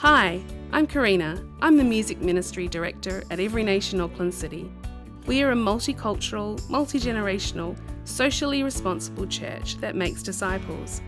Hi, 0.00 0.40
I'm 0.72 0.86
Karina. 0.86 1.44
I'm 1.60 1.76
the 1.76 1.84
Music 1.84 2.22
Ministry 2.22 2.68
Director 2.68 3.22
at 3.30 3.38
Every 3.38 3.62
Nation 3.62 4.00
Auckland 4.00 4.32
City. 4.32 4.72
We 5.26 5.42
are 5.42 5.50
a 5.50 5.54
multicultural, 5.54 6.66
multi 6.70 6.98
generational, 6.98 7.76
socially 8.04 8.62
responsible 8.62 9.26
church 9.26 9.76
that 9.82 9.94
makes 9.94 10.22
disciples. 10.22 11.02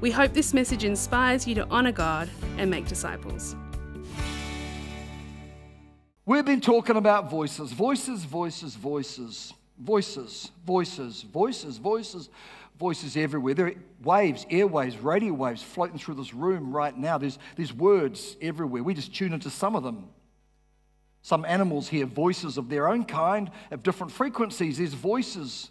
We 0.00 0.12
hope 0.12 0.32
this 0.32 0.54
message 0.54 0.84
inspires 0.84 1.44
you 1.44 1.56
to 1.56 1.68
honour 1.70 1.90
God 1.90 2.30
and 2.56 2.70
make 2.70 2.86
disciples. 2.86 3.56
We've 6.24 6.44
been 6.44 6.60
talking 6.60 6.94
about 6.94 7.28
voices, 7.28 7.72
voices, 7.72 8.22
voices, 8.22 8.76
voices, 8.76 9.54
voices, 9.76 10.52
voices, 10.64 11.22
voices, 11.22 11.78
voices, 11.78 12.28
voices 12.78 13.16
everywhere. 13.16 13.54
There 13.54 13.66
are 13.68 13.74
waves, 14.02 14.44
airwaves, 14.46 15.02
radio 15.02 15.32
waves 15.32 15.62
floating 15.62 15.98
through 15.98 16.14
this 16.16 16.34
room 16.34 16.74
right 16.74 16.96
now. 16.96 17.18
There's, 17.18 17.38
there's 17.56 17.72
words 17.72 18.36
everywhere. 18.40 18.82
We 18.82 18.94
just 18.94 19.14
tune 19.14 19.32
into 19.32 19.50
some 19.50 19.74
of 19.76 19.82
them. 19.82 20.08
Some 21.22 21.44
animals 21.44 21.88
hear 21.88 22.06
voices 22.06 22.56
of 22.56 22.68
their 22.68 22.88
own 22.88 23.04
kind, 23.04 23.50
of 23.70 23.82
different 23.82 24.12
frequencies. 24.12 24.78
There's 24.78 24.94
voices 24.94 25.70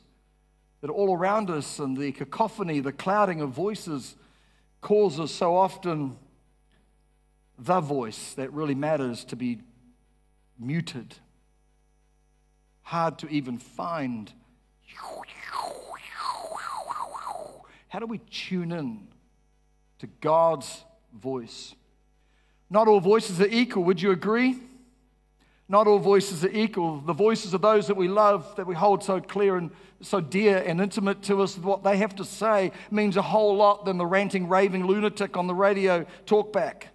that 0.82 0.90
are 0.90 0.94
all 0.94 1.16
around 1.16 1.49
us, 1.49 1.80
and 1.80 1.96
the 1.96 2.12
cacophony, 2.12 2.80
the 2.80 2.91
clouding 2.91 3.41
of 3.41 3.52
voices 3.52 4.16
causes 4.82 5.32
so 5.32 5.55
often 5.55 6.18
the 7.58 7.80
voice 7.80 8.34
that 8.34 8.52
really 8.52 8.76
matters 8.76 9.24
to 9.26 9.35
be 9.35 9.60
muted. 10.60 11.16
Hard 12.82 13.18
to 13.20 13.27
even 13.30 13.58
find. 13.58 14.32
How 17.95 17.99
do 17.99 18.08
we 18.08 18.17
tune 18.17 18.73
in 18.73 19.08
to 19.99 20.08
God's 20.20 20.84
voice? 21.13 21.73
Not 22.70 22.90
all 22.90 22.99
voices 22.99 23.40
are 23.40 23.48
equal, 23.48 23.85
would 23.85 24.02
you 24.02 24.12
agree? 24.12 24.59
Not 25.70 25.88
all 25.88 25.99
voices 25.99 26.44
are 26.44 26.51
equal. 26.51 26.99
The 26.99 27.13
voices 27.13 27.54
of 27.54 27.62
those 27.62 27.88
that 27.88 27.96
we 27.96 28.10
love, 28.10 28.54
that 28.57 28.68
we 28.68 28.76
hold 28.76 29.01
so 29.01 29.21
clear 29.21 29.55
and 29.55 29.71
so 30.01 30.20
dear 30.20 30.57
and 30.57 30.82
intimate 30.82 31.21
to 31.21 31.41
us, 31.41 31.57
what 31.57 31.85
they 31.85 31.96
have 31.96 32.13
to 32.16 32.26
say 32.26 32.73
means 32.91 33.16
a 33.16 33.21
whole 33.21 33.55
lot 33.55 33.85
than 33.85 33.98
the 33.98 34.05
ranting, 34.05 34.49
raving 34.49 34.85
lunatic 34.85 35.38
on 35.38 35.48
the 35.48 35.55
radio 35.55 36.05
talkback. 36.26 36.88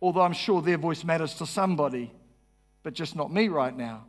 Although 0.00 0.22
I'm 0.22 0.32
sure 0.32 0.62
their 0.62 0.78
voice 0.78 1.04
matters 1.04 1.34
to 1.34 1.44
somebody, 1.44 2.10
but 2.82 2.94
just 2.94 3.14
not 3.14 3.30
me 3.30 3.48
right 3.48 3.76
now. 3.76 4.06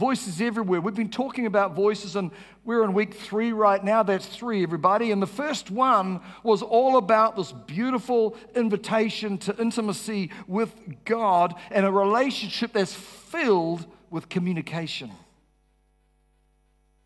Voices 0.00 0.40
everywhere. 0.40 0.80
We've 0.80 0.94
been 0.94 1.10
talking 1.10 1.44
about 1.44 1.74
voices, 1.74 2.16
and 2.16 2.30
we're 2.64 2.84
in 2.84 2.94
week 2.94 3.12
three 3.12 3.52
right 3.52 3.84
now. 3.84 4.02
That's 4.02 4.24
three, 4.24 4.62
everybody. 4.62 5.10
And 5.10 5.20
the 5.20 5.26
first 5.26 5.70
one 5.70 6.22
was 6.42 6.62
all 6.62 6.96
about 6.96 7.36
this 7.36 7.52
beautiful 7.52 8.34
invitation 8.56 9.36
to 9.36 9.54
intimacy 9.60 10.30
with 10.46 10.74
God 11.04 11.54
and 11.70 11.84
a 11.84 11.92
relationship 11.92 12.72
that's 12.72 12.94
filled 12.94 13.84
with 14.08 14.30
communication. 14.30 15.10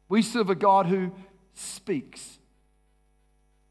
We 0.09 0.23
serve 0.23 0.49
a 0.49 0.55
God 0.55 0.87
who 0.87 1.11
speaks. 1.53 2.39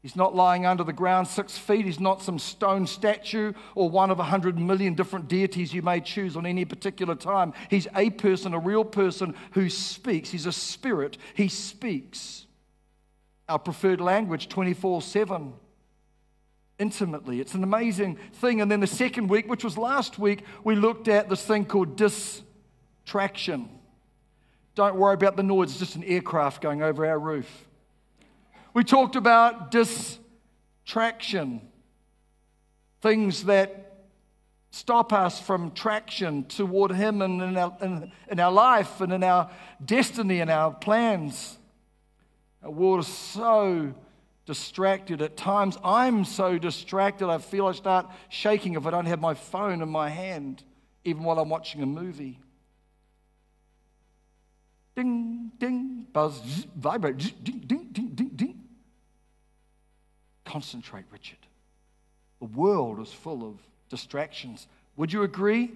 He's 0.04 0.16
not 0.16 0.34
lying 0.34 0.66
under 0.66 0.84
the 0.84 0.92
ground 0.92 1.28
six 1.28 1.56
feet. 1.56 1.86
He's 1.86 1.98
not 1.98 2.20
some 2.20 2.38
stone 2.38 2.86
statue 2.86 3.54
or 3.74 3.88
one 3.88 4.10
of 4.10 4.18
a 4.18 4.24
hundred 4.24 4.58
million 4.58 4.92
different 4.92 5.28
deities 5.28 5.72
you 5.72 5.80
may 5.80 5.98
choose 5.98 6.36
on 6.36 6.44
any 6.44 6.66
particular 6.66 7.14
time. 7.14 7.54
He's 7.70 7.88
a 7.96 8.10
person, 8.10 8.52
a 8.52 8.58
real 8.58 8.84
person 8.84 9.34
who 9.52 9.70
speaks. 9.70 10.28
He's 10.28 10.44
a 10.44 10.52
spirit. 10.52 11.16
He 11.32 11.48
speaks. 11.48 12.44
Our 13.48 13.58
preferred 13.58 14.02
language 14.02 14.50
24 14.50 15.00
7 15.00 15.54
intimately. 16.78 17.40
It's 17.40 17.54
an 17.54 17.64
amazing 17.64 18.18
thing. 18.34 18.60
And 18.60 18.70
then 18.70 18.80
the 18.80 18.86
second 18.86 19.28
week, 19.28 19.48
which 19.48 19.64
was 19.64 19.78
last 19.78 20.18
week, 20.18 20.44
we 20.64 20.76
looked 20.76 21.08
at 21.08 21.30
this 21.30 21.42
thing 21.42 21.64
called 21.64 21.96
distraction. 21.96 23.70
Don't 24.74 24.96
worry 24.96 25.14
about 25.14 25.36
the 25.36 25.42
noise, 25.42 25.70
it's 25.70 25.78
just 25.78 25.96
an 25.96 26.04
aircraft 26.04 26.60
going 26.60 26.82
over 26.82 27.06
our 27.06 27.18
roof. 27.18 27.66
We 28.74 28.82
talked 28.82 29.14
about 29.14 29.70
distraction, 29.70 31.60
things 33.00 33.44
that 33.44 34.08
stop 34.72 35.12
us 35.12 35.40
from 35.40 35.70
traction 35.70 36.44
toward 36.46 36.90
Him 36.90 37.22
and 37.22 37.40
in 37.40 37.56
our, 37.56 37.76
in, 37.80 38.10
in 38.28 38.40
our 38.40 38.50
life 38.50 39.00
and 39.00 39.12
in 39.12 39.22
our 39.22 39.48
destiny 39.84 40.40
and 40.40 40.50
our 40.50 40.72
plans. 40.72 41.56
Our 42.64 42.72
world 42.72 42.98
is 42.98 43.06
so 43.06 43.94
distracted. 44.44 45.22
At 45.22 45.36
times, 45.36 45.78
I'm 45.84 46.24
so 46.24 46.58
distracted, 46.58 47.28
I 47.28 47.38
feel 47.38 47.68
I 47.68 47.72
start 47.72 48.10
shaking 48.28 48.74
if 48.74 48.86
I 48.86 48.90
don't 48.90 49.06
have 49.06 49.20
my 49.20 49.34
phone 49.34 49.82
in 49.82 49.88
my 49.88 50.08
hand, 50.08 50.64
even 51.04 51.22
while 51.22 51.38
I'm 51.38 51.48
watching 51.48 51.80
a 51.80 51.86
movie. 51.86 52.40
Ding, 54.96 55.52
ding, 55.58 56.08
buzz, 56.12 56.40
vibrate, 56.76 57.18
ding, 57.18 57.34
ding, 57.44 57.58
ding, 57.60 57.66
ding, 57.68 57.78
ding. 57.78 57.83
Concentrate, 60.54 61.04
Richard. 61.10 61.38
The 62.38 62.44
world 62.44 63.00
is 63.00 63.12
full 63.12 63.44
of 63.44 63.58
distractions. 63.88 64.68
Would 64.94 65.12
you 65.12 65.24
agree? 65.24 65.72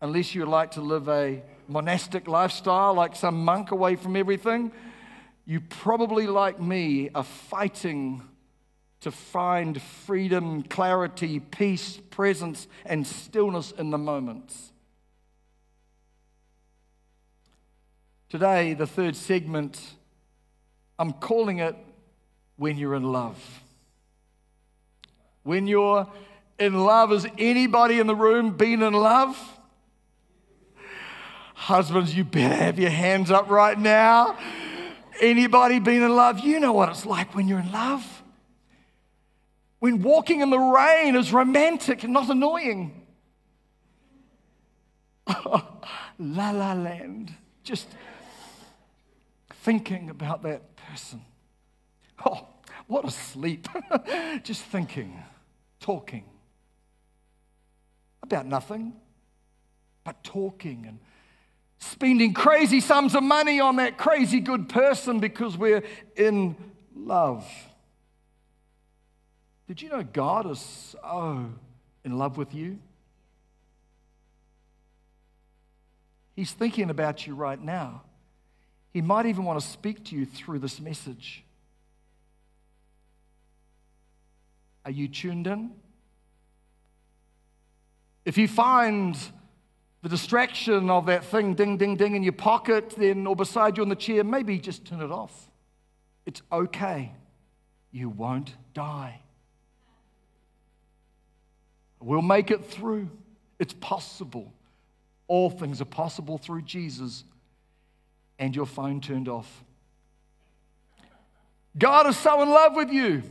Unless 0.00 0.34
you 0.34 0.44
like 0.44 0.72
to 0.72 0.80
live 0.80 1.08
a 1.08 1.40
monastic 1.68 2.26
lifestyle 2.26 2.94
like 2.94 3.14
some 3.14 3.44
monk 3.44 3.70
away 3.70 3.94
from 3.94 4.16
everything, 4.16 4.72
you 5.46 5.60
probably, 5.60 6.26
like 6.26 6.60
me, 6.60 7.10
are 7.14 7.22
fighting 7.22 8.22
to 9.02 9.12
find 9.12 9.80
freedom, 9.80 10.64
clarity, 10.64 11.38
peace, 11.38 12.00
presence, 12.10 12.66
and 12.84 13.06
stillness 13.06 13.70
in 13.70 13.90
the 13.90 13.98
moments. 13.98 14.72
Today, 18.30 18.74
the 18.74 18.88
third 18.88 19.14
segment, 19.14 19.80
I'm 20.98 21.12
calling 21.12 21.60
it 21.60 21.76
when 22.56 22.76
you're 22.78 22.94
in 22.94 23.04
love. 23.04 23.62
When 25.42 25.66
you're 25.66 26.08
in 26.58 26.84
love, 26.84 27.10
has 27.10 27.26
anybody 27.38 27.98
in 27.98 28.06
the 28.06 28.14
room 28.14 28.56
been 28.56 28.82
in 28.82 28.92
love? 28.92 29.36
Husbands, 31.54 32.14
you 32.14 32.24
better 32.24 32.54
have 32.54 32.78
your 32.78 32.90
hands 32.90 33.30
up 33.30 33.48
right 33.48 33.78
now. 33.78 34.38
Anybody 35.20 35.78
been 35.78 36.02
in 36.02 36.14
love? 36.14 36.40
You 36.40 36.60
know 36.60 36.72
what 36.72 36.88
it's 36.88 37.06
like 37.06 37.34
when 37.34 37.48
you're 37.48 37.60
in 37.60 37.72
love. 37.72 38.22
When 39.78 40.02
walking 40.02 40.40
in 40.40 40.50
the 40.50 40.58
rain 40.58 41.14
is 41.14 41.32
romantic 41.32 42.04
and 42.04 42.12
not 42.12 42.28
annoying. 42.28 43.06
la 46.18 46.50
la 46.50 46.72
land. 46.72 47.32
Just 47.62 47.88
thinking 49.50 50.10
about 50.10 50.42
that 50.42 50.76
person. 50.76 51.22
Oh, 52.24 52.46
what 52.86 53.04
a 53.04 53.10
sleep. 53.10 53.68
Just 54.42 54.62
thinking, 54.62 55.22
talking 55.80 56.24
about 58.22 58.46
nothing, 58.46 58.92
but 60.02 60.22
talking 60.24 60.84
and 60.86 60.98
spending 61.78 62.32
crazy 62.32 62.80
sums 62.80 63.14
of 63.14 63.22
money 63.22 63.60
on 63.60 63.76
that 63.76 63.98
crazy 63.98 64.40
good 64.40 64.68
person 64.68 65.20
because 65.20 65.56
we're 65.56 65.82
in 66.16 66.56
love. 66.94 67.46
Did 69.66 69.80
you 69.82 69.88
know 69.88 70.02
God 70.02 70.50
is 70.50 70.60
so 70.60 71.50
in 72.04 72.18
love 72.18 72.36
with 72.36 72.54
you? 72.54 72.78
He's 76.34 76.52
thinking 76.52 76.90
about 76.90 77.26
you 77.26 77.34
right 77.34 77.60
now. 77.60 78.02
He 78.92 79.00
might 79.00 79.26
even 79.26 79.44
want 79.44 79.60
to 79.60 79.66
speak 79.66 80.04
to 80.06 80.16
you 80.16 80.26
through 80.26 80.58
this 80.58 80.80
message. 80.80 81.43
Are 84.84 84.90
you 84.90 85.08
tuned 85.08 85.46
in? 85.46 85.70
If 88.24 88.38
you 88.38 88.48
find 88.48 89.16
the 90.02 90.08
distraction 90.08 90.90
of 90.90 91.06
that 91.06 91.24
thing 91.24 91.54
ding, 91.54 91.76
ding, 91.76 91.96
ding 91.96 92.14
in 92.14 92.22
your 92.22 92.32
pocket, 92.32 92.90
then 92.96 93.26
or 93.26 93.34
beside 93.34 93.76
you 93.76 93.82
on 93.82 93.88
the 93.88 93.96
chair, 93.96 94.22
maybe 94.24 94.58
just 94.58 94.84
turn 94.84 95.00
it 95.00 95.10
off. 95.10 95.50
It's 96.26 96.42
okay. 96.52 97.12
You 97.90 98.08
won't 98.08 98.54
die. 98.72 99.20
We'll 102.00 102.22
make 102.22 102.50
it 102.50 102.66
through. 102.66 103.08
It's 103.58 103.72
possible. 103.74 104.52
All 105.26 105.48
things 105.48 105.80
are 105.80 105.86
possible 105.86 106.36
through 106.36 106.62
Jesus. 106.62 107.24
And 108.38 108.54
your 108.54 108.66
phone 108.66 109.00
turned 109.00 109.28
off. 109.28 109.64
God 111.78 112.06
is 112.06 112.16
so 112.16 112.42
in 112.42 112.50
love 112.50 112.74
with 112.76 112.90
you. 112.90 113.22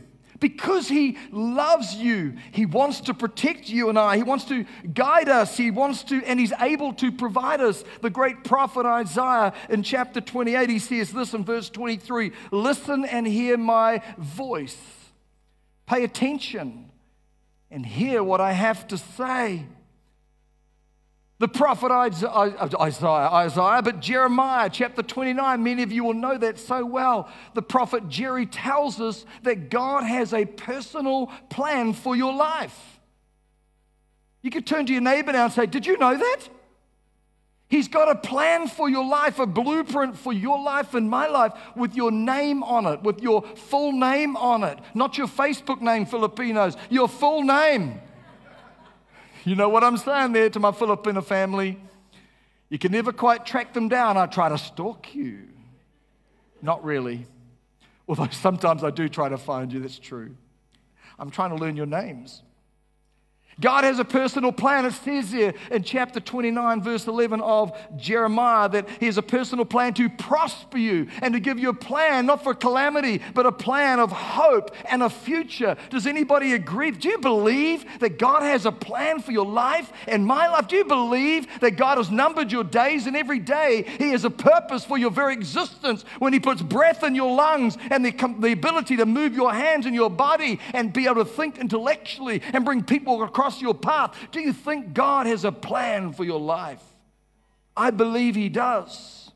Because 0.44 0.88
he 0.88 1.16
loves 1.30 1.94
you, 1.94 2.34
he 2.52 2.66
wants 2.66 3.00
to 3.00 3.14
protect 3.14 3.70
you 3.70 3.88
and 3.88 3.98
I. 3.98 4.18
He 4.18 4.22
wants 4.22 4.44
to 4.48 4.66
guide 4.92 5.30
us. 5.30 5.56
He 5.56 5.70
wants 5.70 6.02
to, 6.02 6.22
and 6.22 6.38
he's 6.38 6.52
able 6.60 6.92
to 6.96 7.10
provide 7.10 7.62
us. 7.62 7.82
The 8.02 8.10
great 8.10 8.44
prophet 8.44 8.84
Isaiah 8.84 9.54
in 9.70 9.82
chapter 9.82 10.20
28, 10.20 10.68
he 10.68 10.78
says 10.78 11.12
this 11.12 11.32
in 11.32 11.46
verse 11.46 11.70
23 11.70 12.32
Listen 12.50 13.06
and 13.06 13.26
hear 13.26 13.56
my 13.56 14.02
voice. 14.18 14.76
Pay 15.86 16.04
attention 16.04 16.90
and 17.70 17.86
hear 17.86 18.22
what 18.22 18.42
I 18.42 18.52
have 18.52 18.86
to 18.88 18.98
say. 18.98 19.64
The 21.44 21.48
prophet 21.48 21.90
Isaiah, 21.90 22.56
Isaiah, 22.80 23.82
but 23.82 24.00
Jeremiah, 24.00 24.70
chapter 24.72 25.02
29, 25.02 25.62
many 25.62 25.82
of 25.82 25.92
you 25.92 26.02
will 26.02 26.14
know 26.14 26.38
that 26.38 26.58
so 26.58 26.86
well. 26.86 27.28
The 27.52 27.60
prophet 27.60 28.08
Jerry 28.08 28.46
tells 28.46 28.98
us 28.98 29.26
that 29.42 29.68
God 29.68 30.04
has 30.04 30.32
a 30.32 30.46
personal 30.46 31.26
plan 31.50 31.92
for 31.92 32.16
your 32.16 32.32
life. 32.32 32.98
You 34.40 34.50
could 34.50 34.66
turn 34.66 34.86
to 34.86 34.92
your 34.94 35.02
neighbor 35.02 35.32
now 35.32 35.44
and 35.44 35.52
say, 35.52 35.66
Did 35.66 35.84
you 35.84 35.98
know 35.98 36.16
that? 36.16 36.48
He's 37.68 37.88
got 37.88 38.10
a 38.10 38.14
plan 38.14 38.66
for 38.66 38.88
your 38.88 39.04
life, 39.04 39.38
a 39.38 39.44
blueprint 39.46 40.16
for 40.16 40.32
your 40.32 40.58
life 40.62 40.94
and 40.94 41.10
my 41.10 41.26
life 41.26 41.52
with 41.76 41.94
your 41.94 42.10
name 42.10 42.62
on 42.62 42.86
it, 42.86 43.02
with 43.02 43.20
your 43.20 43.42
full 43.42 43.92
name 43.92 44.34
on 44.38 44.64
it. 44.64 44.78
Not 44.94 45.18
your 45.18 45.28
Facebook 45.28 45.82
name, 45.82 46.06
Filipinos, 46.06 46.74
your 46.88 47.06
full 47.06 47.42
name. 47.42 48.00
You 49.44 49.54
know 49.54 49.68
what 49.68 49.84
I'm 49.84 49.98
saying 49.98 50.32
there 50.32 50.48
to 50.50 50.58
my 50.58 50.72
Filipino 50.72 51.20
family? 51.20 51.78
You 52.70 52.78
can 52.78 52.92
never 52.92 53.12
quite 53.12 53.44
track 53.44 53.74
them 53.74 53.88
down. 53.88 54.16
I 54.16 54.26
try 54.26 54.48
to 54.48 54.56
stalk 54.56 55.14
you. 55.14 55.48
Not 56.62 56.82
really. 56.82 57.26
Although 58.08 58.28
sometimes 58.30 58.82
I 58.82 58.90
do 58.90 59.08
try 59.08 59.28
to 59.28 59.38
find 59.38 59.72
you, 59.72 59.80
that's 59.80 59.98
true. 59.98 60.34
I'm 61.18 61.30
trying 61.30 61.50
to 61.50 61.56
learn 61.56 61.76
your 61.76 61.86
names. 61.86 62.42
God 63.60 63.84
has 63.84 63.98
a 63.98 64.04
personal 64.04 64.52
plan. 64.52 64.84
It 64.84 64.92
says 64.92 65.30
here 65.30 65.54
in 65.70 65.82
chapter 65.82 66.20
29, 66.20 66.82
verse 66.82 67.06
11 67.06 67.40
of 67.40 67.72
Jeremiah, 67.96 68.68
that 68.70 68.88
He 69.00 69.06
has 69.06 69.18
a 69.18 69.22
personal 69.22 69.64
plan 69.64 69.94
to 69.94 70.08
prosper 70.08 70.78
you 70.78 71.08
and 71.22 71.34
to 71.34 71.40
give 71.40 71.58
you 71.58 71.68
a 71.68 71.74
plan, 71.74 72.26
not 72.26 72.42
for 72.42 72.54
calamity, 72.54 73.20
but 73.34 73.46
a 73.46 73.52
plan 73.52 74.00
of 74.00 74.10
hope 74.10 74.74
and 74.90 75.02
a 75.02 75.10
future. 75.10 75.76
Does 75.90 76.06
anybody 76.06 76.54
agree? 76.54 76.90
Do 76.90 77.08
you 77.08 77.18
believe 77.18 78.00
that 78.00 78.18
God 78.18 78.42
has 78.42 78.66
a 78.66 78.72
plan 78.72 79.20
for 79.20 79.32
your 79.32 79.46
life 79.46 79.92
and 80.08 80.26
my 80.26 80.48
life? 80.48 80.68
Do 80.68 80.76
you 80.76 80.84
believe 80.84 81.46
that 81.60 81.72
God 81.72 81.98
has 81.98 82.10
numbered 82.10 82.50
your 82.50 82.64
days 82.64 83.06
and 83.06 83.16
every 83.16 83.38
day 83.38 83.84
He 83.98 84.10
has 84.10 84.24
a 84.24 84.30
purpose 84.30 84.84
for 84.84 84.98
your 84.98 85.10
very 85.10 85.32
existence 85.32 86.04
when 86.18 86.32
He 86.32 86.40
puts 86.40 86.62
breath 86.62 87.04
in 87.04 87.14
your 87.14 87.34
lungs 87.34 87.78
and 87.90 88.04
the, 88.04 88.36
the 88.40 88.52
ability 88.52 88.96
to 88.96 89.06
move 89.06 89.34
your 89.34 89.52
hands 89.52 89.86
and 89.86 89.94
your 89.94 90.10
body 90.10 90.58
and 90.72 90.92
be 90.92 91.06
able 91.06 91.24
to 91.24 91.24
think 91.24 91.58
intellectually 91.58 92.42
and 92.52 92.64
bring 92.64 92.82
people 92.82 93.22
across? 93.22 93.43
Your 93.60 93.74
path. 93.74 94.16
Do 94.30 94.40
you 94.40 94.52
think 94.52 94.94
God 94.94 95.26
has 95.26 95.44
a 95.44 95.52
plan 95.52 96.12
for 96.12 96.24
your 96.24 96.40
life? 96.40 96.82
I 97.76 97.90
believe 97.90 98.34
He 98.34 98.48
does. 98.48 99.30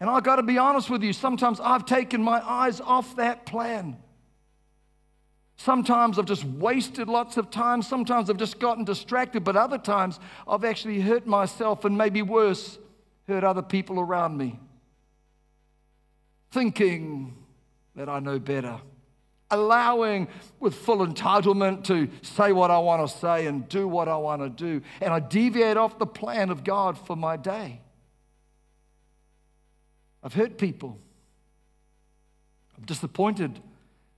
And 0.00 0.08
I've 0.08 0.22
got 0.22 0.36
to 0.36 0.42
be 0.42 0.58
honest 0.58 0.90
with 0.90 1.02
you, 1.02 1.12
sometimes 1.12 1.60
I've 1.60 1.84
taken 1.84 2.22
my 2.22 2.40
eyes 2.48 2.80
off 2.80 3.16
that 3.16 3.46
plan. 3.46 3.96
Sometimes 5.56 6.20
I've 6.20 6.24
just 6.24 6.44
wasted 6.44 7.08
lots 7.08 7.36
of 7.36 7.50
time. 7.50 7.82
Sometimes 7.82 8.30
I've 8.30 8.36
just 8.36 8.60
gotten 8.60 8.84
distracted. 8.84 9.42
But 9.42 9.56
other 9.56 9.78
times 9.78 10.20
I've 10.46 10.64
actually 10.64 11.00
hurt 11.00 11.26
myself 11.26 11.84
and 11.84 11.98
maybe 11.98 12.22
worse, 12.22 12.78
hurt 13.26 13.42
other 13.42 13.62
people 13.62 13.98
around 13.98 14.36
me. 14.36 14.60
Thinking 16.52 17.36
that 17.96 18.08
I 18.08 18.20
know 18.20 18.38
better 18.38 18.80
allowing 19.50 20.28
with 20.60 20.74
full 20.74 21.06
entitlement 21.06 21.84
to 21.84 22.08
say 22.22 22.52
what 22.52 22.70
I 22.70 22.78
want 22.78 23.08
to 23.08 23.18
say 23.18 23.46
and 23.46 23.68
do 23.68 23.88
what 23.88 24.08
I 24.08 24.16
want 24.16 24.42
to 24.42 24.48
do. 24.48 24.84
And 25.00 25.12
I 25.12 25.20
deviate 25.20 25.76
off 25.76 25.98
the 25.98 26.06
plan 26.06 26.50
of 26.50 26.64
God 26.64 26.98
for 26.98 27.16
my 27.16 27.36
day. 27.36 27.80
I've 30.22 30.34
hurt 30.34 30.58
people. 30.58 30.98
I'm 32.76 32.84
disappointed 32.84 33.60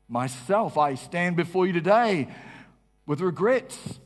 myself. 0.08 0.76
I 0.76 0.94
stand 0.94 1.36
before 1.36 1.66
you 1.66 1.72
today 1.72 2.28
with 3.06 3.20
regrets. 3.20 4.00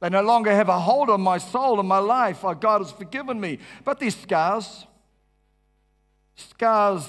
They 0.00 0.08
no 0.08 0.22
longer 0.22 0.50
have 0.50 0.68
a 0.68 0.78
hold 0.78 1.10
on 1.10 1.20
my 1.20 1.38
soul 1.38 1.78
and 1.80 1.88
my 1.88 1.98
life. 1.98 2.42
God 2.60 2.82
has 2.82 2.92
forgiven 2.92 3.40
me. 3.40 3.58
But 3.84 4.00
these 4.00 4.16
scars, 4.16 4.86
scars 6.36 7.06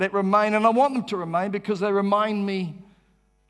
that 0.00 0.14
remain, 0.14 0.54
and 0.54 0.66
I 0.66 0.70
want 0.70 0.94
them 0.94 1.04
to 1.04 1.16
remain 1.18 1.50
because 1.50 1.80
they 1.80 1.92
remind 1.92 2.44
me 2.44 2.74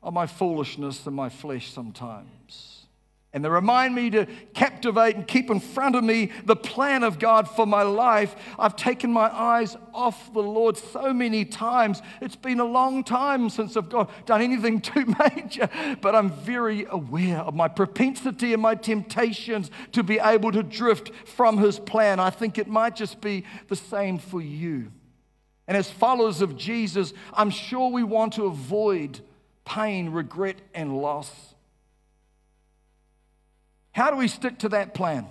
of 0.03 0.13
my 0.13 0.27
foolishness 0.27 1.05
and 1.07 1.15
my 1.15 1.29
flesh 1.29 1.71
sometimes. 1.71 2.85
And 3.31 3.45
they 3.45 3.49
remind 3.49 3.95
me 3.95 4.09
to 4.09 4.25
captivate 4.53 5.15
and 5.15 5.25
keep 5.25 5.49
in 5.49 5.61
front 5.61 5.95
of 5.95 6.03
me 6.03 6.29
the 6.43 6.57
plan 6.57 7.03
of 7.03 7.19
God 7.19 7.47
for 7.47 7.65
my 7.65 7.83
life. 7.83 8.35
I've 8.59 8.75
taken 8.75 9.13
my 9.13 9.33
eyes 9.33 9.77
off 9.93 10.33
the 10.33 10.43
Lord 10.43 10.75
so 10.75 11.13
many 11.13 11.45
times. 11.45 12.01
It's 12.19 12.35
been 12.35 12.59
a 12.59 12.65
long 12.65 13.05
time 13.05 13.49
since 13.49 13.77
I've 13.77 13.87
done 13.87 14.41
anything 14.41 14.81
too 14.81 15.05
major, 15.19 15.69
but 16.01 16.15
I'm 16.15 16.31
very 16.31 16.85
aware 16.89 17.37
of 17.37 17.55
my 17.55 17.69
propensity 17.69 18.51
and 18.51 18.61
my 18.61 18.75
temptations 18.75 19.71
to 19.93 20.03
be 20.03 20.19
able 20.19 20.51
to 20.51 20.63
drift 20.63 21.11
from 21.25 21.59
His 21.59 21.79
plan. 21.79 22.19
I 22.19 22.29
think 22.29 22.57
it 22.57 22.67
might 22.67 22.97
just 22.97 23.21
be 23.21 23.45
the 23.69 23.77
same 23.77 24.17
for 24.17 24.41
you. 24.41 24.91
And 25.71 25.77
as 25.77 25.89
followers 25.89 26.41
of 26.41 26.57
Jesus, 26.57 27.13
I'm 27.33 27.49
sure 27.49 27.89
we 27.89 28.03
want 28.03 28.33
to 28.33 28.43
avoid 28.43 29.21
pain, 29.63 30.09
regret, 30.09 30.57
and 30.73 30.97
loss. 30.97 31.31
How 33.93 34.11
do 34.11 34.17
we 34.17 34.27
stick 34.27 34.59
to 34.59 34.69
that 34.69 34.93
plan? 34.93 35.25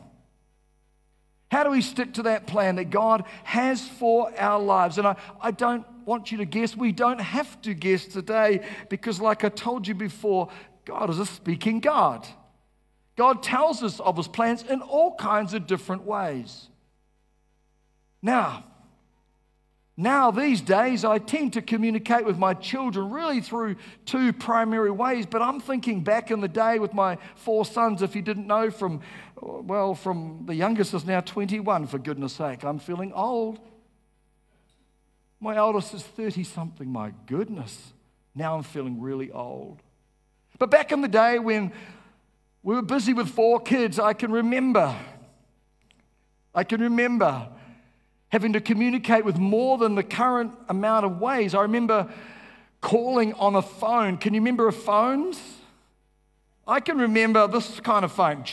How 1.51 1.63
do 1.63 1.69
we 1.69 1.83
stick 1.83 2.15
to 2.15 2.23
that 2.23 2.47
plan 2.47 2.77
that 2.77 2.89
God 2.89 3.25
has 3.45 3.87
for 3.87 4.33
our 4.41 4.59
lives? 4.59 4.97
And 4.97 5.07
I, 5.07 5.17
I 5.43 5.51
don't 5.51 5.85
want 6.07 6.33
you 6.33 6.39
to 6.39 6.47
guess. 6.47 6.75
We 6.75 6.91
don't 6.91 7.21
have 7.21 7.61
to 7.61 7.75
guess 7.75 8.07
today 8.07 8.67
because, 8.89 9.21
like 9.21 9.45
I 9.45 9.51
told 9.51 9.87
you 9.87 9.95
before, 9.95 10.49
God 10.87 11.11
is 11.11 11.19
a 11.19 11.27
speaking 11.27 11.81
God. 11.81 12.27
God 13.15 13.43
tells 13.43 13.83
us 13.83 14.01
of 14.01 14.17
his 14.17 14.27
plans 14.27 14.63
in 14.63 14.81
all 14.81 15.17
kinds 15.17 15.53
of 15.53 15.67
different 15.67 16.05
ways. 16.05 16.71
Now, 18.23 18.65
now, 20.01 20.31
these 20.31 20.63
days, 20.63 21.05
I 21.05 21.19
tend 21.19 21.53
to 21.53 21.61
communicate 21.61 22.25
with 22.25 22.39
my 22.39 22.55
children 22.55 23.11
really 23.11 23.43
through 23.43 23.77
two 24.07 24.33
primary 24.33 24.91
ways. 24.91 25.27
But 25.27 25.43
I'm 25.43 25.61
thinking 25.61 26.03
back 26.03 26.31
in 26.31 26.41
the 26.41 26.49
day 26.49 26.79
with 26.79 26.95
my 26.95 27.19
four 27.35 27.67
sons, 27.67 28.01
if 28.01 28.17
you 28.17 28.23
didn't 28.23 28.47
know, 28.47 28.71
from, 28.71 29.03
well, 29.43 29.95
from 29.95 30.45
the 30.47 30.55
youngest 30.55 30.95
is 30.95 31.05
now 31.05 31.21
21, 31.21 31.87
for 31.87 31.99
goodness 31.99 32.33
sake. 32.33 32.65
I'm 32.65 32.79
feeling 32.79 33.13
old. 33.13 33.61
My 35.39 35.59
oldest 35.59 35.93
is 35.93 36.03
30 36.03 36.45
something, 36.45 36.91
my 36.91 37.13
goodness. 37.27 37.93
Now 38.35 38.57
I'm 38.57 38.63
feeling 38.63 39.03
really 39.03 39.31
old. 39.31 39.83
But 40.59 40.71
back 40.71 40.93
in 40.93 41.03
the 41.03 41.09
day 41.09 41.39
when 41.39 41.73
we 42.63 42.75
were 42.75 42.81
busy 42.81 43.13
with 43.13 43.29
four 43.29 43.61
kids, 43.61 43.99
I 43.99 44.15
can 44.15 44.33
remember. 44.33 44.97
I 46.55 46.65
can 46.65 46.81
remember 46.81 47.51
having 48.31 48.53
to 48.55 48.61
communicate 48.61 49.25
with 49.25 49.39
more 49.39 49.79
than 49.79 49.95
the 49.95 50.03
current 50.03 50.53
amount 50.69 51.05
of 51.05 51.21
ways. 51.21 51.55
I 51.55 51.63
remember 51.63 52.09
calling 52.81 53.35
on 53.35 53.57
a 53.57 53.63
phone. 53.63 54.17
Can 54.17 54.35
you 54.35 54.41
remember 54.41 54.71
phones? 54.73 55.41
I 56.67 56.81
can 56.81 56.99
remember 56.99 57.47
this 57.49 57.81
kind 57.81 58.05
of 58.05 58.13
phone. 58.13 58.45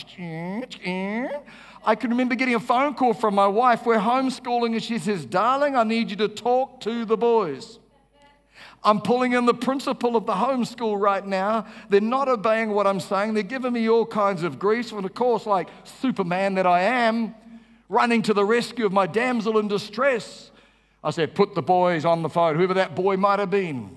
I 1.86 1.94
can 1.94 2.10
remember 2.10 2.34
getting 2.34 2.56
a 2.56 2.60
phone 2.60 2.94
call 2.94 3.14
from 3.14 3.36
my 3.36 3.46
wife. 3.46 3.86
We're 3.86 3.98
homeschooling, 3.98 4.72
and 4.72 4.82
she 4.82 4.98
says, 4.98 5.24
Darling, 5.24 5.76
I 5.76 5.84
need 5.84 6.10
you 6.10 6.16
to 6.16 6.28
talk 6.28 6.80
to 6.80 7.04
the 7.04 7.16
boys. 7.16 7.78
I'm 8.82 9.00
pulling 9.00 9.32
in 9.32 9.46
the 9.46 9.54
principal 9.54 10.16
of 10.16 10.26
the 10.26 10.34
homeschool 10.34 11.00
right 11.00 11.24
now. 11.24 11.66
They're 11.88 12.00
not 12.00 12.28
obeying 12.28 12.70
what 12.70 12.86
I'm 12.86 13.00
saying. 13.00 13.34
They're 13.34 13.42
giving 13.42 13.72
me 13.72 13.88
all 13.88 14.06
kinds 14.06 14.42
of 14.42 14.58
grief. 14.58 14.92
And 14.92 15.04
of 15.04 15.14
course, 15.14 15.46
like 15.46 15.68
Superman 16.00 16.54
that 16.54 16.66
I 16.66 16.80
am, 16.80 17.34
running 17.88 18.22
to 18.22 18.34
the 18.34 18.44
rescue 18.44 18.86
of 18.86 18.92
my 18.92 19.06
damsel 19.06 19.58
in 19.58 19.68
distress. 19.68 20.50
I 21.02 21.10
said, 21.10 21.34
Put 21.34 21.54
the 21.54 21.62
boys 21.62 22.04
on 22.04 22.22
the 22.22 22.28
phone, 22.28 22.56
whoever 22.56 22.74
that 22.74 22.94
boy 22.94 23.16
might 23.16 23.38
have 23.38 23.50
been. 23.50 23.96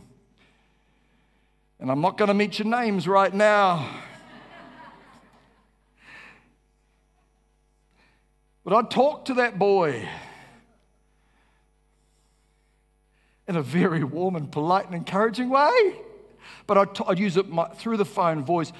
And 1.80 1.92
I'm 1.92 2.02
not 2.02 2.18
going 2.18 2.28
to 2.28 2.34
meet 2.34 2.60
your 2.60 2.68
names 2.68 3.08
right 3.08 3.34
now. 3.34 3.90
but 8.64 8.74
I'd 8.74 8.92
talk 8.92 9.26
to 9.26 9.34
that 9.36 9.58
boy 9.58 10.08
in 13.48 13.56
a 13.56 13.62
very 13.62 14.04
warm 14.04 14.36
and 14.36 14.52
polite 14.52 14.86
and 14.86 14.94
encouraging 14.96 15.50
way. 15.50 15.96
But 16.68 16.78
I'd, 16.78 16.96
t- 16.96 17.04
I'd 17.08 17.20
use 17.20 17.36
it 17.36 17.50
my, 17.50 17.68
through 17.68 17.98
the 17.98 18.06
phone 18.06 18.46
voice. 18.46 18.72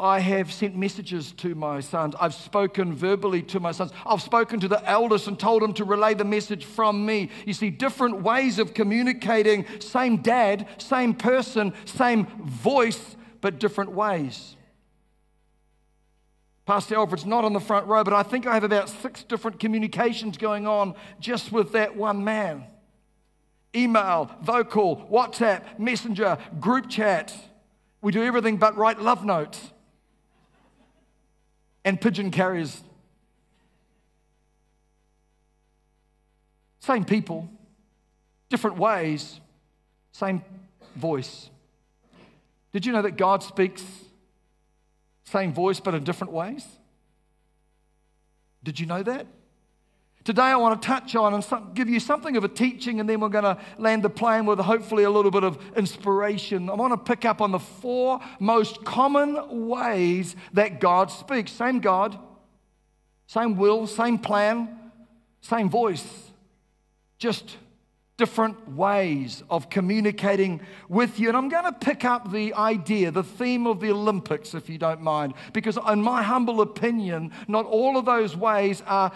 I 0.00 0.20
have 0.20 0.50
sent 0.50 0.74
messages 0.74 1.32
to 1.32 1.54
my 1.54 1.80
sons. 1.80 2.14
I've 2.18 2.34
spoken 2.34 2.94
verbally 2.94 3.42
to 3.42 3.60
my 3.60 3.72
sons. 3.72 3.92
I've 4.06 4.22
spoken 4.22 4.58
to 4.60 4.68
the 4.68 4.82
eldest 4.88 5.28
and 5.28 5.38
told 5.38 5.62
them 5.62 5.74
to 5.74 5.84
relay 5.84 6.14
the 6.14 6.24
message 6.24 6.64
from 6.64 7.04
me. 7.04 7.30
You 7.44 7.52
see, 7.52 7.70
different 7.70 8.22
ways 8.22 8.58
of 8.58 8.72
communicating, 8.72 9.66
same 9.78 10.18
dad, 10.18 10.66
same 10.78 11.14
person, 11.14 11.74
same 11.84 12.26
voice, 12.42 13.16
but 13.40 13.60
different 13.60 13.92
ways. 13.92 14.56
Pastor 16.64 16.94
Alfred's 16.94 17.26
not 17.26 17.44
on 17.44 17.52
the 17.52 17.60
front 17.60 17.86
row, 17.86 18.04
but 18.04 18.14
I 18.14 18.22
think 18.22 18.46
I 18.46 18.54
have 18.54 18.64
about 18.64 18.88
six 18.88 19.22
different 19.24 19.58
communications 19.58 20.38
going 20.38 20.66
on 20.66 20.94
just 21.18 21.52
with 21.52 21.72
that 21.72 21.96
one 21.96 22.24
man 22.24 22.64
email, 23.74 24.30
vocal, 24.42 25.08
WhatsApp, 25.12 25.78
messenger, 25.78 26.38
group 26.58 26.88
chat. 26.88 27.32
We 28.02 28.12
do 28.12 28.22
everything 28.24 28.56
but 28.56 28.76
write 28.76 29.00
love 29.00 29.24
notes. 29.24 29.70
And 31.84 32.00
pigeon 32.00 32.30
carriers. 32.30 32.82
Same 36.80 37.04
people, 37.04 37.48
different 38.48 38.78
ways, 38.78 39.40
same 40.12 40.42
voice. 40.96 41.50
Did 42.72 42.86
you 42.86 42.92
know 42.92 43.02
that 43.02 43.16
God 43.16 43.42
speaks 43.42 43.84
same 45.24 45.52
voice 45.52 45.80
but 45.80 45.94
in 45.94 46.04
different 46.04 46.32
ways? 46.32 46.66
Did 48.62 48.80
you 48.80 48.86
know 48.86 49.02
that? 49.02 49.26
Today, 50.30 50.42
I 50.42 50.54
want 50.54 50.80
to 50.80 50.86
touch 50.86 51.16
on 51.16 51.34
and 51.34 51.42
some, 51.42 51.72
give 51.74 51.88
you 51.88 51.98
something 51.98 52.36
of 52.36 52.44
a 52.44 52.48
teaching, 52.48 53.00
and 53.00 53.08
then 53.08 53.18
we're 53.18 53.30
going 53.30 53.42
to 53.42 53.58
land 53.78 54.04
the 54.04 54.10
plane 54.10 54.46
with 54.46 54.60
hopefully 54.60 55.02
a 55.02 55.10
little 55.10 55.32
bit 55.32 55.42
of 55.42 55.58
inspiration. 55.76 56.70
I 56.70 56.74
want 56.74 56.92
to 56.92 56.96
pick 56.96 57.24
up 57.24 57.40
on 57.40 57.50
the 57.50 57.58
four 57.58 58.20
most 58.38 58.84
common 58.84 59.66
ways 59.66 60.36
that 60.52 60.78
God 60.78 61.10
speaks. 61.10 61.50
Same 61.50 61.80
God, 61.80 62.16
same 63.26 63.56
will, 63.56 63.88
same 63.88 64.18
plan, 64.18 64.78
same 65.40 65.68
voice, 65.68 66.06
just 67.18 67.56
different 68.16 68.70
ways 68.70 69.42
of 69.50 69.68
communicating 69.68 70.60
with 70.88 71.18
you. 71.18 71.26
And 71.26 71.36
I'm 71.36 71.48
going 71.48 71.64
to 71.64 71.72
pick 71.72 72.04
up 72.04 72.30
the 72.30 72.54
idea, 72.54 73.10
the 73.10 73.24
theme 73.24 73.66
of 73.66 73.80
the 73.80 73.90
Olympics, 73.90 74.54
if 74.54 74.70
you 74.70 74.78
don't 74.78 75.02
mind, 75.02 75.34
because, 75.52 75.76
in 75.88 76.00
my 76.00 76.22
humble 76.22 76.60
opinion, 76.60 77.32
not 77.48 77.66
all 77.66 77.96
of 77.96 78.04
those 78.04 78.36
ways 78.36 78.80
are 78.86 79.10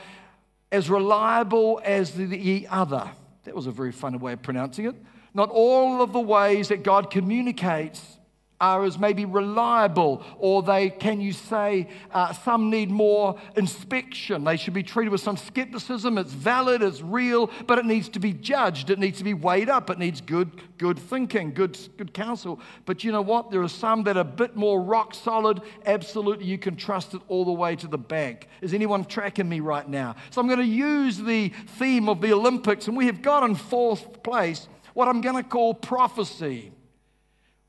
as 0.74 0.90
reliable 0.90 1.80
as 1.84 2.10
the 2.10 2.66
other. 2.68 3.08
That 3.44 3.54
was 3.54 3.68
a 3.68 3.70
very 3.70 3.92
funny 3.92 4.18
way 4.18 4.32
of 4.32 4.42
pronouncing 4.42 4.86
it. 4.86 4.96
Not 5.32 5.48
all 5.50 6.02
of 6.02 6.12
the 6.12 6.20
ways 6.20 6.68
that 6.68 6.82
God 6.82 7.12
communicates 7.12 8.18
are 8.64 8.84
as 8.84 8.98
maybe 8.98 9.24
reliable, 9.26 10.22
or 10.38 10.62
they, 10.62 10.88
can 10.88 11.20
you 11.20 11.32
say, 11.32 11.88
uh, 12.12 12.32
some 12.32 12.70
need 12.70 12.90
more 12.90 13.38
inspection. 13.56 14.44
They 14.44 14.56
should 14.56 14.72
be 14.72 14.82
treated 14.82 15.10
with 15.10 15.20
some 15.20 15.36
skepticism. 15.36 16.16
It's 16.16 16.32
valid, 16.32 16.82
it's 16.82 17.02
real, 17.02 17.50
but 17.66 17.78
it 17.78 17.84
needs 17.84 18.08
to 18.10 18.18
be 18.18 18.32
judged. 18.32 18.88
It 18.88 18.98
needs 18.98 19.18
to 19.18 19.24
be 19.24 19.34
weighed 19.34 19.68
up. 19.68 19.90
It 19.90 19.98
needs 19.98 20.20
good, 20.20 20.50
good 20.78 20.98
thinking, 20.98 21.52
good, 21.52 21.78
good 21.98 22.14
counsel. 22.14 22.58
But 22.86 23.04
you 23.04 23.12
know 23.12 23.22
what? 23.22 23.50
There 23.50 23.62
are 23.62 23.68
some 23.68 24.04
that 24.04 24.16
are 24.16 24.20
a 24.20 24.24
bit 24.24 24.56
more 24.56 24.80
rock 24.80 25.14
solid. 25.14 25.60
Absolutely, 25.84 26.46
you 26.46 26.58
can 26.58 26.76
trust 26.76 27.12
it 27.14 27.20
all 27.28 27.44
the 27.44 27.52
way 27.52 27.76
to 27.76 27.86
the 27.86 27.98
bank. 27.98 28.48
Is 28.62 28.72
anyone 28.72 29.04
tracking 29.04 29.48
me 29.48 29.60
right 29.60 29.88
now? 29.88 30.16
So 30.30 30.40
I'm 30.40 30.46
going 30.46 30.58
to 30.60 30.64
use 30.64 31.18
the 31.18 31.50
theme 31.78 32.08
of 32.08 32.22
the 32.22 32.32
Olympics, 32.32 32.88
and 32.88 32.96
we 32.96 33.06
have 33.06 33.20
got 33.20 33.42
in 33.42 33.54
fourth 33.54 34.22
place 34.22 34.68
what 34.94 35.08
I'm 35.08 35.20
going 35.20 35.36
to 35.36 35.48
call 35.48 35.74
prophecy. 35.74 36.72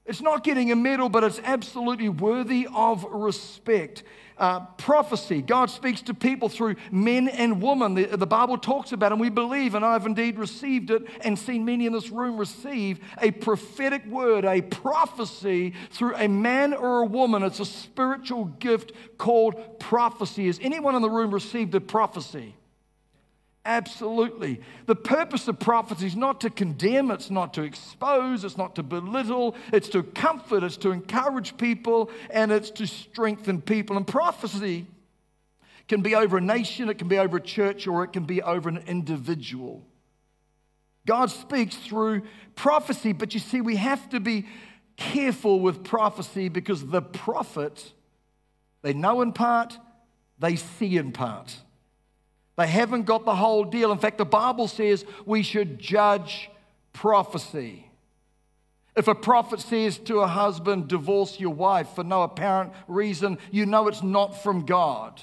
It's 0.05 0.21
not 0.21 0.43
getting 0.43 0.71
a 0.71 0.75
medal, 0.75 1.09
but 1.09 1.23
it's 1.23 1.41
absolutely 1.43 2.09
worthy 2.09 2.67
of 2.73 3.03
respect. 3.05 4.03
Uh, 4.37 4.59
prophecy. 4.77 5.41
God 5.41 5.69
speaks 5.69 6.01
to 6.03 6.13
people 6.13 6.49
through 6.49 6.75
men 6.91 7.29
and 7.29 7.61
women. 7.61 7.93
The, 7.93 8.17
the 8.17 8.27
Bible 8.27 8.57
talks 8.57 8.91
about, 8.91 9.13
and 9.13 9.21
we 9.21 9.29
believe, 9.29 9.75
and 9.75 9.85
I've 9.85 10.05
indeed 10.05 10.37
received 10.37 10.91
it 10.91 11.03
and 11.21 11.39
seen 11.39 11.63
many 11.63 11.85
in 11.85 11.93
this 11.93 12.09
room 12.09 12.37
receive 12.37 12.99
a 13.21 13.31
prophetic 13.31 14.05
word, 14.05 14.43
a 14.43 14.61
prophecy 14.61 15.73
through 15.89 16.17
a 16.17 16.27
man 16.27 16.73
or 16.73 16.99
a 16.99 17.05
woman. 17.05 17.43
It's 17.43 17.61
a 17.61 17.65
spiritual 17.65 18.45
gift 18.45 18.91
called 19.17 19.79
prophecy. 19.79 20.47
Has 20.47 20.59
anyone 20.61 20.95
in 20.95 21.01
the 21.01 21.09
room 21.09 21.33
received 21.33 21.73
a 21.73 21.79
prophecy? 21.79 22.55
Absolutely. 23.65 24.61
The 24.85 24.95
purpose 24.95 25.47
of 25.47 25.59
prophecy 25.59 26.05
is 26.05 26.15
not 26.15 26.39
to 26.41 26.51
condemn, 26.51 27.09
it's 27.09 27.31
not 27.31 27.51
to 27.55 27.63
expose, 27.63 28.43
it's 28.43 28.57
not 28.57 28.75
to 28.75 28.83
belittle, 28.83 29.55
it's 29.73 29.89
to 29.89 30.03
comfort, 30.03 30.63
it's 30.63 30.77
to 30.77 30.91
encourage 30.91 31.57
people, 31.57 32.11
and 32.29 32.51
it's 32.51 32.69
to 32.71 32.85
strengthen 32.85 33.61
people. 33.61 33.97
And 33.97 34.05
prophecy 34.05 34.85
can 35.87 36.01
be 36.01 36.13
over 36.13 36.37
a 36.37 36.41
nation, 36.41 36.89
it 36.89 36.99
can 36.99 37.07
be 37.07 37.17
over 37.17 37.37
a 37.37 37.41
church, 37.41 37.87
or 37.87 38.03
it 38.03 38.13
can 38.13 38.25
be 38.25 38.39
over 38.43 38.69
an 38.69 38.83
individual. 38.85 39.83
God 41.07 41.31
speaks 41.31 41.75
through 41.75 42.21
prophecy, 42.55 43.13
but 43.13 43.33
you 43.33 43.39
see, 43.39 43.61
we 43.61 43.77
have 43.77 44.09
to 44.09 44.19
be 44.19 44.45
careful 44.95 45.59
with 45.59 45.83
prophecy 45.83 46.49
because 46.49 46.85
the 46.85 47.01
prophet, 47.01 47.93
they 48.83 48.93
know 48.93 49.21
in 49.21 49.31
part, 49.31 49.77
they 50.37 50.55
see 50.55 50.97
in 50.97 51.11
part. 51.11 51.57
They 52.57 52.67
haven't 52.67 53.03
got 53.03 53.25
the 53.25 53.35
whole 53.35 53.65
deal. 53.65 53.91
In 53.91 53.97
fact, 53.97 54.17
the 54.17 54.25
Bible 54.25 54.67
says 54.67 55.05
we 55.25 55.43
should 55.43 55.79
judge 55.79 56.49
prophecy. 56.93 57.89
If 58.95 59.09
a 59.09 59.15
prophet 59.15 59.59
says 59.59 59.97
to 59.99 60.19
a 60.19 60.27
husband, 60.27 60.87
divorce 60.87 61.39
your 61.39 61.53
wife 61.53 61.89
for 61.95 62.03
no 62.03 62.23
apparent 62.23 62.71
reason, 62.87 63.37
you 63.51 63.65
know 63.65 63.89
it's 63.89 64.03
not 64.03 64.41
from 64.41 64.65
God. 64.65 65.21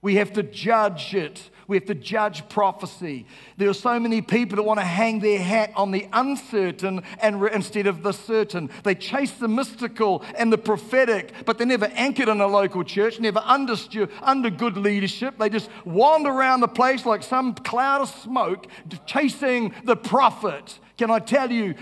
We 0.00 0.16
have 0.16 0.32
to 0.34 0.42
judge 0.44 1.14
it. 1.14 1.50
We 1.66 1.76
have 1.76 1.86
to 1.86 1.94
judge 1.94 2.48
prophecy. 2.48 3.26
There 3.56 3.68
are 3.68 3.74
so 3.74 3.98
many 3.98 4.22
people 4.22 4.56
that 4.56 4.62
want 4.62 4.78
to 4.78 4.86
hang 4.86 5.18
their 5.18 5.40
hat 5.40 5.72
on 5.74 5.90
the 5.90 6.08
uncertain 6.12 7.02
and 7.20 7.42
re- 7.42 7.50
instead 7.52 7.86
of 7.86 8.02
the 8.02 8.12
certain. 8.12 8.70
They 8.84 8.94
chase 8.94 9.32
the 9.32 9.48
mystical 9.48 10.24
and 10.36 10.52
the 10.52 10.56
prophetic, 10.56 11.32
but 11.44 11.58
they're 11.58 11.66
never 11.66 11.86
anchored 11.86 12.28
in 12.28 12.40
a 12.40 12.46
local 12.46 12.84
church, 12.84 13.18
never 13.18 13.42
under, 13.44 13.74
under 14.22 14.50
good 14.50 14.78
leadership. 14.78 15.36
They 15.36 15.50
just 15.50 15.68
wander 15.84 16.30
around 16.30 16.60
the 16.60 16.68
place 16.68 17.04
like 17.04 17.24
some 17.24 17.54
cloud 17.54 18.02
of 18.02 18.08
smoke, 18.08 18.66
chasing 19.04 19.74
the 19.84 19.96
prophet. 19.96 20.78
Can 20.96 21.10
I 21.10 21.18
tell 21.18 21.50
you, 21.50 21.74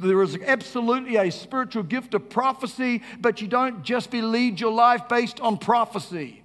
there 0.00 0.22
is 0.22 0.38
absolutely 0.46 1.16
a 1.16 1.30
spiritual 1.30 1.82
gift 1.82 2.14
of 2.14 2.30
prophecy, 2.30 3.02
but 3.20 3.40
you 3.42 3.48
don't 3.48 3.82
just 3.82 4.12
lead 4.12 4.60
your 4.60 4.72
life 4.72 5.08
based 5.08 5.40
on 5.40 5.58
prophecy 5.58 6.43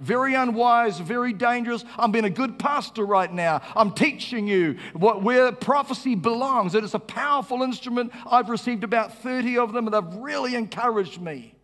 very 0.00 0.34
unwise, 0.34 0.98
very 0.98 1.32
dangerous. 1.32 1.84
I'm 1.98 2.10
being 2.10 2.24
a 2.24 2.30
good 2.30 2.58
pastor 2.58 3.04
right 3.04 3.32
now. 3.32 3.60
I'm 3.76 3.92
teaching 3.92 4.48
you 4.48 4.78
what, 4.94 5.22
where 5.22 5.52
prophecy 5.52 6.14
belongs. 6.14 6.74
It 6.74 6.82
is 6.82 6.94
a 6.94 6.98
powerful 6.98 7.62
instrument. 7.62 8.12
I've 8.28 8.48
received 8.48 8.82
about 8.82 9.18
30 9.22 9.58
of 9.58 9.72
them, 9.72 9.86
and 9.86 9.94
they've 9.94 10.20
really 10.20 10.54
encouraged 10.54 11.20
me. 11.20 11.54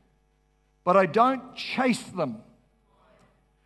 But 0.85 0.97
I 0.97 1.07
don't 1.07 1.55
chase 1.57 2.02
them. 2.02 2.43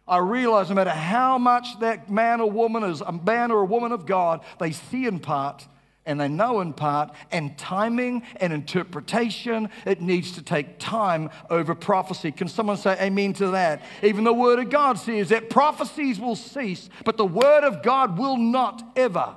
I 0.07 0.19
realize 0.19 0.69
no 0.69 0.75
matter 0.75 0.91
how 0.91 1.39
much 1.39 1.79
that 1.81 2.11
man 2.11 2.41
or 2.41 2.50
woman 2.50 2.83
is 2.85 3.00
a 3.00 3.12
man 3.12 3.50
or 3.50 3.61
a 3.61 3.65
woman 3.65 3.93
of 3.93 4.07
God, 4.07 4.41
they 4.59 4.73
see 4.73 5.07
in 5.07 5.21
part 5.21 5.67
and 6.07 6.21
they 6.21 6.28
know 6.28 6.61
in 6.61 6.73
part, 6.73 7.12
and 7.30 7.57
timing 7.59 8.23
and 8.37 8.52
interpretation, 8.52 9.69
it 9.85 10.00
needs 10.00 10.33
to 10.33 10.42
take 10.42 10.78
time 10.78 11.30
over 11.50 11.75
prophecy. 11.75 12.33
Can 12.33 12.49
someone 12.49 12.76
say 12.76 12.97
amen 13.00 13.35
to 13.35 13.49
that? 13.49 13.83
Even 14.02 14.25
the 14.25 14.33
Word 14.33 14.59
of 14.59 14.71
God 14.71 14.99
says 14.99 15.28
that 15.28 15.50
prophecies 15.50 16.19
will 16.19 16.37
cease, 16.37 16.88
but 17.04 17.16
the 17.16 17.26
Word 17.26 17.64
of 17.64 17.83
God 17.83 18.19
will 18.19 18.38
not 18.38 18.83
ever 18.97 19.35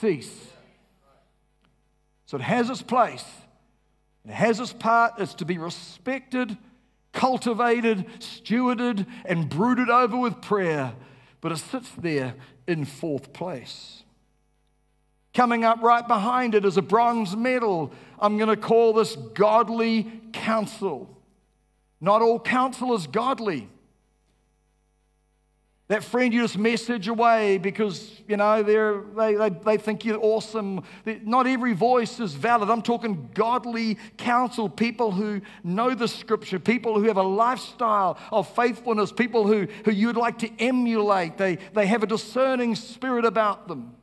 cease. 0.00 0.48
So 2.26 2.36
it 2.36 2.42
has 2.42 2.68
its 2.70 2.82
place, 2.82 3.24
it 4.24 4.32
has 4.32 4.58
its 4.58 4.72
part, 4.72 5.14
it's 5.18 5.34
to 5.34 5.44
be 5.44 5.58
respected, 5.58 6.56
cultivated, 7.12 8.06
stewarded, 8.18 9.06
and 9.24 9.48
brooded 9.48 9.90
over 9.90 10.16
with 10.16 10.40
prayer, 10.40 10.94
but 11.40 11.52
it 11.52 11.58
sits 11.58 11.90
there 11.96 12.34
in 12.66 12.84
fourth 12.84 13.32
place. 13.32 14.01
Coming 15.34 15.64
up 15.64 15.82
right 15.82 16.06
behind 16.06 16.54
it 16.54 16.64
is 16.64 16.76
a 16.76 16.82
bronze 16.82 17.34
medal. 17.34 17.92
I'm 18.18 18.36
going 18.36 18.50
to 18.50 18.56
call 18.56 18.92
this 18.92 19.16
godly 19.16 20.20
counsel. 20.32 21.08
Not 22.00 22.20
all 22.20 22.38
counsel 22.38 22.94
is 22.94 23.06
godly. 23.06 23.68
That 25.88 26.04
friend 26.04 26.32
you 26.32 26.42
just 26.42 26.58
message 26.58 27.08
away 27.08 27.58
because, 27.58 28.20
you 28.26 28.36
know, 28.36 28.62
they, 28.62 29.34
they, 29.34 29.48
they 29.48 29.76
think 29.76 30.04
you're 30.04 30.22
awesome. 30.22 30.84
Not 31.04 31.46
every 31.46 31.72
voice 31.72 32.20
is 32.20 32.34
valid. 32.34 32.70
I'm 32.70 32.82
talking 32.82 33.30
godly 33.34 33.98
counsel, 34.16 34.68
people 34.68 35.12
who 35.12 35.40
know 35.64 35.94
the 35.94 36.08
scripture, 36.08 36.58
people 36.58 36.98
who 36.98 37.08
have 37.08 37.18
a 37.18 37.22
lifestyle 37.22 38.18
of 38.30 38.54
faithfulness, 38.54 39.12
people 39.12 39.46
who, 39.46 39.66
who 39.84 39.90
you'd 39.90 40.16
like 40.16 40.38
to 40.38 40.50
emulate. 40.58 41.36
They, 41.36 41.56
they 41.74 41.86
have 41.86 42.02
a 42.02 42.06
discerning 42.06 42.74
spirit 42.74 43.24
about 43.24 43.68
them 43.68 43.94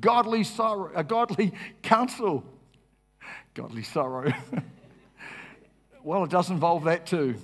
godly 0.00 0.44
sorrow, 0.44 0.90
a 0.94 1.04
godly 1.04 1.52
counsel. 1.82 2.44
Godly 3.54 3.82
sorrow. 3.82 4.32
well, 6.02 6.24
it 6.24 6.30
does 6.30 6.50
involve 6.50 6.84
that 6.84 7.06
too. 7.06 7.36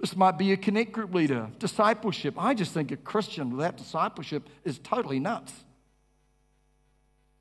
This 0.00 0.16
might 0.16 0.36
be 0.36 0.52
a 0.52 0.56
connect 0.56 0.92
group 0.92 1.14
leader, 1.14 1.48
discipleship. 1.58 2.34
I 2.36 2.52
just 2.54 2.72
think 2.72 2.90
a 2.90 2.96
Christian 2.96 3.56
without 3.56 3.76
discipleship 3.76 4.48
is 4.64 4.78
totally 4.78 5.18
nuts. 5.18 5.52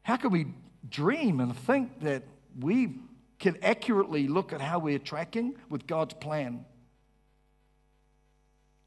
How 0.03 0.17
can 0.17 0.31
we 0.31 0.47
dream 0.89 1.39
and 1.39 1.55
think 1.57 2.01
that 2.01 2.23
we 2.59 2.95
can 3.39 3.57
accurately 3.61 4.27
look 4.27 4.53
at 4.53 4.61
how 4.61 4.79
we're 4.79 4.99
tracking 4.99 5.55
with 5.69 5.87
God's 5.87 6.13
plan? 6.13 6.65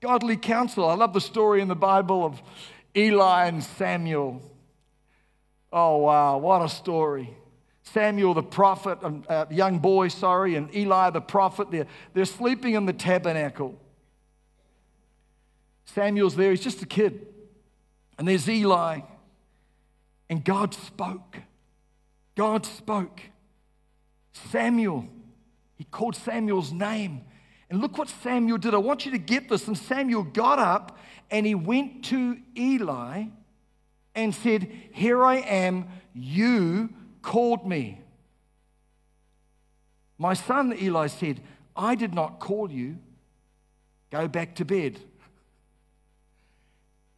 Godly 0.00 0.36
counsel. 0.36 0.88
I 0.88 0.94
love 0.94 1.12
the 1.12 1.20
story 1.20 1.60
in 1.60 1.68
the 1.68 1.74
Bible 1.74 2.24
of 2.24 2.40
Eli 2.96 3.46
and 3.46 3.62
Samuel. 3.62 4.40
Oh, 5.72 5.98
wow, 5.98 6.38
what 6.38 6.62
a 6.62 6.68
story. 6.68 7.36
Samuel 7.82 8.34
the 8.34 8.42
prophet, 8.42 8.98
a 9.02 9.46
young 9.50 9.78
boy, 9.78 10.08
sorry, 10.08 10.54
and 10.54 10.74
Eli 10.74 11.10
the 11.10 11.20
prophet, 11.20 11.70
they're, 11.70 11.86
they're 12.14 12.24
sleeping 12.24 12.74
in 12.74 12.86
the 12.86 12.92
tabernacle. 12.92 13.78
Samuel's 15.84 16.34
there, 16.34 16.50
he's 16.50 16.62
just 16.62 16.82
a 16.82 16.86
kid. 16.86 17.26
And 18.18 18.26
there's 18.26 18.48
Eli. 18.48 19.00
And 20.28 20.44
God 20.44 20.74
spoke. 20.74 21.38
God 22.34 22.66
spoke. 22.66 23.20
Samuel, 24.32 25.06
he 25.76 25.84
called 25.84 26.16
Samuel's 26.16 26.72
name. 26.72 27.25
And 27.68 27.80
look 27.80 27.98
what 27.98 28.08
Samuel 28.08 28.58
did. 28.58 28.74
I 28.74 28.78
want 28.78 29.04
you 29.04 29.12
to 29.12 29.18
get 29.18 29.48
this. 29.48 29.66
And 29.66 29.76
Samuel 29.76 30.22
got 30.22 30.58
up 30.58 30.98
and 31.30 31.44
he 31.44 31.54
went 31.54 32.04
to 32.06 32.38
Eli 32.56 33.24
and 34.14 34.34
said, 34.34 34.70
Here 34.92 35.24
I 35.24 35.36
am, 35.36 35.88
you 36.14 36.90
called 37.22 37.66
me. 37.66 38.00
My 40.18 40.34
son, 40.34 40.74
Eli 40.80 41.08
said, 41.08 41.40
I 41.76 41.94
did 41.94 42.14
not 42.14 42.38
call 42.38 42.70
you. 42.70 42.98
Go 44.10 44.28
back 44.28 44.54
to 44.56 44.64
bed. 44.64 44.98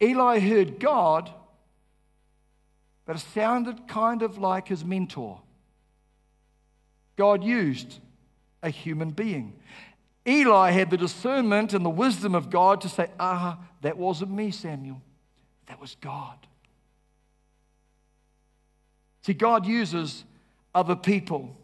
Eli 0.01 0.39
heard 0.39 0.79
God, 0.79 1.29
but 3.05 3.15
it 3.15 3.25
sounded 3.33 3.87
kind 3.87 4.21
of 4.21 4.37
like 4.37 4.67
his 4.67 4.83
mentor. 4.83 5.39
God 7.15 7.43
used 7.43 7.99
a 8.63 8.69
human 8.69 9.11
being. 9.11 9.53
Eli 10.29 10.71
had 10.71 10.91
the 10.91 10.97
discernment 10.97 11.73
and 11.73 11.83
the 11.83 11.89
wisdom 11.89 12.35
of 12.35 12.49
God 12.49 12.81
to 12.81 12.89
say, 12.89 13.07
Ah, 13.19 13.57
that 13.81 13.97
wasn't 13.97 14.31
me, 14.31 14.51
Samuel. 14.51 15.01
That 15.65 15.81
was 15.81 15.95
God. 15.99 16.37
See, 19.23 19.33
God 19.33 19.65
uses 19.65 20.23
other 20.73 20.95
people. 20.95 21.55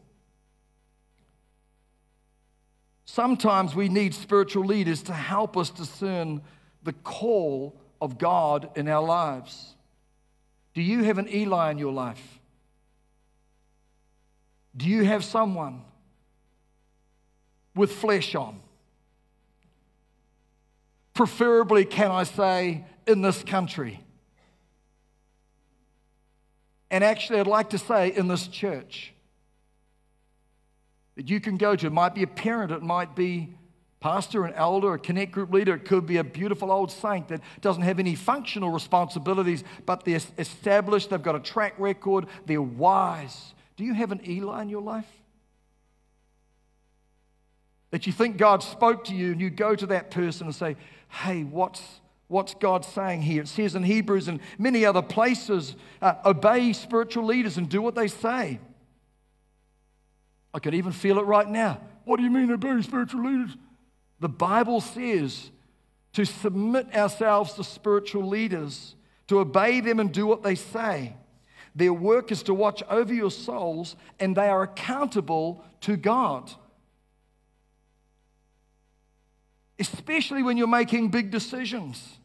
Sometimes 3.06 3.76
we 3.76 3.88
need 3.88 4.16
spiritual 4.16 4.66
leaders 4.66 5.04
to 5.04 5.14
help 5.14 5.56
us 5.56 5.70
discern 5.70 6.42
the 6.84 6.94
call 6.94 7.76
of 8.02 8.18
God 8.18 8.70
in 8.76 8.88
our 8.88 9.04
lives. 9.04 9.76
Do 10.74 10.82
you 10.82 11.04
have 11.04 11.18
an 11.18 11.34
Eli 11.34 11.72
in 11.72 11.78
your 11.78 11.94
life? 11.94 12.40
Do 14.76 14.88
you 14.88 15.04
have 15.06 15.24
someone 15.24 15.84
with 17.75 17.91
flesh 17.91 18.36
on? 18.36 18.60
Preferably, 21.13 21.86
can 21.86 22.12
I 22.12 22.24
say, 22.24 22.86
in 23.08 23.22
this 23.22 23.44
country. 23.44 24.01
And 26.91 27.03
actually, 27.03 27.39
I'd 27.39 27.48
like 27.48 27.72
to 27.72 27.77
say 27.77 28.13
in 28.15 28.27
this 28.27 28.48
church 28.48 29.13
that 31.15 31.29
you 31.29 31.39
can 31.39 31.58
go 31.58 31.75
to. 31.75 31.88
It 31.88 31.94
might 31.94 32.15
be 32.15 32.24
a 32.24 32.27
parent, 32.27 32.72
it 32.72 32.82
might 32.82 33.15
be 33.15 33.55
pastor, 34.00 34.46
an 34.46 34.53
elder, 34.53 34.94
a 34.94 35.00
connect 35.00 35.32
group 35.32 35.51
leader. 35.51 35.74
It 35.74 35.86
could 35.86 36.05
be 36.05 36.17
a 36.17 36.24
beautiful 36.24 36.72
old 36.72 36.91
saint 36.91 37.27
that 37.29 37.41
doesn't 37.62 37.82
have 37.82 38.00
any 38.00 38.13
functional 38.13 38.70
responsibilities, 38.70 39.63
but 39.86 40.05
they're 40.05 40.20
established, 40.38 41.10
they've 41.10 41.22
got 41.22 41.36
a 41.36 41.39
track 41.39 41.74
record, 41.79 42.27
they're 42.46 42.62
wise. 42.62 43.53
Do 43.77 43.84
you 43.84 43.94
have 43.94 44.12
an 44.12 44.22
Eli 44.27 44.62
in 44.62 44.70
your 44.70 44.82
life? 44.82 45.08
That 47.96 48.06
you 48.06 48.12
think 48.12 48.36
God 48.36 48.62
spoke 48.62 49.06
to 49.06 49.16
you 49.16 49.32
and 49.32 49.40
you 49.40 49.50
go 49.50 49.74
to 49.74 49.86
that 49.86 50.12
person 50.12 50.48
and 50.48 50.54
say, 50.54 50.75
hey, 51.08 51.46
what's, 51.46 51.82
what's 52.28 52.54
God 52.54 52.84
saying 52.84 53.22
here? 53.22 53.44
It 53.44 53.48
says 53.48 53.74
in 53.74 53.84
Hebrews 53.84 54.28
and 54.28 54.42
many 54.60 54.86
other 54.86 55.02
places, 55.02 55.78
uh, 56.02 56.16
obey 56.25 56.74
spiritual 56.74 57.24
leaders 57.24 57.56
and 57.56 57.70
do 57.70 57.82
what 57.82 57.96
they 57.96 58.10
say. 58.10 58.60
I 60.54 60.60
can 60.60 60.74
even 60.74 60.92
feel 60.92 61.20
it 61.20 61.22
right 61.22 61.48
now. 61.48 61.80
What 62.04 62.18
do 62.18 62.24
you 62.24 62.30
mean, 62.30 62.52
obey 62.52 62.82
spiritual 62.82 63.32
leaders? 63.32 63.56
The 64.20 64.28
Bible 64.28 64.82
says 64.82 65.50
to 66.12 66.25
submit 66.25 66.94
ourselves 66.94 67.53
to 67.53 67.64
spiritual 67.64 68.27
leaders, 68.27 68.98
to 69.27 69.40
obey 69.40 69.79
them 69.79 70.01
and 70.01 70.12
do 70.12 70.27
what 70.27 70.44
they 70.44 70.55
say. 70.55 71.16
Their 71.74 71.94
work 71.94 72.29
is 72.34 72.44
to 72.44 72.53
watch 72.53 72.84
over 72.90 73.14
your 73.14 73.31
souls, 73.31 73.96
and 74.20 74.36
they 74.36 74.50
are 74.50 74.64
accountable 74.64 75.64
to 75.79 75.96
God. 75.96 76.51
Especially 79.79 80.44
when 80.44 80.57
you're 80.57 80.68
making 80.68 81.09
big 81.09 81.31
decisions. 81.31 82.18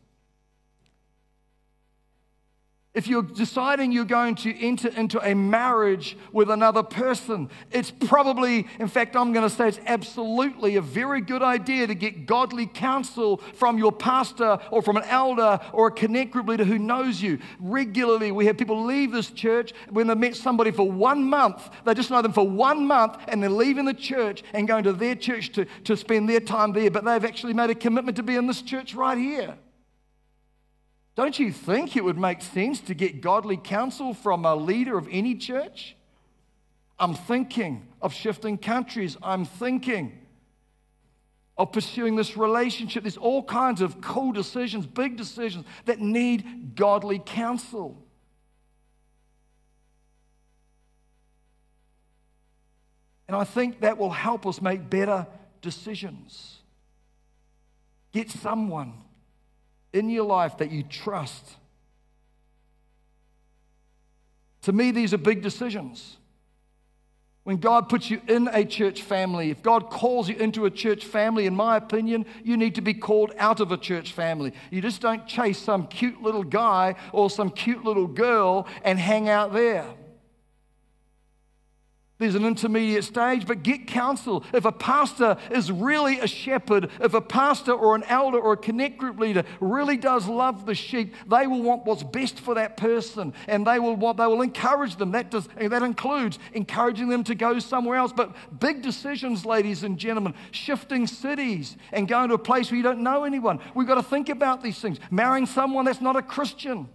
If 2.93 3.07
you're 3.07 3.23
deciding 3.23 3.93
you're 3.93 4.05
going 4.05 4.35
to 4.37 4.53
enter 4.59 4.89
into 4.89 5.21
a 5.21 5.33
marriage 5.33 6.17
with 6.33 6.51
another 6.51 6.83
person, 6.83 7.49
it's 7.71 7.93
probably, 7.93 8.67
in 8.81 8.89
fact, 8.89 9.15
I'm 9.15 9.33
going 9.33 9.49
to 9.49 9.55
say 9.55 9.69
it's 9.69 9.79
absolutely 9.87 10.75
a 10.75 10.81
very 10.81 11.21
good 11.21 11.41
idea 11.41 11.87
to 11.87 11.95
get 11.95 12.27
godly 12.27 12.67
counsel 12.67 13.37
from 13.55 13.79
your 13.79 13.93
pastor 13.93 14.59
or 14.73 14.83
from 14.83 14.97
an 14.97 15.05
elder 15.05 15.61
or 15.73 15.87
a 15.87 15.93
connect 15.93 16.33
group 16.33 16.49
leader 16.49 16.65
who 16.65 16.81
knows 16.81 17.23
you. 17.23 17.39
Regularly, 17.61 18.33
we 18.33 18.47
have 18.47 18.59
people 18.59 18.85
leave 18.85 19.13
this 19.13 19.31
church 19.31 19.73
when 19.91 20.09
they 20.09 20.17
met 20.17 20.35
somebody 20.35 20.73
for 20.73 20.91
one 20.91 21.23
month. 21.23 21.71
They 21.85 21.95
just 21.95 22.11
know 22.11 22.23
them 22.23 22.33
for 22.33 22.49
one 22.49 22.89
month 22.89 23.19
and 23.29 23.41
they're 23.41 23.51
leaving 23.51 23.85
the 23.85 23.95
church 23.95 24.43
and 24.53 24.67
going 24.67 24.83
to 24.83 24.93
their 24.93 25.15
church 25.15 25.53
to, 25.53 25.65
to 25.85 25.97
spend 25.97 26.29
their 26.29 26.41
time 26.41 26.73
there, 26.73 26.91
but 26.91 27.05
they've 27.05 27.25
actually 27.25 27.55
made 27.55 27.71
a 27.71 27.75
commitment 27.77 28.17
to 28.17 28.25
be 28.25 28.35
in 28.35 28.49
this 28.49 28.63
church 28.63 28.97
right 28.97 29.17
here. 29.17 29.57
Don't 31.21 31.39
you 31.39 31.53
think 31.53 31.99
it 31.99 32.03
would 32.03 32.17
make 32.17 32.41
sense 32.41 32.81
to 32.81 32.95
get 32.95 33.21
godly 33.21 33.59
counsel 33.59 34.15
from 34.15 34.47
a 34.47 34.57
leader 34.57 34.97
of 34.97 35.07
any 35.11 35.35
church? 35.35 35.95
I'm 36.99 37.13
thinking 37.13 37.87
of 38.01 38.15
shifting 38.15 38.57
countries. 38.57 39.19
I'm 39.23 39.45
thinking 39.45 40.19
of 41.59 41.73
pursuing 41.73 42.17
this 42.17 42.39
relationship. 42.39 43.03
There's 43.03 43.19
all 43.19 43.43
kinds 43.43 43.83
of 43.83 44.01
cool 44.01 44.33
decisions, 44.33 44.87
big 44.87 45.19
decisions 45.19 45.67
that 45.85 46.01
need 46.01 46.75
godly 46.75 47.19
counsel. 47.19 48.03
And 53.29 53.37
I 53.37 53.45
think 53.45 53.81
that 53.81 53.99
will 53.99 54.09
help 54.09 54.47
us 54.47 54.63
make 54.63 54.89
better 54.89 55.27
decisions. 55.61 56.61
Get 58.11 58.31
someone 58.31 58.95
in 59.93 60.11
your 60.11 60.25
life 60.25 60.59
that 60.59 60.71
you 60.71 60.83
trust. 60.83 61.57
To 64.63 64.73
me, 64.73 64.91
these 64.91 65.15
are 65.15 65.19
big 65.19 65.43
decisions. 65.43 66.17
When 67.45 67.57
God 67.57 67.89
puts 67.89 68.11
you 68.11 68.21
in 68.29 68.49
a 68.53 68.65
church 68.65 69.03
family, 69.03 69.51
if 69.51 69.63
God 69.63 69.89
calls 69.89 70.29
you 70.29 70.37
into 70.37 70.67
a 70.67 70.71
church 70.71 71.07
family, 71.07 71.47
in 71.47 71.57
my 71.57 71.79
opinion, 71.79 72.27
you 72.45 72.57
need 72.57 72.75
to 72.75 72.83
be 72.83 72.93
called 72.93 73.33
out 73.39 73.61
of 73.61 73.73
a 73.73 73.79
church 73.79 74.13
family. 74.13 74.53
You 74.71 74.83
just 74.83 75.01
don't 75.01 75.27
chase 75.27 75.59
some 75.59 75.87
cute 75.87 76.23
little 76.23 76.45
guy 76.45 76.97
or 77.13 77.31
some 77.31 77.51
cute 77.51 77.83
little 77.83 78.07
girl 78.07 78.69
and 78.85 78.99
hang 78.99 79.29
out 79.31 79.55
there. 79.55 79.87
There's 82.21 82.35
an 82.35 82.45
intermediate 82.45 83.05
stage, 83.05 83.47
but 83.47 83.63
get 83.63 83.87
counsel. 83.87 84.45
If 84.53 84.67
a 84.67 84.73
pastor 84.73 85.39
is 85.51 85.73
really 85.73 86.21
a 86.21 86.27
shepherd, 86.27 86.91
if 87.01 87.15
a 87.15 87.21
pastor 87.23 87.73
or 87.73 87.95
an 87.95 88.03
elder 88.05 88.39
or 88.39 88.53
a 88.53 88.57
connect 88.59 88.99
group 88.99 89.19
leader 89.19 89.43
really 89.59 89.97
does 89.97 90.29
love 90.29 90.67
the 90.67 90.75
sheep, 90.75 91.15
they 91.27 91.47
will 91.47 91.63
want 91.63 91.87
what's 91.87 92.03
best 92.03 92.39
for 92.39 92.57
that 92.57 92.77
person 92.77 93.33
and 93.49 93.67
they 93.67 93.79
will 93.79 93.97
want, 93.97 94.19
they 94.19 94.27
will 94.27 94.43
encourage 94.43 94.97
them. 94.97 95.13
That, 95.13 95.31
does, 95.31 95.49
that 95.57 95.83
includes 95.83 96.39
encouraging 96.53 97.09
them 97.09 97.25
to 97.25 97.35
go 97.35 97.59
somewhere 97.59 97.97
else. 97.97 98.13
But 98.13 98.37
big 98.61 98.83
decisions, 98.83 99.47
ladies 99.47 99.83
and 99.83 99.97
gentlemen, 99.97 100.35
shifting 100.51 101.07
cities 101.07 101.79
and 101.91 102.07
going 102.07 102.29
to 102.29 102.35
a 102.35 102.39
place 102.39 102.71
where 102.71 102.77
you 102.77 102.83
don't 102.83 103.03
know 103.03 103.25
anyone. 103.25 103.61
We've 103.75 103.89
got 103.89 103.95
to 103.95 104.03
think 104.03 104.29
about 104.29 104.63
these 104.63 104.79
things. 104.79 104.99
Marrying 105.11 105.47
someone 105.47 105.87
that's 105.87 106.03
not 106.03 106.17
a 106.17 106.23
Christian. 106.23 106.87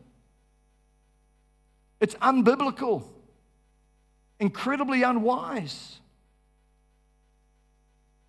It's 1.99 2.13
unbiblical 2.15 3.14
incredibly 4.39 5.03
unwise. 5.03 5.99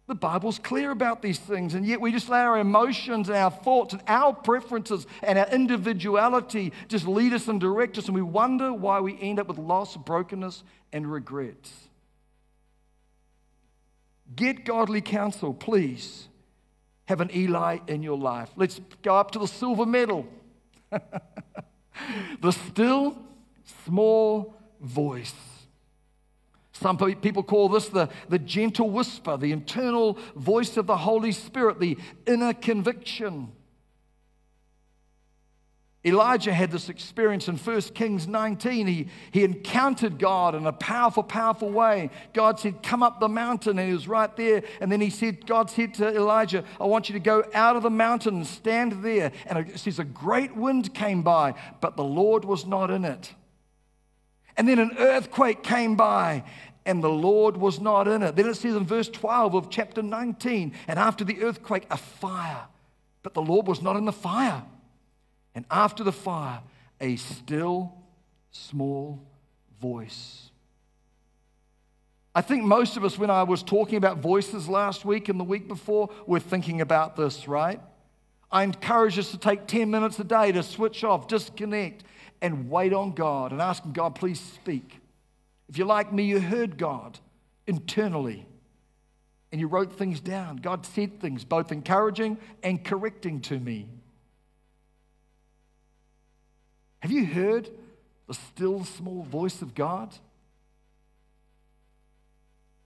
The 0.07 0.15
Bible's 0.15 0.61
clear 0.61 0.93
about 0.93 1.21
these 1.21 1.39
things, 1.39 1.75
and 1.75 1.85
yet 1.85 2.01
we 2.01 2.13
just 2.13 2.29
let 2.29 2.47
our 2.47 2.59
emotions 2.59 3.29
and 3.29 3.37
our 3.37 3.51
thoughts 3.51 3.93
and 3.93 4.03
our 4.07 4.33
preferences 4.33 5.05
and 5.23 5.37
our 5.37 5.49
individuality 5.49 6.73
just 6.87 7.09
lead 7.09 7.33
us 7.33 7.49
and 7.49 7.61
direct 7.61 7.99
us, 7.99 8.07
and 8.07 8.15
we 8.15 8.23
wonder 8.23 8.73
why 8.73 9.01
we 9.01 9.19
end 9.21 9.41
up 9.41 9.49
with 9.49 9.59
loss, 9.59 9.97
brokenness, 9.97 10.63
and 10.93 11.11
regrets. 11.11 11.73
Get 14.35 14.65
godly 14.65 15.01
counsel, 15.01 15.53
please. 15.53 16.29
Have 17.07 17.21
an 17.21 17.31
Eli 17.35 17.79
in 17.87 18.03
your 18.03 18.19
life. 18.19 18.51
Let's 18.57 18.81
go 19.03 19.17
up 19.17 19.33
to 19.33 19.39
the 19.39 19.47
silver 19.47 19.87
medal. 19.87 20.27
the 22.41 22.53
still 22.53 23.17
small 23.85 24.55
voice. 24.81 25.35
Some 26.81 26.99
people 26.99 27.43
call 27.43 27.69
this 27.69 27.89
the, 27.89 28.09
the 28.29 28.39
gentle 28.39 28.91
whisper, 28.91 29.37
the 29.37 29.53
internal 29.53 30.19
voice 30.35 30.77
of 30.77 30.87
the 30.87 30.97
Holy 30.97 31.33
Spirit, 31.33 31.81
the 31.81 31.97
inner 32.27 32.53
conviction. 32.53 33.53
Elijah 36.05 36.53
had 36.53 36.71
this 36.71 36.89
experience 36.89 37.49
in 37.49 37.57
1 37.57 37.81
Kings 37.95 38.29
19. 38.29 38.87
He, 38.87 39.09
he 39.33 39.43
encountered 39.43 40.21
God 40.21 40.55
in 40.55 40.65
a 40.65 40.73
powerful, 40.73 41.25
powerful 41.25 41.69
way. 41.69 42.11
God 42.33 42.61
said, 42.61 42.81
Come 42.83 43.03
up 43.03 43.19
the 43.19 43.29
mountain, 43.29 43.79
and 43.79 43.89
he 43.89 43.93
was 43.93 44.07
right 44.07 44.35
there. 44.37 44.63
And 44.81 44.93
then 44.93 45.01
he 45.01 45.11
said, 45.11 45.47
God 45.47 45.69
said 45.69 45.95
to 45.95 46.15
Elijah, 46.15 46.63
I 46.81 46.85
want 46.85 47.09
you 47.09 47.15
to 47.15 47.21
go 47.21 47.43
out 47.55 47.75
of 47.75 47.83
the 47.83 47.91
mountain 47.91 48.37
and 48.37 48.47
stand 48.47 49.03
there. 49.03 49.33
And 49.47 49.69
it 49.69 49.81
says, 49.81 49.99
A 49.99 50.05
great 50.05 50.55
wind 50.55 50.95
came 50.95 51.23
by, 51.23 51.55
but 51.81 51.97
the 51.97 52.05
Lord 52.05 52.45
was 52.45 52.67
not 52.67 52.93
in 52.93 53.05
it. 53.05 53.35
And 54.57 54.69
then 54.69 54.79
an 54.79 54.93
earthquake 54.99 55.63
came 55.63 55.97
by, 55.97 56.45
and 56.85 57.03
the 57.03 57.11
Lord 57.11 57.57
was 57.57 57.81
not 57.81 58.09
in 58.09 58.23
it. 58.23 58.37
Then 58.37 58.49
it 58.49 58.55
says 58.55 58.75
in 58.75 58.87
verse 58.87 59.09
12 59.09 59.55
of 59.55 59.71
chapter 59.71 60.03
19, 60.03 60.73
and 60.89 60.99
after 60.99 61.25
the 61.25 61.43
earthquake, 61.43 61.87
a 61.91 61.97
fire, 61.97 62.65
but 63.23 63.35
the 63.35 63.43
Lord 63.43 63.67
was 63.67 63.83
not 63.83 63.97
in 63.97 64.05
the 64.05 64.13
fire. 64.13 64.63
And 65.55 65.65
after 65.71 66.05
the 66.05 66.13
fire, 66.13 66.61
a 67.01 67.17
still 67.17 67.93
small 68.51 69.21
voice. 69.81 70.51
I 72.35 72.43
think 72.43 72.65
most 72.65 72.99
of 72.99 73.05
us, 73.05 73.19
when 73.19 73.31
I 73.31 73.43
was 73.45 73.63
talking 73.63 73.97
about 73.97 74.19
voices 74.19 74.69
last 74.69 75.05
week 75.05 75.29
and 75.31 75.41
the 75.41 75.45
week 75.45 75.69
before, 75.69 76.11
were 76.27 76.41
thinking 76.41 76.83
about 76.83 77.17
this, 77.17 77.49
right? 77.49 77.81
I 78.51 78.63
encourage 78.63 79.19
us 79.19 79.31
to 79.31 79.39
take 79.39 79.67
10 79.67 79.91
minutes 79.91 80.19
a 80.19 80.25
day 80.25 80.53
to 80.53 80.63
switch 80.63 81.03
off, 81.03 81.29
disconnect, 81.29 82.05
and 82.41 82.71
wait 82.71 82.93
on 82.93 83.13
God 83.13 83.53
and 83.53 83.61
ask 83.61 83.85
Him, 83.85 83.93
God, 83.93 84.15
please 84.15 84.41
speak. 84.41 85.01
If 85.69 85.79
you're 85.79 85.87
like 85.87 86.13
me, 86.13 86.25
you 86.25 86.41
heard 86.41 86.79
God 86.79 87.19
internally 87.67 88.47
and 89.53 89.61
you 89.61 89.67
wrote 89.67 89.93
things 89.93 90.21
down. 90.21 90.57
God 90.57 90.85
said 90.87 91.21
things, 91.21 91.45
both 91.45 91.73
encouraging 91.73 92.39
and 92.63 92.85
correcting 92.85 93.41
to 93.43 93.59
me. 93.59 93.89
Have 97.01 97.11
you 97.11 97.27
heard 97.27 97.71
the 98.27 98.35
still 98.35 98.85
small 98.85 99.23
voice 99.23 99.63
of 99.63 99.75
God? 99.75 100.15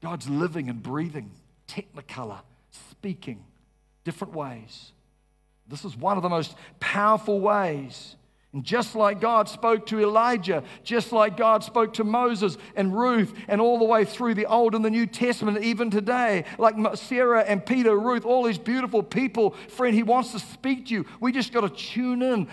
God's 0.02 0.28
living 0.28 0.68
and 0.68 0.82
breathing, 0.82 1.30
technicolor, 1.68 2.40
speaking 2.90 3.44
different 4.04 4.34
ways. 4.34 4.92
This 5.68 5.84
is 5.84 5.96
one 5.96 6.16
of 6.16 6.22
the 6.22 6.28
most 6.28 6.54
powerful 6.80 7.40
ways 7.40 8.16
and 8.52 8.64
just 8.64 8.96
like 8.96 9.20
God 9.20 9.48
spoke 9.48 9.86
to 9.86 10.00
Elijah, 10.00 10.64
just 10.82 11.12
like 11.12 11.36
God 11.36 11.62
spoke 11.62 11.94
to 11.94 12.04
Moses 12.04 12.58
and 12.74 12.96
Ruth, 12.96 13.32
and 13.46 13.60
all 13.60 13.78
the 13.78 13.84
way 13.84 14.04
through 14.04 14.34
the 14.34 14.46
Old 14.46 14.74
and 14.74 14.84
the 14.84 14.90
New 14.90 15.06
Testament, 15.06 15.62
even 15.62 15.88
today, 15.88 16.44
like 16.58 16.74
Sarah 16.96 17.42
and 17.42 17.64
Peter, 17.64 17.96
Ruth, 17.96 18.24
all 18.24 18.42
these 18.42 18.58
beautiful 18.58 19.04
people, 19.04 19.50
friend, 19.68 19.94
He 19.94 20.02
wants 20.02 20.32
to 20.32 20.40
speak 20.40 20.86
to 20.86 20.94
you. 20.94 21.06
We 21.20 21.30
just 21.30 21.52
got 21.52 21.60
to 21.60 21.68
tune 21.68 22.22
in, 22.22 22.48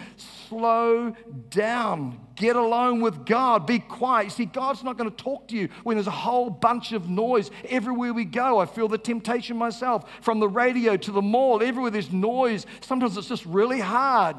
slow 0.50 1.16
down, 1.50 2.20
get 2.36 2.56
alone 2.56 3.02
with 3.02 3.26
God, 3.26 3.66
be 3.66 3.80
quiet. 3.80 4.32
See, 4.32 4.46
God's 4.46 4.84
not 4.84 5.00
going 5.00 5.10
to 5.10 5.24
talk 5.24 5.48
to 5.48 5.56
you 5.56 5.68
when 5.84 5.98
there's 5.98 6.06
a 6.06 6.12
whole 6.12 6.52
bunch 6.52 6.92
of 6.92 7.10
noise 7.10 7.50
everywhere 7.70 8.14
we 8.14 8.26
go. 8.26 8.60
I 8.60 8.68
feel 8.68 8.88
the 8.88 9.00
temptation 9.00 9.58
myself 9.58 10.08
from 10.22 10.40
the 10.40 10.48
radio 10.48 10.96
to 10.96 11.12
the 11.12 11.24
mall, 11.24 11.64
everywhere 11.64 11.90
there's 11.90 12.12
noise. 12.12 12.68
Sometimes 12.82 13.18
it's 13.18 13.28
just 13.28 13.48
really 13.48 13.80
hard 13.80 14.38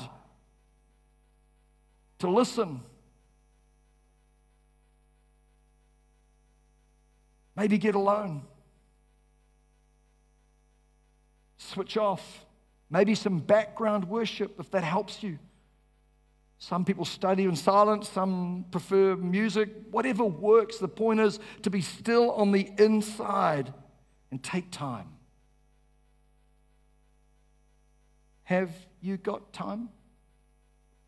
to 2.18 2.30
listen. 2.30 2.80
Maybe 7.56 7.78
get 7.78 7.94
alone. 7.94 8.42
Switch 11.56 11.96
off. 11.96 12.44
Maybe 12.90 13.14
some 13.14 13.38
background 13.40 14.08
worship 14.08 14.58
if 14.58 14.70
that 14.70 14.84
helps 14.84 15.22
you. 15.22 15.38
Some 16.60 16.84
people 16.84 17.04
study 17.04 17.44
in 17.44 17.54
silence, 17.54 18.08
some 18.08 18.64
prefer 18.70 19.14
music, 19.14 19.70
whatever 19.90 20.24
works. 20.24 20.78
The 20.78 20.88
point 20.88 21.20
is 21.20 21.38
to 21.62 21.70
be 21.70 21.80
still 21.80 22.32
on 22.32 22.50
the 22.50 22.68
inside 22.78 23.72
and 24.30 24.42
take 24.42 24.70
time. 24.70 25.08
Have 28.44 28.72
you 29.00 29.18
got 29.18 29.52
time 29.52 29.88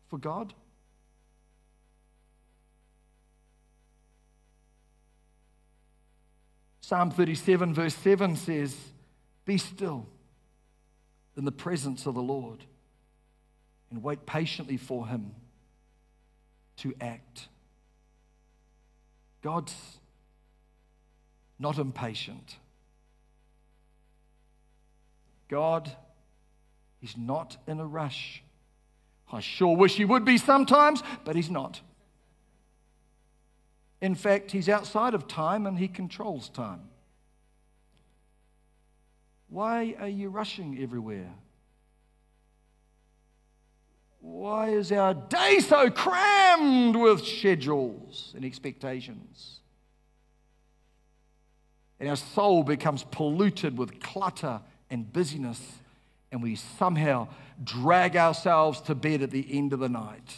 for 0.09 0.17
God? 0.17 0.53
Psalm 6.91 7.09
37, 7.09 7.73
verse 7.73 7.95
7 7.95 8.35
says, 8.35 8.75
Be 9.45 9.57
still 9.57 10.07
in 11.37 11.45
the 11.45 11.51
presence 11.53 12.05
of 12.05 12.15
the 12.15 12.21
Lord 12.21 12.65
and 13.89 14.03
wait 14.03 14.25
patiently 14.25 14.75
for 14.75 15.07
him 15.07 15.31
to 16.75 16.93
act. 16.99 17.47
God's 19.41 19.73
not 21.57 21.77
impatient. 21.77 22.57
God 25.47 25.89
is 27.01 27.15
not 27.15 27.55
in 27.67 27.79
a 27.79 27.85
rush. 27.85 28.43
I 29.31 29.39
sure 29.39 29.77
wish 29.77 29.95
he 29.95 30.03
would 30.03 30.25
be 30.25 30.37
sometimes, 30.37 31.01
but 31.23 31.37
he's 31.37 31.49
not. 31.49 31.79
In 34.01 34.15
fact, 34.15 34.51
he's 34.51 34.67
outside 34.67 35.13
of 35.13 35.27
time 35.27 35.67
and 35.67 35.77
he 35.77 35.87
controls 35.87 36.49
time. 36.49 36.81
Why 39.47 39.95
are 39.99 40.07
you 40.07 40.29
rushing 40.29 40.81
everywhere? 40.81 41.29
Why 44.21 44.69
is 44.69 44.91
our 44.91 45.13
day 45.13 45.59
so 45.59 45.89
crammed 45.89 46.95
with 46.95 47.25
schedules 47.25 48.33
and 48.35 48.45
expectations? 48.45 49.59
And 51.99 52.09
our 52.09 52.15
soul 52.15 52.63
becomes 52.63 53.03
polluted 53.03 53.77
with 53.77 53.99
clutter 53.99 54.61
and 54.89 55.11
busyness, 55.11 55.61
and 56.31 56.41
we 56.41 56.55
somehow 56.55 57.27
drag 57.63 58.15
ourselves 58.15 58.81
to 58.81 58.95
bed 58.95 59.21
at 59.21 59.31
the 59.31 59.45
end 59.51 59.73
of 59.73 59.79
the 59.79 59.89
night. 59.89 60.33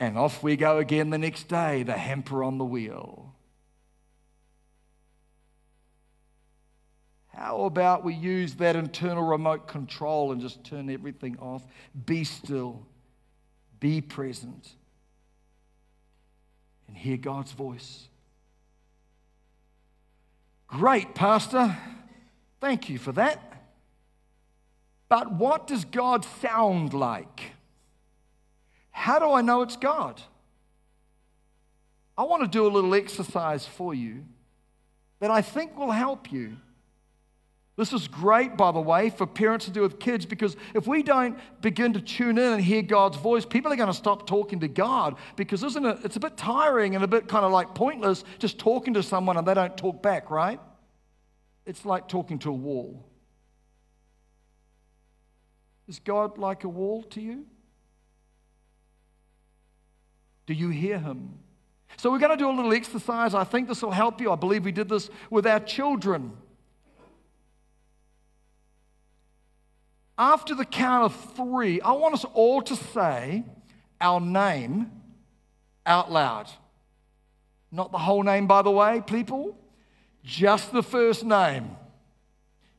And 0.00 0.16
off 0.16 0.42
we 0.42 0.56
go 0.56 0.78
again 0.78 1.10
the 1.10 1.18
next 1.18 1.48
day, 1.48 1.82
the 1.82 1.96
hamper 1.96 2.44
on 2.44 2.58
the 2.58 2.64
wheel. 2.64 3.34
How 7.34 7.64
about 7.64 8.04
we 8.04 8.14
use 8.14 8.54
that 8.54 8.74
internal 8.74 9.22
remote 9.22 9.68
control 9.68 10.32
and 10.32 10.40
just 10.40 10.64
turn 10.64 10.90
everything 10.90 11.38
off? 11.38 11.62
Be 12.06 12.24
still, 12.24 12.84
be 13.78 14.00
present, 14.00 14.70
and 16.88 16.96
hear 16.96 17.16
God's 17.16 17.52
voice. 17.52 18.08
Great, 20.66 21.14
Pastor. 21.14 21.76
Thank 22.60 22.88
you 22.88 22.98
for 22.98 23.12
that. 23.12 23.40
But 25.08 25.32
what 25.32 25.66
does 25.66 25.84
God 25.84 26.24
sound 26.40 26.92
like? 26.92 27.52
How 28.98 29.20
do 29.20 29.30
I 29.30 29.42
know 29.42 29.62
it's 29.62 29.76
God? 29.76 30.20
I 32.16 32.24
want 32.24 32.42
to 32.42 32.48
do 32.48 32.66
a 32.66 32.68
little 32.68 32.96
exercise 32.96 33.64
for 33.64 33.94
you 33.94 34.24
that 35.20 35.30
I 35.30 35.40
think 35.40 35.78
will 35.78 35.92
help 35.92 36.32
you. 36.32 36.56
This 37.76 37.92
is 37.92 38.08
great, 38.08 38.56
by 38.56 38.72
the 38.72 38.80
way, 38.80 39.10
for 39.10 39.24
parents 39.24 39.66
to 39.66 39.70
do 39.70 39.82
with 39.82 40.00
kids 40.00 40.26
because 40.26 40.56
if 40.74 40.88
we 40.88 41.04
don't 41.04 41.38
begin 41.60 41.92
to 41.92 42.00
tune 42.00 42.38
in 42.38 42.54
and 42.54 42.60
hear 42.60 42.82
God's 42.82 43.16
voice, 43.16 43.44
people 43.44 43.72
are 43.72 43.76
going 43.76 43.86
to 43.86 43.94
stop 43.94 44.26
talking 44.26 44.58
to 44.60 44.68
God 44.68 45.14
because 45.36 45.62
isn't 45.62 45.86
it? 45.86 45.98
It's 46.02 46.16
a 46.16 46.20
bit 46.20 46.36
tiring 46.36 46.96
and 46.96 47.04
a 47.04 47.08
bit 47.08 47.28
kind 47.28 47.44
of 47.44 47.52
like 47.52 47.76
pointless 47.76 48.24
just 48.40 48.58
talking 48.58 48.94
to 48.94 49.02
someone 49.04 49.36
and 49.36 49.46
they 49.46 49.54
don't 49.54 49.76
talk 49.76 50.02
back, 50.02 50.28
right? 50.28 50.58
It's 51.66 51.84
like 51.84 52.08
talking 52.08 52.40
to 52.40 52.50
a 52.50 52.52
wall. 52.52 53.06
Is 55.86 56.00
God 56.00 56.36
like 56.36 56.64
a 56.64 56.68
wall 56.68 57.04
to 57.04 57.20
you? 57.20 57.46
Do 60.48 60.54
you 60.54 60.70
hear 60.70 60.98
him? 60.98 61.34
So, 61.98 62.10
we're 62.10 62.18
going 62.18 62.30
to 62.30 62.42
do 62.42 62.48
a 62.48 62.56
little 62.56 62.72
exercise. 62.72 63.34
I 63.34 63.44
think 63.44 63.68
this 63.68 63.82
will 63.82 63.90
help 63.90 64.18
you. 64.18 64.32
I 64.32 64.34
believe 64.34 64.64
we 64.64 64.72
did 64.72 64.88
this 64.88 65.10
with 65.28 65.46
our 65.46 65.60
children. 65.60 66.32
After 70.16 70.54
the 70.54 70.64
count 70.64 71.04
of 71.04 71.34
three, 71.36 71.82
I 71.82 71.92
want 71.92 72.14
us 72.14 72.24
all 72.32 72.62
to 72.62 72.76
say 72.76 73.44
our 74.00 74.22
name 74.22 74.90
out 75.84 76.10
loud. 76.10 76.48
Not 77.70 77.92
the 77.92 77.98
whole 77.98 78.22
name, 78.22 78.46
by 78.46 78.62
the 78.62 78.70
way, 78.70 79.02
people, 79.06 79.54
just 80.24 80.72
the 80.72 80.82
first 80.82 81.26
name. 81.26 81.76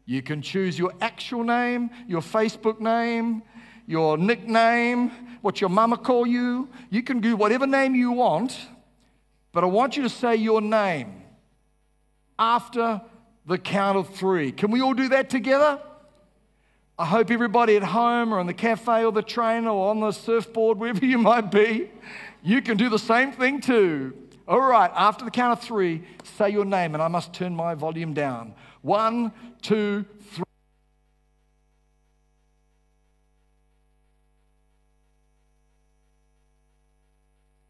You 0.07 0.23
can 0.23 0.41
choose 0.41 0.79
your 0.79 0.93
actual 1.01 1.43
name, 1.43 1.91
your 2.07 2.21
Facebook 2.21 2.79
name, 2.79 3.43
your 3.89 4.19
nickname, 4.19 5.09
what 5.41 5.59
your 5.59 5.69
mama 5.71 5.97
call 5.97 6.27
you. 6.27 6.69
You 6.91 7.01
can 7.01 7.21
do 7.21 7.35
whatever 7.35 7.65
name 7.65 7.95
you 7.95 8.11
want, 8.11 8.55
but 9.51 9.63
I 9.63 9.67
want 9.67 9.97
you 9.97 10.03
to 10.03 10.09
say 10.09 10.35
your 10.35 10.61
name 10.61 11.23
after 12.37 13.01
the 13.47 13.57
count 13.57 13.97
of 13.97 14.09
three. 14.09 14.51
Can 14.51 14.69
we 14.69 14.79
all 14.79 14.93
do 14.93 15.09
that 15.09 15.31
together? 15.31 15.81
I 16.99 17.05
hope 17.05 17.31
everybody 17.31 17.77
at 17.77 17.83
home 17.83 18.31
or 18.31 18.39
in 18.39 18.45
the 18.45 18.53
cafe 18.53 19.03
or 19.05 19.11
the 19.11 19.23
train 19.23 19.65
or 19.65 19.89
on 19.89 20.01
the 20.01 20.11
surfboard, 20.11 20.77
wherever 20.77 21.03
you 21.03 21.17
might 21.17 21.49
be, 21.49 21.89
you 22.43 22.61
can 22.61 22.77
do 22.77 22.89
the 22.89 22.99
same 22.99 23.31
thing 23.31 23.59
too. 23.59 24.13
All 24.47 24.61
right, 24.61 24.91
after 24.93 25.25
the 25.25 25.31
count 25.31 25.53
of 25.57 25.65
three, 25.65 26.03
say 26.37 26.51
your 26.51 26.65
name, 26.65 26.93
and 26.93 27.01
I 27.01 27.07
must 27.07 27.33
turn 27.33 27.55
my 27.55 27.73
volume 27.73 28.13
down. 28.13 28.53
One, 28.83 29.31
two, 29.63 30.05
three. 30.31 30.43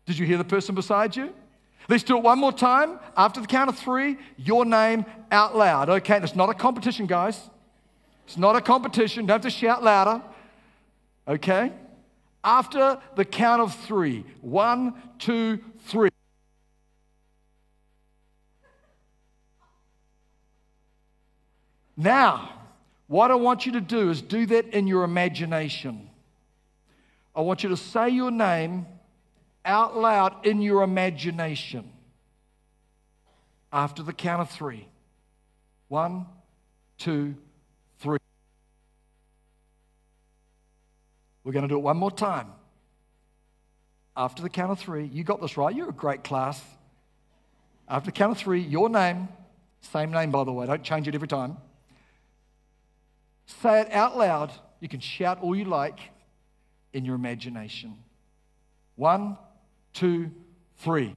Did 0.10 0.18
you 0.18 0.26
hear 0.26 0.40
the 0.40 0.44
person 0.44 0.74
beside 0.74 1.16
you? 1.16 1.32
Let's 1.88 2.02
do 2.02 2.18
it 2.18 2.24
one 2.24 2.40
more 2.40 2.52
time. 2.52 3.00
After 3.16 3.42
the 3.42 3.46
count 3.46 3.70
of 3.70 3.78
three, 3.78 4.18
your 4.38 4.66
name 4.66 5.06
out 5.32 5.56
loud. 5.56 5.88
Okay, 5.88 6.18
it's 6.18 6.36
not 6.36 6.50
a 6.50 6.56
competition, 6.56 7.06
guys. 7.06 7.40
It's 8.26 8.36
not 8.36 8.56
a 8.56 8.62
competition. 8.62 9.28
Don't 9.28 9.36
have 9.36 9.42
to 9.42 9.52
shout 9.52 9.84
louder. 9.84 10.24
Okay? 11.28 11.72
After 12.44 13.00
the 13.16 13.24
count 13.24 13.62
of 13.62 13.76
three, 13.86 14.26
one, 14.42 14.96
two, 15.20 15.60
three. 15.82 16.10
Now, 21.96 22.50
what 23.06 23.30
I 23.30 23.36
want 23.36 23.68
you 23.68 23.74
to 23.74 23.82
do 23.82 24.10
is 24.10 24.24
do 24.24 24.48
that 24.48 24.70
in 24.70 24.88
your 24.88 25.04
imagination. 25.04 26.10
I 27.36 27.42
want 27.42 27.62
you 27.62 27.70
to 27.70 27.78
say 27.78 28.10
your 28.10 28.32
name 28.32 28.88
out 29.70 29.96
loud 29.96 30.46
in 30.46 30.62
your 30.62 30.82
imagination 30.82 31.90
after 33.72 34.02
the 34.02 34.12
count 34.12 34.42
of 34.42 34.50
three. 34.50 34.88
One, 35.88 36.26
two, 36.98 37.36
three. 38.00 38.18
We're 41.44 41.54
going 41.54 41.64
to 41.64 41.70
do 41.70 41.78
it 41.78 41.84
one 41.84 41.98
more 41.98 42.12
time. 42.12 42.48
After 44.18 44.42
the 44.42 44.50
count 44.50 44.72
of 44.72 44.80
three, 44.80 45.06
you 45.06 45.24
got 45.24 45.40
this 45.40 45.56
right. 45.56 45.74
You're 45.74 45.90
a 45.90 45.94
great 45.94 46.24
class. 46.24 46.62
After 47.88 48.08
the 48.08 48.12
count 48.12 48.32
of 48.32 48.38
three, 48.40 48.62
your 48.62 48.90
name, 48.90 49.30
same 49.82 50.12
name 50.12 50.32
by 50.32 50.44
the 50.44 50.52
way, 50.52 50.66
don't 50.66 50.84
change 50.84 51.08
it 51.08 51.16
every 51.16 51.28
time. 51.28 51.58
Say 53.62 53.82
it 53.82 53.92
out 53.92 54.18
loud. 54.18 54.52
You 54.80 54.90
can 54.90 55.00
shout 55.00 55.40
all 55.42 55.56
you 55.56 55.66
like 55.66 56.00
in 56.92 57.06
your 57.06 57.16
imagination. 57.16 57.96
One, 58.96 59.38
two, 59.94 60.32
three. 60.78 61.16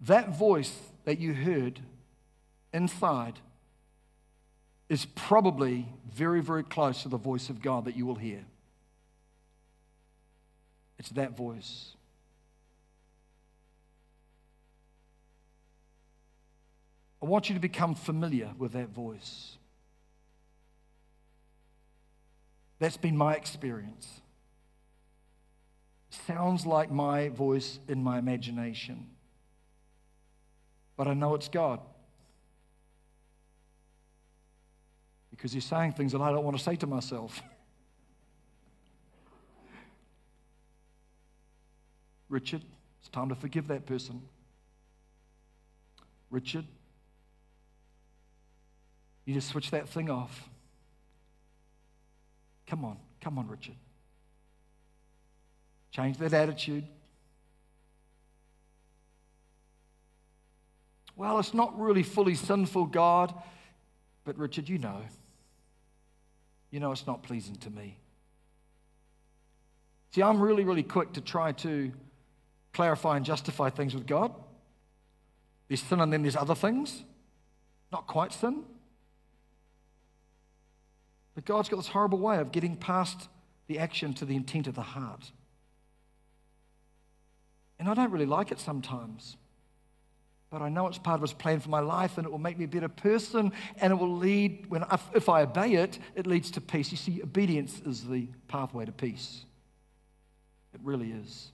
That 0.00 0.36
voice 0.36 0.76
that 1.04 1.18
you 1.18 1.32
heard 1.32 1.80
inside 2.72 3.38
is 4.88 5.06
probably 5.06 5.86
very, 6.12 6.42
very 6.42 6.62
close 6.62 7.02
to 7.02 7.08
the 7.08 7.16
voice 7.16 7.48
of 7.48 7.62
God 7.62 7.86
that 7.86 7.96
you 7.96 8.04
will 8.04 8.16
hear. 8.16 8.44
It's 10.98 11.08
that 11.10 11.36
voice. 11.36 11.94
I 17.22 17.26
want 17.26 17.48
you 17.48 17.54
to 17.54 17.60
become 17.60 17.94
familiar 17.94 18.50
with 18.58 18.72
that 18.72 18.90
voice. 18.90 19.56
That's 22.78 22.98
been 22.98 23.16
my 23.16 23.34
experience 23.34 24.20
sounds 26.26 26.66
like 26.66 26.90
my 26.90 27.28
voice 27.28 27.78
in 27.88 28.02
my 28.02 28.18
imagination. 28.18 29.06
But 30.96 31.08
I 31.08 31.14
know 31.14 31.34
it's 31.34 31.48
God. 31.48 31.80
Because 35.30 35.52
He's 35.52 35.64
saying 35.64 35.92
things 35.92 36.12
that 36.12 36.20
I 36.20 36.30
don't 36.30 36.44
want 36.44 36.56
to 36.56 36.62
say 36.62 36.76
to 36.76 36.86
myself. 36.86 37.42
Richard, 42.28 42.62
it's 43.00 43.08
time 43.08 43.28
to 43.28 43.34
forgive 43.34 43.66
that 43.68 43.86
person. 43.86 44.22
Richard, 46.30 46.66
you 49.24 49.34
just 49.34 49.48
switch 49.48 49.70
that 49.70 49.88
thing 49.88 50.10
off. 50.10 50.48
Come 52.66 52.84
on, 52.84 52.96
come 53.20 53.38
on, 53.38 53.48
Richard. 53.48 53.76
Change 55.94 56.18
that 56.18 56.32
attitude. 56.32 56.84
Well, 61.14 61.38
it's 61.38 61.54
not 61.54 61.78
really 61.78 62.02
fully 62.02 62.34
sinful, 62.34 62.86
God. 62.86 63.32
But 64.24 64.36
Richard, 64.36 64.68
you 64.68 64.78
know. 64.78 65.02
You 66.72 66.80
know 66.80 66.90
it's 66.90 67.06
not 67.06 67.22
pleasing 67.22 67.54
to 67.56 67.70
me. 67.70 67.96
See, 70.10 70.22
I'm 70.22 70.40
really, 70.40 70.64
really 70.64 70.82
quick 70.82 71.12
to 71.12 71.20
try 71.20 71.52
to 71.52 71.92
clarify 72.72 73.16
and 73.16 73.24
justify 73.24 73.70
things 73.70 73.94
with 73.94 74.08
God. 74.08 74.32
There's 75.68 75.82
sin 75.82 76.00
and 76.00 76.12
then 76.12 76.22
there's 76.22 76.34
other 76.34 76.56
things. 76.56 77.04
Not 77.92 78.08
quite 78.08 78.32
sin. 78.32 78.64
But 81.36 81.44
God's 81.44 81.68
got 81.68 81.76
this 81.76 81.86
horrible 81.86 82.18
way 82.18 82.38
of 82.38 82.50
getting 82.50 82.74
past 82.74 83.28
the 83.68 83.78
action 83.78 84.12
to 84.14 84.24
the 84.24 84.34
intent 84.34 84.66
of 84.66 84.74
the 84.74 84.82
heart. 84.82 85.30
And 87.84 87.90
I 87.90 87.94
don't 88.02 88.12
really 88.12 88.24
like 88.24 88.50
it 88.50 88.58
sometimes. 88.58 89.36
But 90.48 90.62
I 90.62 90.70
know 90.70 90.86
it's 90.86 90.96
part 90.96 91.16
of 91.16 91.20
His 91.20 91.34
plan 91.34 91.60
for 91.60 91.68
my 91.68 91.80
life 91.80 92.16
and 92.16 92.26
it 92.26 92.30
will 92.30 92.38
make 92.38 92.56
me 92.56 92.64
a 92.64 92.68
better 92.68 92.88
person 92.88 93.52
and 93.78 93.92
it 93.92 93.96
will 93.96 94.16
lead, 94.16 94.70
when, 94.70 94.86
if 95.14 95.28
I 95.28 95.42
obey 95.42 95.74
it, 95.74 95.98
it 96.14 96.26
leads 96.26 96.50
to 96.52 96.62
peace. 96.62 96.90
You 96.90 96.96
see, 96.96 97.20
obedience 97.22 97.82
is 97.84 98.08
the 98.08 98.26
pathway 98.48 98.86
to 98.86 98.92
peace. 98.92 99.44
It 100.72 100.80
really 100.82 101.10
is. 101.10 101.50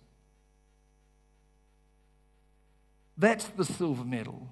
That's 3.19 3.47
the 3.47 3.65
silver 3.65 4.05
medal. 4.05 4.47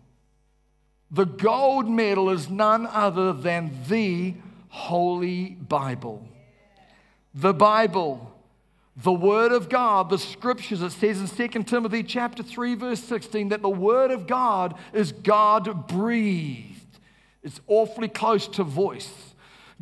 The 1.12 1.27
gold 1.27 1.88
medal 1.88 2.31
is 2.31 2.51
none 2.51 2.88
other 2.88 3.33
than 3.33 3.71
the 3.87 4.35
Holy 4.69 5.51
Bible. 5.51 6.27
The 7.35 7.55
Bible 7.55 8.35
the 9.03 9.13
word 9.13 9.53
of 9.53 9.69
God, 9.69 10.11
the 10.11 10.19
scriptures, 10.19 10.83
it 10.83 10.91
says 10.91 11.21
in 11.21 11.51
2 11.51 11.63
Timothy 11.63 12.03
chapter 12.03 12.43
3, 12.43 12.75
verse 12.75 13.03
16, 13.05 13.51
that 13.51 13.63
the 13.63 13.69
word 13.69 14.11
of 14.11 14.27
God 14.27 14.75
is 14.93 15.13
God 15.13 15.87
breathed. 15.87 16.99
It's 17.45 17.61
awfully 17.69 18.09
close 18.09 18.49
to 18.49 18.65
voice. 18.65 19.13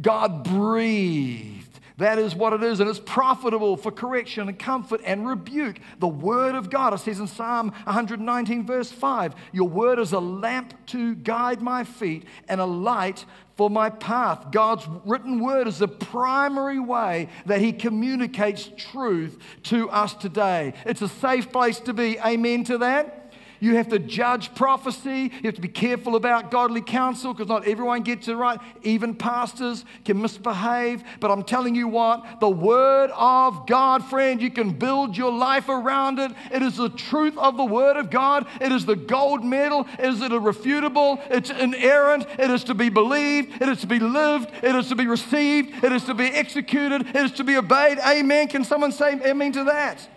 God 0.00 0.44
breathed. 0.44 1.80
That 1.96 2.18
is 2.18 2.34
what 2.34 2.52
it 2.52 2.62
is, 2.62 2.80
and 2.80 2.90
it's 2.90 2.98
profitable 2.98 3.78
for 3.78 3.90
correction 3.90 4.48
and 4.48 4.58
comfort 4.58 5.00
and 5.02 5.26
rebuke. 5.26 5.78
The 5.98 6.08
word 6.08 6.54
of 6.54 6.68
God, 6.68 6.92
it 6.92 6.98
says 6.98 7.18
in 7.18 7.26
Psalm 7.26 7.70
119, 7.84 8.66
verse 8.66 8.92
5, 8.92 9.34
Your 9.52 9.66
word 9.66 9.98
is 9.98 10.12
a 10.12 10.20
lamp 10.20 10.74
to 10.88 11.14
guide 11.14 11.62
my 11.62 11.84
feet 11.84 12.24
and 12.48 12.60
a 12.60 12.66
light 12.66 13.24
for 13.56 13.70
my 13.70 13.90
path. 13.90 14.50
God's 14.52 14.86
written 15.04 15.40
word 15.40 15.66
is 15.66 15.78
the 15.78 15.88
primary 15.88 16.78
way 16.78 17.28
that 17.46 17.60
He 17.60 17.72
communicates 17.72 18.70
truth 18.76 19.38
to 19.64 19.88
us 19.90 20.14
today. 20.14 20.74
It's 20.84 21.02
a 21.02 21.08
safe 21.08 21.50
place 21.50 21.80
to 21.80 21.92
be. 21.92 22.20
Amen 22.20 22.64
to 22.64 22.78
that? 22.78 23.25
You 23.60 23.76
have 23.76 23.88
to 23.88 23.98
judge 23.98 24.54
prophecy. 24.54 25.30
You 25.34 25.42
have 25.44 25.54
to 25.54 25.60
be 25.60 25.68
careful 25.68 26.16
about 26.16 26.50
godly 26.50 26.82
counsel 26.82 27.32
because 27.32 27.48
not 27.48 27.66
everyone 27.66 28.02
gets 28.02 28.28
it 28.28 28.34
right. 28.34 28.58
Even 28.82 29.14
pastors 29.14 29.84
can 30.04 30.20
misbehave. 30.20 31.02
But 31.20 31.30
I'm 31.30 31.42
telling 31.42 31.74
you 31.74 31.88
what, 31.88 32.40
the 32.40 32.50
Word 32.50 33.10
of 33.14 33.66
God, 33.66 34.04
friend, 34.04 34.40
you 34.40 34.50
can 34.50 34.70
build 34.70 35.16
your 35.16 35.32
life 35.32 35.68
around 35.68 36.18
it. 36.18 36.32
It 36.52 36.62
is 36.62 36.76
the 36.76 36.90
truth 36.90 37.36
of 37.38 37.56
the 37.56 37.64
Word 37.64 37.96
of 37.96 38.10
God. 38.10 38.46
It 38.60 38.72
is 38.72 38.84
the 38.86 38.96
gold 38.96 39.44
medal. 39.44 39.86
It 39.98 40.16
irrefutable. 40.32 41.20
It's 41.30 41.50
inerrant. 41.50 42.26
It 42.38 42.50
is 42.50 42.64
to 42.64 42.74
be 42.74 42.88
believed. 42.88 43.60
It 43.60 43.68
is 43.68 43.80
to 43.80 43.86
be 43.86 43.98
lived. 43.98 44.50
It 44.62 44.74
is 44.74 44.88
to 44.88 44.96
be 44.96 45.06
received. 45.06 45.84
It 45.84 45.92
is 45.92 46.04
to 46.04 46.14
be 46.14 46.26
executed. 46.26 47.06
It 47.08 47.16
is 47.16 47.32
to 47.32 47.44
be 47.44 47.56
obeyed. 47.56 47.98
Amen. 47.98 48.48
Can 48.48 48.64
someone 48.64 48.92
say 48.92 49.20
amen 49.24 49.52
to 49.52 49.64
that? 49.64 50.08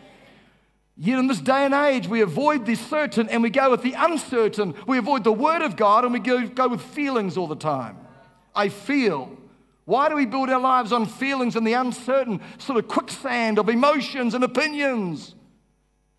Yet 1.01 1.17
in 1.17 1.27
this 1.27 1.39
day 1.39 1.63
and 1.63 1.73
age, 1.73 2.09
we 2.09 2.19
avoid 2.19 2.65
the 2.65 2.75
certain 2.75 3.29
and 3.29 3.41
we 3.41 3.49
go 3.49 3.71
with 3.71 3.83
the 3.83 3.93
uncertain. 3.93 4.75
We 4.85 4.97
avoid 4.97 5.23
the 5.23 5.31
Word 5.31 5.61
of 5.61 5.77
God 5.77 6.03
and 6.03 6.11
we 6.11 6.19
go, 6.19 6.45
go 6.45 6.67
with 6.67 6.81
feelings 6.81 7.37
all 7.37 7.47
the 7.47 7.55
time. 7.55 7.97
I 8.53 8.67
feel. 8.67 9.37
Why 9.85 10.09
do 10.09 10.15
we 10.15 10.25
build 10.25 10.49
our 10.49 10.59
lives 10.59 10.91
on 10.91 11.05
feelings 11.05 11.55
and 11.55 11.65
the 11.65 11.73
uncertain 11.73 12.41
sort 12.57 12.79
of 12.79 12.89
quicksand 12.89 13.59
of 13.59 13.69
emotions 13.69 14.33
and 14.33 14.43
opinions? 14.43 15.35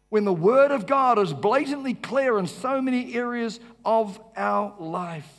When 0.09 0.25
the 0.25 0.33
Word 0.33 0.71
of 0.71 0.87
God 0.87 1.19
is 1.19 1.35
blatantly 1.35 1.93
clear 1.93 2.39
in 2.39 2.47
so 2.47 2.81
many 2.81 3.15
areas 3.15 3.61
of 3.85 4.19
our 4.35 4.75
life. 4.81 5.31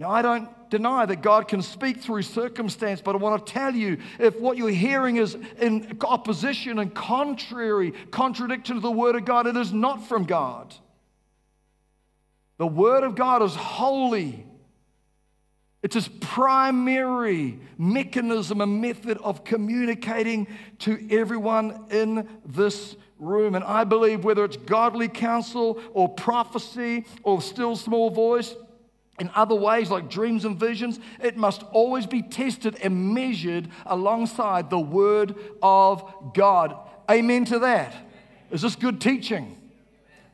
Now, 0.00 0.10
I 0.10 0.22
don't 0.22 0.48
deny 0.70 1.04
that 1.04 1.20
God 1.20 1.46
can 1.46 1.60
speak 1.60 1.98
through 1.98 2.22
circumstance, 2.22 3.02
but 3.02 3.14
I 3.14 3.18
want 3.18 3.46
to 3.46 3.52
tell 3.52 3.74
you 3.74 3.98
if 4.18 4.40
what 4.40 4.56
you're 4.56 4.70
hearing 4.70 5.16
is 5.16 5.36
in 5.60 5.98
opposition 6.00 6.78
and 6.78 6.94
contrary, 6.94 7.92
contradiction 8.10 8.76
to 8.76 8.80
the 8.80 8.90
Word 8.90 9.14
of 9.14 9.26
God, 9.26 9.46
it 9.46 9.58
is 9.58 9.74
not 9.74 10.08
from 10.08 10.24
God. 10.24 10.74
The 12.56 12.66
Word 12.66 13.04
of 13.04 13.14
God 13.14 13.42
is 13.42 13.54
holy, 13.54 14.46
It's 15.82 15.94
his 15.94 16.08
primary 16.08 17.58
mechanism 17.76 18.62
and 18.62 18.80
method 18.80 19.18
of 19.18 19.44
communicating 19.44 20.46
to 20.80 21.08
everyone 21.10 21.84
in 21.90 22.26
this 22.46 22.96
room. 23.18 23.54
And 23.54 23.64
I 23.64 23.84
believe 23.84 24.24
whether 24.24 24.46
it's 24.46 24.56
godly 24.56 25.08
counsel 25.08 25.78
or 25.92 26.08
prophecy 26.08 27.04
or 27.22 27.42
still 27.42 27.76
small 27.76 28.08
voice, 28.08 28.54
in 29.20 29.30
other 29.34 29.54
ways 29.54 29.90
like 29.90 30.10
dreams 30.10 30.44
and 30.44 30.58
visions, 30.58 30.98
it 31.22 31.36
must 31.36 31.62
always 31.72 32.06
be 32.06 32.22
tested 32.22 32.76
and 32.82 33.14
measured 33.14 33.68
alongside 33.86 34.70
the 34.70 34.80
Word 34.80 35.34
of 35.62 36.32
God. 36.34 36.74
Amen 37.08 37.44
to 37.46 37.58
that. 37.60 37.94
Is 38.50 38.62
this 38.62 38.74
good 38.74 39.00
teaching? 39.00 39.56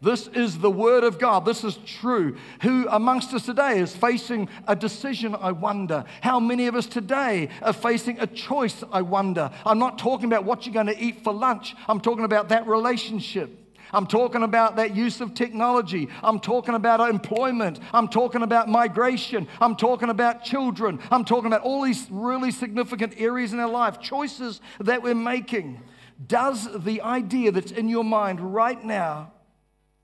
This 0.01 0.29
is 0.29 0.59
the 0.59 0.71
Word 0.71 1.05
of 1.05 1.19
God. 1.19 1.45
This 1.45 1.65
is 1.65 1.79
true. 1.85 2.37
Who 2.63 2.87
amongst 2.89 3.35
us 3.35 3.45
today 3.45 3.81
is 3.81 3.97
facing 3.97 4.49
a 4.69 4.77
decision, 4.77 5.35
I 5.35 5.53
wonder? 5.53 6.05
How 6.21 6.39
many 6.39 6.69
of 6.69 6.77
us 6.77 6.87
today 6.87 7.49
are 7.63 7.73
facing 7.73 8.21
a 8.21 8.27
choice, 8.27 8.85
I 8.93 9.03
wonder? 9.03 9.51
I'm 9.65 9.81
not 9.81 9.99
talking 9.99 10.27
about 10.27 10.45
what 10.45 10.65
you're 10.65 10.75
going 10.75 10.87
to 10.87 10.99
eat 10.99 11.25
for 11.25 11.33
lunch, 11.33 11.75
I'm 11.89 12.01
talking 12.01 12.25
about 12.25 12.51
that 12.51 12.69
relationship. 12.69 13.66
I'm 13.93 14.07
talking 14.07 14.43
about 14.43 14.77
that 14.77 14.95
use 14.95 15.21
of 15.21 15.35
technology. 15.35 16.09
I'm 16.23 16.41
talking 16.41 16.75
about 16.75 17.01
employment. 17.09 17.81
I'm 17.93 18.09
talking 18.09 18.43
about 18.43 18.69
migration. 18.69 19.49
I'm 19.61 19.77
talking 19.77 20.11
about 20.11 20.45
children. 20.45 21.01
I'm 21.11 21.25
talking 21.25 21.47
about 21.47 21.63
all 21.63 21.83
these 21.83 22.07
really 22.11 22.51
significant 22.51 23.15
areas 23.19 23.53
in 23.53 23.61
our 23.61 23.69
life, 23.71 24.01
choices 24.01 24.61
that 24.81 25.03
we're 25.03 25.15
making. 25.15 25.81
Does 26.27 26.69
the 26.83 27.03
idea 27.03 27.53
that's 27.53 27.73
in 27.73 27.89
your 27.89 28.05
mind 28.05 28.41
right 28.41 28.83
now 28.83 29.33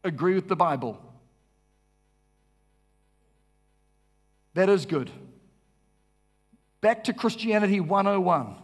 agree 0.04 0.34
with 0.34 0.48
the 0.48 0.56
Bible? 0.56 0.98
That 4.54 4.68
is 4.68 4.84
good. 4.84 5.10
Back 6.80 7.04
to 7.04 7.12
Christianity 7.12 7.80
101. 7.80 8.56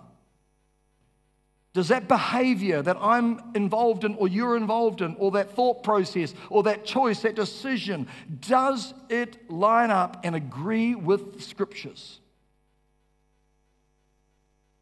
Does 1.79 1.87
that 1.87 2.09
behavior 2.09 2.83
that 2.83 2.97
I'm 3.01 3.41
involved 3.55 4.03
in, 4.03 4.17
or 4.17 4.27
you're 4.27 4.57
involved 4.57 5.01
in, 5.01 5.15
or 5.15 5.31
that 5.31 5.53
thought 5.53 5.85
process, 5.85 6.35
or 6.51 6.65
that 6.65 6.85
choice, 6.85 7.21
that 7.21 7.37
decision, 7.37 8.09
does 8.41 8.95
it 9.09 9.49
line 9.49 9.93
up 9.93 10.19
and 10.25 10.35
agree 10.35 10.97
with 10.97 11.35
the 11.35 11.41
scriptures? 11.41 12.19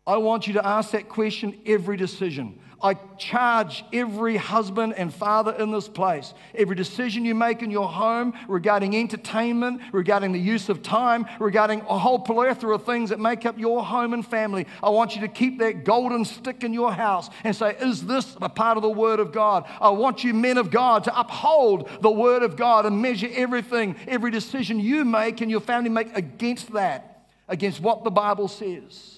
I 0.07 0.19
want 0.19 0.47
you 0.47 0.53
to 0.55 0.67
ask 0.67 0.93
that 0.93 1.09
question 1.09 1.59
every 1.67 1.97
decision. 1.97 2.61
I 2.83 2.95
charge 3.17 3.85
every 3.93 4.37
husband 4.37 4.95
and 4.97 5.13
father 5.13 5.53
in 5.53 5.73
this 5.73 5.89
place. 5.89 6.35
Every 6.55 6.77
decision 6.77 7.25
you 7.25 7.35
make 7.35 7.63
in 7.63 7.71
your 7.71 7.89
home 7.89 8.35
regarding 8.49 8.95
entertainment, 8.95 9.81
regarding 9.93 10.33
the 10.33 10.39
use 10.39 10.69
of 10.69 10.83
time, 10.83 11.27
regarding 11.41 11.81
a 11.81 11.99
whole 11.99 12.19
plethora 12.19 12.75
of 12.75 12.85
things 12.85 13.11
that 13.11 13.19
make 13.19 13.47
up 13.47 13.59
your 13.59 13.83
home 13.83 14.13
and 14.13 14.25
family, 14.25 14.67
I 14.83 14.91
want 14.91 15.15
you 15.15 15.23
to 15.23 15.29
keep 15.29 15.59
that 15.61 15.85
golden 15.85 16.25
stick 16.27 16.63
in 16.65 16.75
your 16.75 16.93
house 16.93 17.31
and 17.45 17.57
say, 17.57 17.77
Is 17.81 18.05
this 18.05 18.37
a 18.43 18.49
part 18.49 18.77
of 18.77 18.83
the 18.83 18.91
Word 18.91 19.21
of 19.21 19.33
God? 19.33 19.65
I 19.81 19.89
want 19.91 20.23
you, 20.23 20.35
men 20.35 20.59
of 20.59 20.71
God, 20.71 21.05
to 21.05 21.19
uphold 21.19 21.89
the 22.03 22.11
Word 22.11 22.43
of 22.43 22.57
God 22.57 22.85
and 22.85 23.01
measure 23.01 23.29
everything, 23.33 23.97
every 24.07 24.31
decision 24.31 24.79
you 24.79 25.05
make 25.07 25.41
and 25.41 25.51
your 25.51 25.61
family 25.61 25.89
make 25.89 26.15
against 26.15 26.75
that, 26.75 27.27
against 27.49 27.81
what 27.81 28.05
the 28.05 28.11
Bible 28.11 28.49
says. 28.49 29.16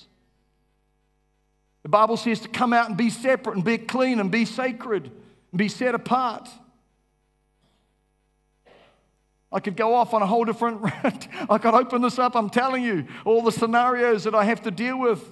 The 1.88 1.92
Bible 1.92 2.18
says 2.18 2.40
to 2.40 2.48
come 2.50 2.74
out 2.74 2.90
and 2.90 2.98
be 2.98 3.08
separate 3.08 3.56
and 3.56 3.64
be 3.64 3.78
clean 3.78 4.20
and 4.20 4.30
be 4.30 4.44
sacred 4.44 5.04
and 5.04 5.58
be 5.58 5.70
set 5.70 5.94
apart. 5.94 6.46
I 9.50 9.60
could 9.60 9.74
go 9.74 9.94
off 9.94 10.12
on 10.12 10.20
a 10.20 10.26
whole 10.26 10.44
different 10.44 10.82
I 11.48 11.56
could 11.56 11.72
open 11.72 12.02
this 12.02 12.18
up. 12.18 12.36
I'm 12.36 12.50
telling 12.50 12.84
you 12.84 13.06
all 13.24 13.40
the 13.40 13.50
scenarios 13.50 14.24
that 14.24 14.34
I 14.34 14.44
have 14.44 14.60
to 14.64 14.70
deal 14.70 15.00
with. 15.00 15.26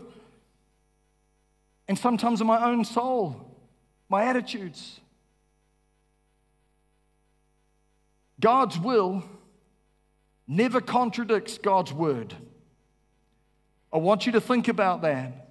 And 1.89 1.99
sometimes 1.99 2.41
in 2.41 2.47
my 2.47 2.65
own 2.65 2.87
soul, 2.87 3.55
my 4.09 4.25
attitudes. 4.25 4.99
God's 8.41 8.79
will 8.79 9.23
never 10.49 10.81
contradicts 10.81 11.59
God's 11.59 11.93
word. 11.93 12.33
I 13.93 13.99
want 13.99 14.25
you 14.25 14.33
to 14.33 14.41
think 14.41 14.69
about 14.69 15.03
that. 15.03 15.46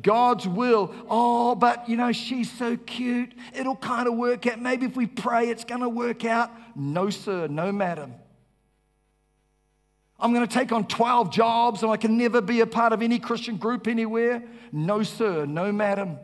God's 0.00 0.46
will. 0.46 0.94
Oh, 1.08 1.54
but 1.54 1.88
you 1.88 1.96
know, 1.96 2.12
she's 2.12 2.50
so 2.50 2.76
cute. 2.76 3.32
It'll 3.54 3.76
kind 3.76 4.06
of 4.06 4.14
work 4.14 4.46
out. 4.46 4.60
Maybe 4.60 4.86
if 4.86 4.96
we 4.96 5.06
pray, 5.06 5.48
it's 5.48 5.64
going 5.64 5.80
to 5.80 5.88
work 5.88 6.24
out. 6.24 6.50
No, 6.76 7.10
sir, 7.10 7.48
no, 7.48 7.72
madam. 7.72 8.14
I'm 10.18 10.32
going 10.34 10.46
to 10.46 10.52
take 10.52 10.70
on 10.70 10.86
12 10.86 11.30
jobs 11.30 11.82
and 11.82 11.90
I 11.90 11.96
can 11.96 12.18
never 12.18 12.40
be 12.40 12.60
a 12.60 12.66
part 12.66 12.92
of 12.92 13.02
any 13.02 13.18
Christian 13.18 13.56
group 13.56 13.88
anywhere. 13.88 14.42
No, 14.70 15.02
sir, 15.02 15.46
no, 15.46 15.72
madam. 15.72 16.18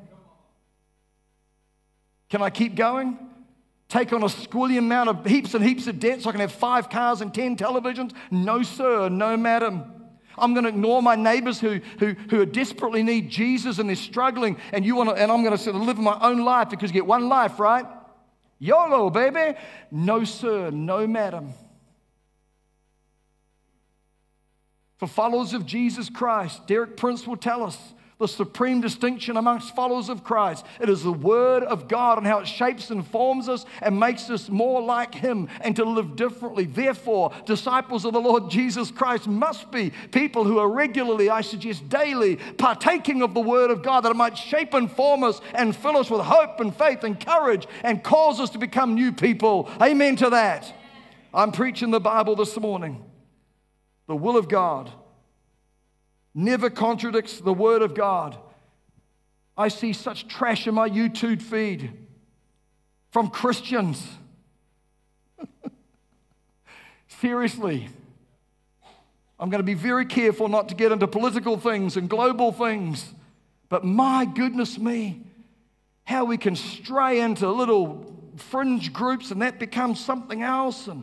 Can 2.29 2.43
I 2.43 2.51
keep 2.51 2.75
going? 2.75 3.19
Take 3.89 4.13
on 4.13 4.23
a 4.23 4.27
squillion 4.27 4.79
amount 4.79 5.09
of 5.09 5.25
heaps 5.25 5.55
and 5.55 5.65
heaps 5.65 5.87
of 5.87 5.99
debt 5.99 6.23
so 6.23 6.29
I 6.29 6.33
can 6.33 6.41
have 6.41 6.53
five 6.53 6.91
cars 6.91 7.21
and 7.21 7.33
10 7.33 7.57
televisions? 7.57 8.13
No, 8.31 8.63
sir, 8.63 9.09
no, 9.09 9.37
madam. 9.37 9.96
I'm 10.39 10.55
going 10.55 10.65
to 10.65 10.71
ignore 10.71 11.03
my 11.03 11.17
neighbors 11.17 11.61
who, 11.61 11.81
who, 11.99 12.15
who 12.31 12.45
desperately 12.47 13.03
need 13.03 13.31
Jesus 13.31 13.79
and 13.79 13.89
they're 13.89 13.97
struggling, 13.97 14.57
and, 14.73 14.85
you 14.85 14.97
want 14.97 15.11
to, 15.11 15.15
and 15.17 15.31
I'm 15.31 15.43
going 15.43 15.57
to 15.57 15.63
sort 15.63 15.77
of 15.77 15.83
live 15.83 15.99
my 15.99 16.19
own 16.21 16.45
life 16.45 16.71
because 16.71 16.91
you 16.91 16.95
get 16.95 17.07
one 17.07 17.29
life, 17.29 17.59
right? 17.59 17.87
YOLO, 18.59 19.11
baby. 19.11 19.59
No, 19.91 20.25
sir. 20.25 20.71
No, 20.71 21.07
madam. 21.07 21.53
For 24.97 25.07
followers 25.07 25.53
of 25.53 25.67
Jesus 25.67 26.09
Christ, 26.09 26.67
Derek 26.67 26.97
Prince 26.97 27.27
will 27.27 27.37
tell 27.37 27.63
us 27.63 27.77
the 28.19 28.27
supreme 28.27 28.81
distinction 28.81 29.37
amongst 29.37 29.75
followers 29.75 30.09
of 30.09 30.25
Christ. 30.25 30.65
It 30.81 30.89
is 30.89 31.03
the 31.03 31.13
Word 31.13 31.63
of 31.63 31.87
God 31.87 32.17
and 32.17 32.27
how 32.27 32.39
it 32.39 32.47
shapes 32.47 32.91
and 32.91 33.07
forms 33.07 33.47
us 33.47 33.67
and 33.83 34.01
makes 34.01 34.31
us 34.31 34.49
more 34.49 34.81
like 34.81 35.15
Him 35.15 35.49
and 35.61 35.77
to 35.77 35.85
live 35.85 36.17
differently. 36.17 36.65
Therefore, 36.65 37.31
disciples 37.45 38.07
of 38.07 38.15
the 38.15 38.21
Lord 38.21 38.51
Jesus 38.51 38.91
Christ 38.91 39.29
must 39.29 39.71
be 39.71 39.93
people 40.13 40.45
who 40.45 40.59
are 40.59 40.69
regularly, 40.69 41.29
I 41.29 41.43
suggest 41.43 41.91
daily, 41.91 42.37
partaking 42.37 43.21
of 43.21 43.35
the 43.35 43.41
Word 43.41 43.71
of 43.71 43.83
God 43.83 44.03
that 44.03 44.13
it 44.13 44.17
might 44.17 44.39
shape 44.39 44.73
and 44.73 44.91
form 44.91 45.23
us 45.23 45.43
and 45.53 45.77
fill 45.77 45.99
us 45.99 46.09
with 46.09 46.23
hope 46.23 46.59
and 46.61 46.75
faith 46.75 47.05
and 47.05 47.21
courage 47.21 47.67
and 47.83 48.03
cause 48.03 48.41
us 48.41 48.49
to 48.51 48.59
become 48.59 48.95
new 48.95 49.13
people. 49.13 49.71
Amen 49.83 50.17
to 50.17 50.31
that. 50.31 50.73
I'm 51.35 51.53
preaching 51.53 51.91
the 51.91 52.01
Bible 52.01 52.35
this 52.35 52.59
morning. 52.59 53.05
The 54.07 54.17
will 54.17 54.39
of 54.39 54.49
God 54.49 54.91
never 56.37 56.69
contradicts 56.69 57.41
the 57.41 57.55
Word 57.55 57.81
of 57.83 57.95
God. 57.95 58.37
I 59.57 59.69
see 59.69 59.95
such 59.95 60.29
trash 60.29 60.69
in 60.69 60.75
my 60.75 60.89
YouTube 60.89 61.41
feed 61.41 61.91
from 63.11 63.31
Christians. 63.31 64.07
Seriously. 67.09 67.89
I'm 69.41 69.51
going 69.51 69.61
to 69.61 69.67
be 69.67 69.75
very 69.75 70.05
careful 70.05 70.49
not 70.49 70.69
to 70.69 70.75
get 70.75 70.93
into 70.93 71.07
political 71.07 71.57
things 71.57 71.97
and 71.97 72.09
global 72.09 72.53
things. 72.53 73.15
But 73.69 73.85
my 73.85 74.27
goodness 74.27 74.79
me, 74.79 75.23
how 76.05 76.27
we 76.27 76.37
can 76.37 76.55
stray 76.55 77.21
into 77.21 77.51
little 77.51 78.15
fringe 78.37 78.93
groups 78.93 79.31
and 79.31 79.41
that 79.41 79.59
becomes 79.59 80.05
something 80.05 80.43
else. 80.43 80.87
And 80.87 81.03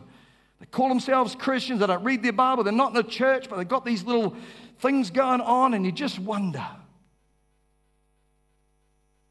they 0.60 0.66
call 0.66 0.88
themselves 0.88 1.34
Christians. 1.34 1.80
They 1.80 1.86
don't 1.88 2.04
read 2.04 2.22
their 2.22 2.32
Bible. 2.32 2.62
They're 2.62 2.72
not 2.72 2.90
in 2.90 2.94
the 2.94 3.02
church, 3.02 3.48
but 3.50 3.56
they've 3.56 3.68
got 3.68 3.84
these 3.84 4.04
little 4.04 4.36
things 4.84 5.10
going 5.10 5.40
on, 5.40 5.72
and 5.74 5.84
you 5.84 5.90
just 5.90 6.18
wonder. 6.18 6.66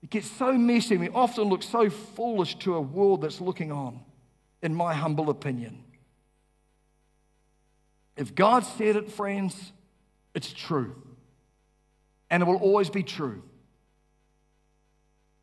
It 0.02 0.10
gets 0.10 0.30
so 0.32 0.52
messy. 0.54 0.98
We 0.98 1.10
often 1.10 1.46
look 1.46 1.62
so 1.62 1.90
foolish 1.90 2.56
to 2.60 2.76
a 2.76 2.82
world 2.82 3.22
that's 3.22 3.40
looking 3.40 3.72
on, 3.72 4.02
in 4.62 4.74
my 4.74 4.94
humble 4.94 5.30
opinion. 5.30 5.84
If 8.18 8.34
God 8.34 8.66
said 8.66 8.96
it, 8.96 9.12
friends, 9.12 9.72
it's 10.34 10.52
true. 10.52 10.96
And 12.30 12.42
it 12.42 12.48
will 12.48 12.58
always 12.58 12.90
be 12.90 13.04
true. 13.04 13.44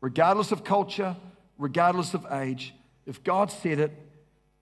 Regardless 0.01 0.51
of 0.51 0.63
culture, 0.63 1.15
regardless 1.57 2.13
of 2.13 2.25
age, 2.31 2.73
if 3.05 3.23
God 3.23 3.49
said 3.49 3.79
it, 3.79 3.91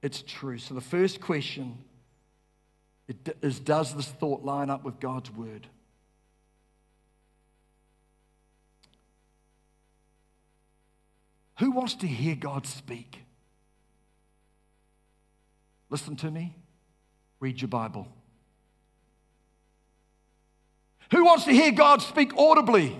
it's 0.01 0.21
true. 0.21 0.59
So 0.59 0.75
the 0.75 0.81
first 0.81 1.19
question 1.21 1.77
it 3.09 3.37
is, 3.41 3.59
does 3.59 3.95
this 3.95 4.07
thought 4.07 4.43
line 4.43 4.69
up 4.69 4.83
with 4.83 4.99
God's 4.99 5.31
word? 5.31 5.67
Who 11.57 11.71
wants 11.71 11.95
to 11.95 12.07
hear 12.07 12.35
God 12.35 12.67
speak? 12.67 13.19
Listen 15.89 16.15
to 16.17 16.29
me. 16.29 16.55
Read 17.39 17.59
your 17.59 17.67
Bible. 17.67 18.07
Who 21.11 21.25
wants 21.25 21.45
to 21.45 21.51
hear 21.51 21.71
God 21.71 22.03
speak 22.03 22.37
audibly? 22.37 22.95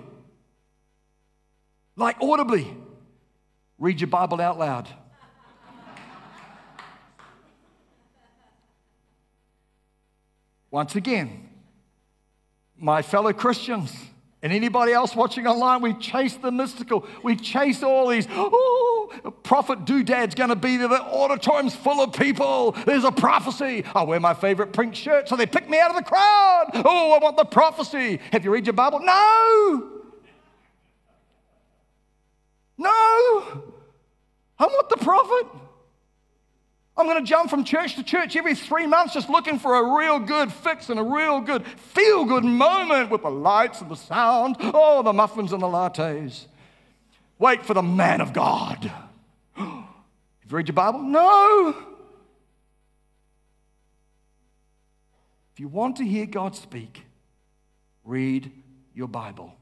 Like 1.95 2.19
audibly. 2.19 2.75
Read 3.77 4.01
your 4.01 4.09
Bible 4.09 4.41
out 4.41 4.57
loud. 4.57 4.89
Once 10.71 10.95
again, 10.95 11.49
my 12.77 13.01
fellow 13.01 13.33
Christians 13.33 13.95
and 14.41 14.53
anybody 14.53 14.93
else 14.93 15.15
watching 15.15 15.47
online, 15.47 15.81
we 15.81 15.93
chase 15.95 16.35
the 16.37 16.51
mystical. 16.51 17.05
We 17.23 17.35
chase 17.35 17.83
all 17.83 18.07
these, 18.07 18.25
oh, 18.31 19.11
prophet 19.43 19.83
doodad's 19.83 20.33
going 20.33 20.49
to 20.49 20.55
be 20.55 20.77
there. 20.77 20.87
The 20.87 21.01
auditorium's 21.01 21.75
full 21.75 22.01
of 22.01 22.13
people. 22.13 22.71
There's 22.85 23.03
a 23.03 23.11
prophecy. 23.11 23.83
I 23.93 24.03
wear 24.03 24.19
my 24.19 24.33
favorite 24.33 24.71
print 24.71 24.95
shirt, 24.95 25.27
so 25.27 25.35
they 25.35 25.45
pick 25.45 25.69
me 25.69 25.79
out 25.79 25.89
of 25.89 25.97
the 25.97 26.03
crowd. 26.03 26.71
Oh, 26.73 27.17
I 27.19 27.19
want 27.21 27.35
the 27.35 27.43
prophecy. 27.43 28.21
Have 28.31 28.45
you 28.45 28.51
read 28.51 28.65
your 28.65 28.73
Bible? 28.73 29.01
No. 29.01 29.91
No. 32.77 33.63
I 34.57 34.65
want 34.65 34.89
the 34.89 34.97
prophet. 34.97 35.47
I'm 36.99 37.05
going 37.05 37.23
to 37.23 37.27
jump 37.27 37.49
from 37.49 37.63
church 37.63 37.95
to 37.95 38.03
church 38.03 38.35
every 38.35 38.53
three 38.53 38.85
months 38.85 39.13
just 39.13 39.29
looking 39.29 39.57
for 39.57 39.75
a 39.75 39.97
real 39.97 40.19
good 40.19 40.51
fix 40.51 40.89
and 40.89 40.99
a 40.99 41.03
real 41.03 41.39
good 41.39 41.65
feel 41.65 42.25
good 42.25 42.43
moment 42.43 43.09
with 43.09 43.21
the 43.21 43.29
lights 43.29 43.79
and 43.79 43.89
the 43.89 43.95
sound. 43.95 44.57
Oh, 44.59 45.01
the 45.01 45.13
muffins 45.13 45.53
and 45.53 45.61
the 45.61 45.67
lattes. 45.67 46.47
Wait 47.37 47.65
for 47.65 47.73
the 47.73 47.81
man 47.81 48.19
of 48.19 48.33
God. 48.33 48.83
Have 49.55 49.65
you 50.49 50.57
read 50.57 50.67
your 50.67 50.73
Bible? 50.73 50.99
No. 50.99 51.69
If 55.53 55.61
you 55.61 55.69
want 55.69 55.95
to 55.97 56.03
hear 56.03 56.25
God 56.25 56.53
speak, 56.53 57.03
read 58.03 58.51
your 58.93 59.07
Bible. 59.07 59.55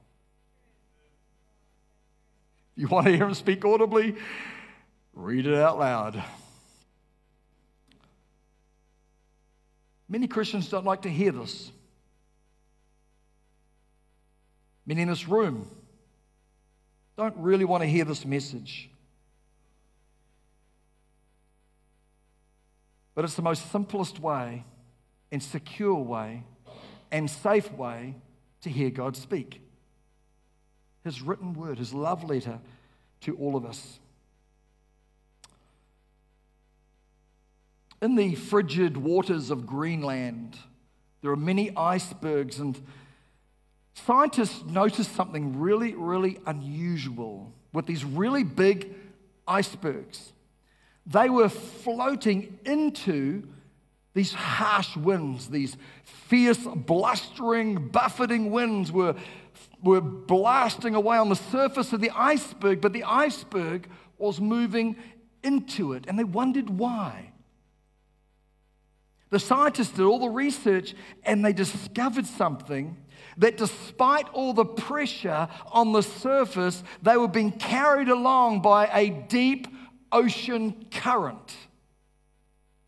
If 2.76 2.82
you 2.82 2.88
want 2.88 3.06
to 3.06 3.12
hear 3.16 3.28
him 3.28 3.36
speak 3.36 3.64
audibly, 3.64 4.16
read 5.14 5.46
it 5.46 5.54
out 5.54 5.78
loud. 5.78 6.24
Many 10.10 10.28
Christians 10.28 10.70
don't 10.70 10.86
like 10.86 11.02
to 11.02 11.10
hear 11.10 11.32
this. 11.32 11.72
Many 14.86 15.02
in 15.02 15.10
this 15.10 15.28
room 15.28 15.70
don't 17.18 17.36
really 17.38 17.66
want 17.66 17.84
to 17.84 17.88
hear 17.88 18.06
this 18.06 18.26
message. 18.26 18.90
But 23.16 23.26
it's 23.26 23.34
the 23.34 23.42
most 23.42 23.72
simplest 23.72 24.20
way 24.20 24.64
and 25.32 25.44
secure 25.44 25.96
way 25.96 26.44
and 27.12 27.30
safe 27.30 27.72
way 27.74 28.16
to 28.62 28.70
hear 28.70 28.90
God 28.90 29.18
speak. 29.18 29.62
His 31.04 31.22
written 31.22 31.54
word, 31.54 31.80
His 31.80 31.94
love 31.94 32.24
letter 32.24 32.60
to 33.22 33.36
all 33.38 33.56
of 33.56 33.66
us. 33.66 34.00
In 38.02 38.16
the 38.16 38.36
frigid 38.36 38.96
waters 38.96 39.50
of 39.50 39.66
Greenland, 39.66 40.58
there 41.22 41.32
are 41.32 41.36
many 41.36 41.76
icebergs, 41.76 42.60
and 42.60 42.80
scientists 43.94 44.64
noticed 44.66 45.16
something 45.16 45.60
really, 45.60 45.96
really 45.96 46.38
unusual 46.46 47.52
with 47.74 47.88
these 47.88 48.06
really 48.06 48.44
big 48.44 48.94
icebergs. 49.48 50.32
They 51.08 51.30
were 51.30 51.50
floating 51.50 52.60
into 52.66 53.48
these 54.14 54.34
harsh 54.34 54.96
winds, 54.96 55.50
these 55.50 55.78
fierce, 56.04 56.58
blustering, 56.58 57.88
buffeting 57.90 58.52
winds 58.52 58.92
were, 58.92 59.16
were 59.82 60.02
blasting 60.02 60.96
away 60.96 61.18
on 61.18 61.30
the 61.30 61.36
surface 61.36 61.94
of 61.94 62.02
the 62.02 62.12
iceberg, 62.12 62.82
but 62.82 62.94
the 62.94 63.04
iceberg 63.04 63.88
was 64.18 64.42
moving 64.42 64.96
into 65.44 65.94
it, 65.94 66.06
and 66.08 66.18
they 66.18 66.24
wondered 66.24 66.70
why. 66.70 67.32
The 69.30 69.40
scientists 69.40 69.92
did 69.92 70.06
all 70.06 70.20
the 70.20 70.30
research 70.30 70.96
and 71.24 71.44
they 71.44 71.54
discovered 71.54 72.26
something 72.26 72.98
that 73.38 73.58
despite 73.58 74.30
all 74.30 74.54
the 74.54 74.66
pressure 74.66 75.48
on 75.72 75.92
the 75.92 76.02
surface, 76.02 76.84
they 77.02 77.18
were 77.18 77.28
being 77.28 77.52
carried 77.52 78.10
along 78.10 78.62
by 78.62 78.88
a 78.88 79.10
deep 79.10 79.68
ocean 80.12 80.86
current. 80.92 81.56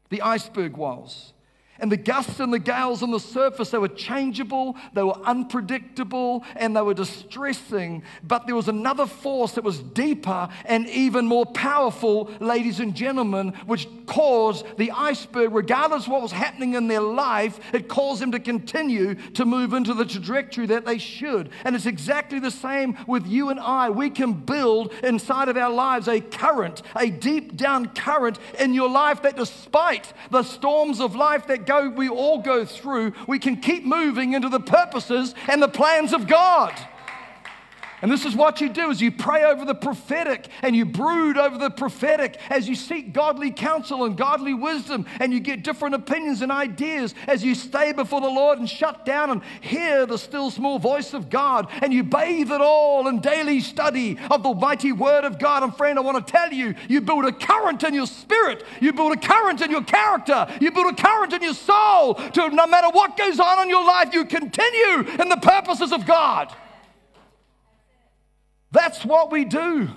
The 0.09 0.21
iceberg 0.21 0.77
was. 0.77 1.33
And 1.79 1.91
the 1.91 1.97
gusts 1.97 2.39
and 2.39 2.53
the 2.53 2.59
gales 2.59 3.01
on 3.03 3.11
the 3.11 3.19
surface, 3.19 3.69
they 3.69 3.77
were 3.77 3.87
changeable, 3.87 4.75
they 4.93 5.03
were 5.03 5.17
unpredictable, 5.25 6.43
and 6.55 6.75
they 6.75 6.81
were 6.81 6.93
distressing. 6.93 8.03
But 8.23 8.45
there 8.45 8.55
was 8.55 8.67
another 8.67 9.05
force 9.05 9.53
that 9.53 9.63
was 9.63 9.79
deeper 9.79 10.49
and 10.65 10.87
even 10.89 11.25
more 11.25 11.45
powerful, 11.45 12.29
ladies 12.39 12.79
and 12.79 12.95
gentlemen, 12.95 13.53
which 13.65 13.87
caused 14.05 14.65
the 14.77 14.91
iceberg, 14.91 15.53
regardless 15.53 16.05
of 16.05 16.11
what 16.11 16.21
was 16.21 16.31
happening 16.31 16.73
in 16.73 16.87
their 16.87 17.01
life, 17.01 17.59
it 17.73 17.87
caused 17.87 18.21
them 18.21 18.31
to 18.31 18.39
continue 18.39 19.15
to 19.31 19.45
move 19.45 19.73
into 19.73 19.93
the 19.93 20.05
trajectory 20.05 20.65
that 20.65 20.85
they 20.85 20.97
should. 20.97 21.49
And 21.63 21.75
it's 21.75 21.85
exactly 21.85 22.39
the 22.39 22.51
same 22.51 22.97
with 23.07 23.27
you 23.27 23.49
and 23.49 23.59
I. 23.59 23.89
We 23.89 24.09
can 24.09 24.33
build 24.33 24.93
inside 25.03 25.49
of 25.49 25.57
our 25.57 25.71
lives 25.71 26.07
a 26.07 26.19
current, 26.19 26.81
a 26.95 27.09
deep 27.09 27.55
down 27.55 27.89
current 27.89 28.39
in 28.59 28.73
your 28.73 28.89
life 28.89 29.21
that 29.21 29.37
despite 29.37 30.11
the 30.31 30.43
storms 30.43 30.99
of 30.99 31.15
life 31.15 31.47
that 31.47 31.65
go, 31.69 31.87
we 31.87 32.09
all 32.09 32.39
go 32.39 32.65
through, 32.65 33.13
we 33.27 33.37
can 33.37 33.55
keep 33.57 33.85
moving 33.85 34.33
into 34.33 34.49
the 34.49 34.59
purposes 34.59 35.35
and 35.47 35.61
the 35.61 35.67
plans 35.67 36.13
of 36.13 36.27
God. 36.27 36.73
And 38.01 38.11
this 38.11 38.25
is 38.25 38.35
what 38.35 38.61
you 38.61 38.69
do 38.69 38.89
is 38.89 39.01
you 39.01 39.11
pray 39.11 39.43
over 39.43 39.65
the 39.65 39.75
prophetic 39.75 40.47
and 40.61 40.75
you 40.75 40.85
brood 40.85 41.37
over 41.37 41.57
the 41.57 41.69
prophetic 41.69 42.39
as 42.49 42.67
you 42.67 42.75
seek 42.75 43.13
godly 43.13 43.51
counsel 43.51 44.05
and 44.05 44.15
godly 44.15 44.53
wisdom 44.53 45.05
and 45.19 45.33
you 45.33 45.39
get 45.39 45.63
different 45.63 45.95
opinions 45.95 46.41
and 46.41 46.51
ideas 46.51 47.13
as 47.27 47.43
you 47.43 47.55
stay 47.55 47.91
before 47.91 48.21
the 48.21 48.27
Lord 48.27 48.59
and 48.59 48.69
shut 48.69 49.05
down 49.05 49.29
and 49.29 49.41
hear 49.61 50.05
the 50.05 50.17
still 50.17 50.49
small 50.49 50.79
voice 50.79 51.13
of 51.13 51.29
God 51.29 51.67
and 51.81 51.93
you 51.93 52.03
bathe 52.03 52.51
it 52.51 52.61
all 52.61 53.07
in 53.07 53.19
daily 53.19 53.59
study 53.59 54.17
of 54.31 54.43
the 54.43 54.53
mighty 54.53 54.91
word 54.91 55.25
of 55.25 55.37
God. 55.37 55.63
And 55.63 55.75
friend, 55.75 55.99
I 55.99 56.01
want 56.01 56.25
to 56.25 56.31
tell 56.31 56.53
you, 56.53 56.75
you 56.87 57.01
build 57.01 57.25
a 57.25 57.33
current 57.33 57.83
in 57.83 57.93
your 57.93 58.07
spirit, 58.07 58.63
you 58.79 58.93
build 58.93 59.13
a 59.13 59.19
current 59.19 59.61
in 59.61 59.71
your 59.71 59.83
character, 59.83 60.47
you 60.61 60.71
build 60.71 60.93
a 60.93 60.95
current 60.95 61.33
in 61.33 61.41
your 61.41 61.53
soul 61.53 62.15
to 62.15 62.49
no 62.49 62.65
matter 62.67 62.89
what 62.91 63.17
goes 63.17 63.39
on 63.39 63.63
in 63.63 63.69
your 63.69 63.85
life, 63.85 64.13
you 64.13 64.23
continue 64.25 65.09
in 65.19 65.29
the 65.29 65.39
purposes 65.41 65.91
of 65.91 66.05
God. 66.05 66.55
That's 68.71 69.03
what 69.03 69.31
we 69.31 69.45
do. 69.45 69.89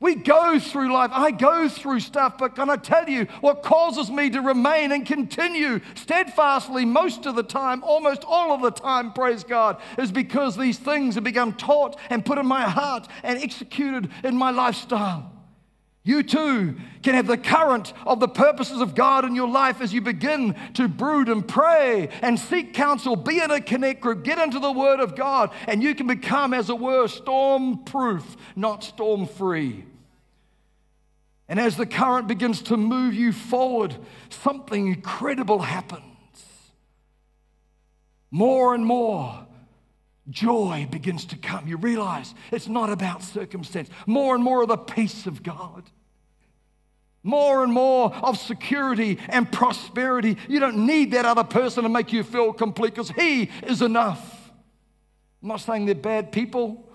We 0.00 0.16
go 0.16 0.58
through 0.58 0.92
life. 0.92 1.12
I 1.12 1.30
go 1.30 1.68
through 1.68 2.00
stuff, 2.00 2.36
but 2.36 2.56
can 2.56 2.68
I 2.68 2.74
tell 2.74 3.08
you 3.08 3.26
what 3.40 3.62
causes 3.62 4.10
me 4.10 4.30
to 4.30 4.40
remain 4.40 4.90
and 4.90 5.06
continue 5.06 5.80
steadfastly 5.94 6.84
most 6.84 7.24
of 7.24 7.36
the 7.36 7.44
time, 7.44 7.84
almost 7.84 8.24
all 8.26 8.52
of 8.52 8.62
the 8.62 8.72
time, 8.72 9.12
praise 9.12 9.44
God, 9.44 9.80
is 9.98 10.10
because 10.10 10.56
these 10.56 10.76
things 10.76 11.14
have 11.14 11.22
become 11.22 11.52
taught 11.52 11.96
and 12.10 12.24
put 12.24 12.38
in 12.38 12.46
my 12.46 12.62
heart 12.62 13.06
and 13.22 13.38
executed 13.38 14.10
in 14.24 14.36
my 14.36 14.50
lifestyle. 14.50 15.30
You 16.04 16.24
too 16.24 16.76
can 17.02 17.14
have 17.14 17.28
the 17.28 17.38
current 17.38 17.92
of 18.04 18.18
the 18.18 18.28
purposes 18.28 18.80
of 18.80 18.96
God 18.96 19.24
in 19.24 19.36
your 19.36 19.48
life 19.48 19.80
as 19.80 19.92
you 19.92 20.00
begin 20.00 20.56
to 20.74 20.88
brood 20.88 21.28
and 21.28 21.46
pray 21.46 22.08
and 22.22 22.38
seek 22.38 22.74
counsel, 22.74 23.14
be 23.14 23.40
in 23.40 23.52
a 23.52 23.60
connect 23.60 24.00
group, 24.00 24.24
get 24.24 24.38
into 24.38 24.58
the 24.58 24.72
Word 24.72 24.98
of 24.98 25.14
God, 25.14 25.50
and 25.68 25.80
you 25.80 25.94
can 25.94 26.08
become, 26.08 26.54
as 26.54 26.70
it 26.70 26.78
were, 26.78 27.06
storm 27.06 27.84
proof, 27.84 28.36
not 28.56 28.82
storm 28.82 29.26
free. 29.26 29.84
And 31.48 31.60
as 31.60 31.76
the 31.76 31.86
current 31.86 32.26
begins 32.26 32.62
to 32.62 32.76
move 32.76 33.14
you 33.14 33.30
forward, 33.30 33.94
something 34.28 34.88
incredible 34.88 35.60
happens. 35.60 36.02
More 38.32 38.74
and 38.74 38.84
more 38.84 39.46
joy 40.30 40.86
begins 40.90 41.24
to 41.26 41.36
come. 41.36 41.66
You 41.66 41.76
realize 41.76 42.34
it's 42.50 42.68
not 42.68 42.90
about 42.90 43.22
circumstance. 43.22 43.88
More 44.06 44.34
and 44.34 44.42
more 44.42 44.62
of 44.62 44.68
the 44.68 44.76
peace 44.76 45.26
of 45.26 45.42
God. 45.42 45.84
More 47.24 47.62
and 47.62 47.72
more 47.72 48.12
of 48.14 48.36
security 48.38 49.18
and 49.28 49.50
prosperity. 49.50 50.36
You 50.48 50.60
don't 50.60 50.86
need 50.86 51.12
that 51.12 51.24
other 51.24 51.44
person 51.44 51.84
to 51.84 51.88
make 51.88 52.12
you 52.12 52.24
feel 52.24 52.52
complete 52.52 52.94
because 52.94 53.10
He 53.10 53.50
is 53.62 53.82
enough. 53.82 54.50
I'm 55.42 55.48
not 55.48 55.60
saying 55.60 55.86
they're 55.86 55.94
bad 55.94 56.30
people, 56.32 56.88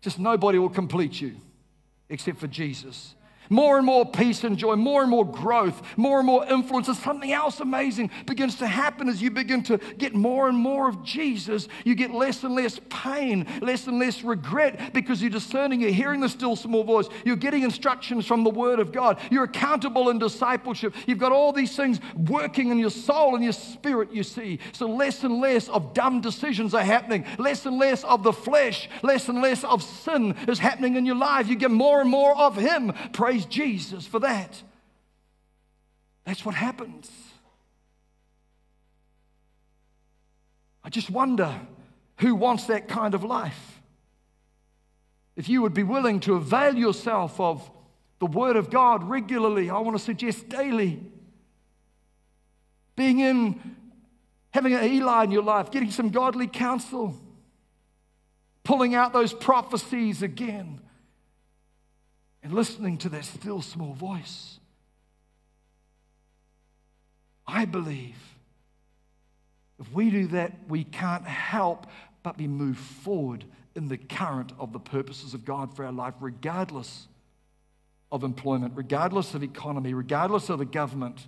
just 0.00 0.18
nobody 0.18 0.58
will 0.58 0.70
complete 0.70 1.20
you 1.20 1.36
except 2.08 2.38
for 2.38 2.46
Jesus. 2.46 3.14
More 3.54 3.76
and 3.76 3.86
more 3.86 4.04
peace 4.04 4.42
and 4.42 4.58
joy, 4.58 4.74
more 4.74 5.02
and 5.02 5.10
more 5.12 5.24
growth, 5.24 5.80
more 5.96 6.18
and 6.18 6.26
more 6.26 6.44
influence. 6.44 6.88
And 6.88 6.96
something 6.96 7.32
else 7.32 7.60
amazing 7.60 8.10
begins 8.26 8.56
to 8.56 8.66
happen 8.66 9.08
as 9.08 9.22
you 9.22 9.30
begin 9.30 9.62
to 9.62 9.78
get 9.96 10.12
more 10.12 10.48
and 10.48 10.58
more 10.58 10.88
of 10.88 11.04
Jesus. 11.04 11.68
You 11.84 11.94
get 11.94 12.10
less 12.10 12.42
and 12.42 12.56
less 12.56 12.80
pain, 12.88 13.46
less 13.62 13.86
and 13.86 14.00
less 14.00 14.24
regret 14.24 14.92
because 14.92 15.22
you're 15.22 15.30
discerning, 15.30 15.80
you're 15.80 15.92
hearing 15.92 16.18
the 16.18 16.28
still 16.28 16.56
small 16.56 16.82
voice, 16.82 17.06
you're 17.24 17.36
getting 17.36 17.62
instructions 17.62 18.26
from 18.26 18.42
the 18.42 18.50
Word 18.50 18.80
of 18.80 18.90
God, 18.90 19.20
you're 19.30 19.44
accountable 19.44 20.10
in 20.10 20.18
discipleship. 20.18 20.92
You've 21.06 21.20
got 21.20 21.30
all 21.30 21.52
these 21.52 21.76
things 21.76 22.00
working 22.16 22.70
in 22.70 22.78
your 22.80 22.90
soul 22.90 23.36
and 23.36 23.44
your 23.44 23.52
spirit, 23.52 24.12
you 24.12 24.24
see. 24.24 24.58
So 24.72 24.88
less 24.88 25.22
and 25.22 25.40
less 25.40 25.68
of 25.68 25.94
dumb 25.94 26.20
decisions 26.20 26.74
are 26.74 26.82
happening, 26.82 27.24
less 27.38 27.66
and 27.66 27.78
less 27.78 28.02
of 28.02 28.24
the 28.24 28.32
flesh, 28.32 28.88
less 29.04 29.28
and 29.28 29.40
less 29.40 29.62
of 29.62 29.80
sin 29.80 30.34
is 30.48 30.58
happening 30.58 30.96
in 30.96 31.06
your 31.06 31.14
life. 31.14 31.46
You 31.46 31.54
get 31.54 31.70
more 31.70 32.00
and 32.00 32.10
more 32.10 32.36
of 32.36 32.56
Him. 32.56 32.92
Praise 33.12 33.43
Praise 33.44 33.54
Jesus 33.54 34.06
for 34.06 34.20
that. 34.20 34.62
That's 36.24 36.44
what 36.44 36.54
happens. 36.54 37.10
I 40.82 40.90
just 40.90 41.10
wonder 41.10 41.60
who 42.18 42.34
wants 42.34 42.66
that 42.66 42.88
kind 42.88 43.14
of 43.14 43.24
life. 43.24 43.80
If 45.36 45.48
you 45.48 45.62
would 45.62 45.74
be 45.74 45.82
willing 45.82 46.20
to 46.20 46.34
avail 46.34 46.76
yourself 46.76 47.40
of 47.40 47.68
the 48.20 48.26
Word 48.26 48.56
of 48.56 48.70
God 48.70 49.02
regularly, 49.04 49.68
I 49.68 49.78
want 49.80 49.96
to 49.96 50.02
suggest 50.02 50.48
daily. 50.48 51.00
Being 52.96 53.20
in, 53.20 53.76
having 54.50 54.74
an 54.74 54.84
Eli 54.84 55.24
in 55.24 55.30
your 55.32 55.42
life, 55.42 55.70
getting 55.70 55.90
some 55.90 56.10
godly 56.10 56.46
counsel, 56.46 57.16
pulling 58.62 58.94
out 58.94 59.12
those 59.12 59.34
prophecies 59.34 60.22
again, 60.22 60.80
and 62.44 62.52
listening 62.52 62.98
to 62.98 63.08
that 63.08 63.24
still 63.24 63.62
small 63.62 63.94
voice. 63.94 64.60
I 67.46 67.64
believe 67.64 68.16
if 69.80 69.92
we 69.92 70.10
do 70.10 70.28
that, 70.28 70.52
we 70.68 70.84
can't 70.84 71.26
help 71.26 71.86
but 72.22 72.36
be 72.36 72.46
moved 72.46 72.78
forward 72.78 73.44
in 73.74 73.88
the 73.88 73.96
current 73.96 74.52
of 74.58 74.72
the 74.72 74.78
purposes 74.78 75.34
of 75.34 75.44
God 75.44 75.74
for 75.74 75.84
our 75.84 75.92
life, 75.92 76.14
regardless 76.20 77.08
of 78.12 78.22
employment, 78.22 78.74
regardless 78.76 79.34
of 79.34 79.42
economy, 79.42 79.94
regardless 79.94 80.48
of 80.48 80.60
the 80.60 80.64
government, 80.64 81.26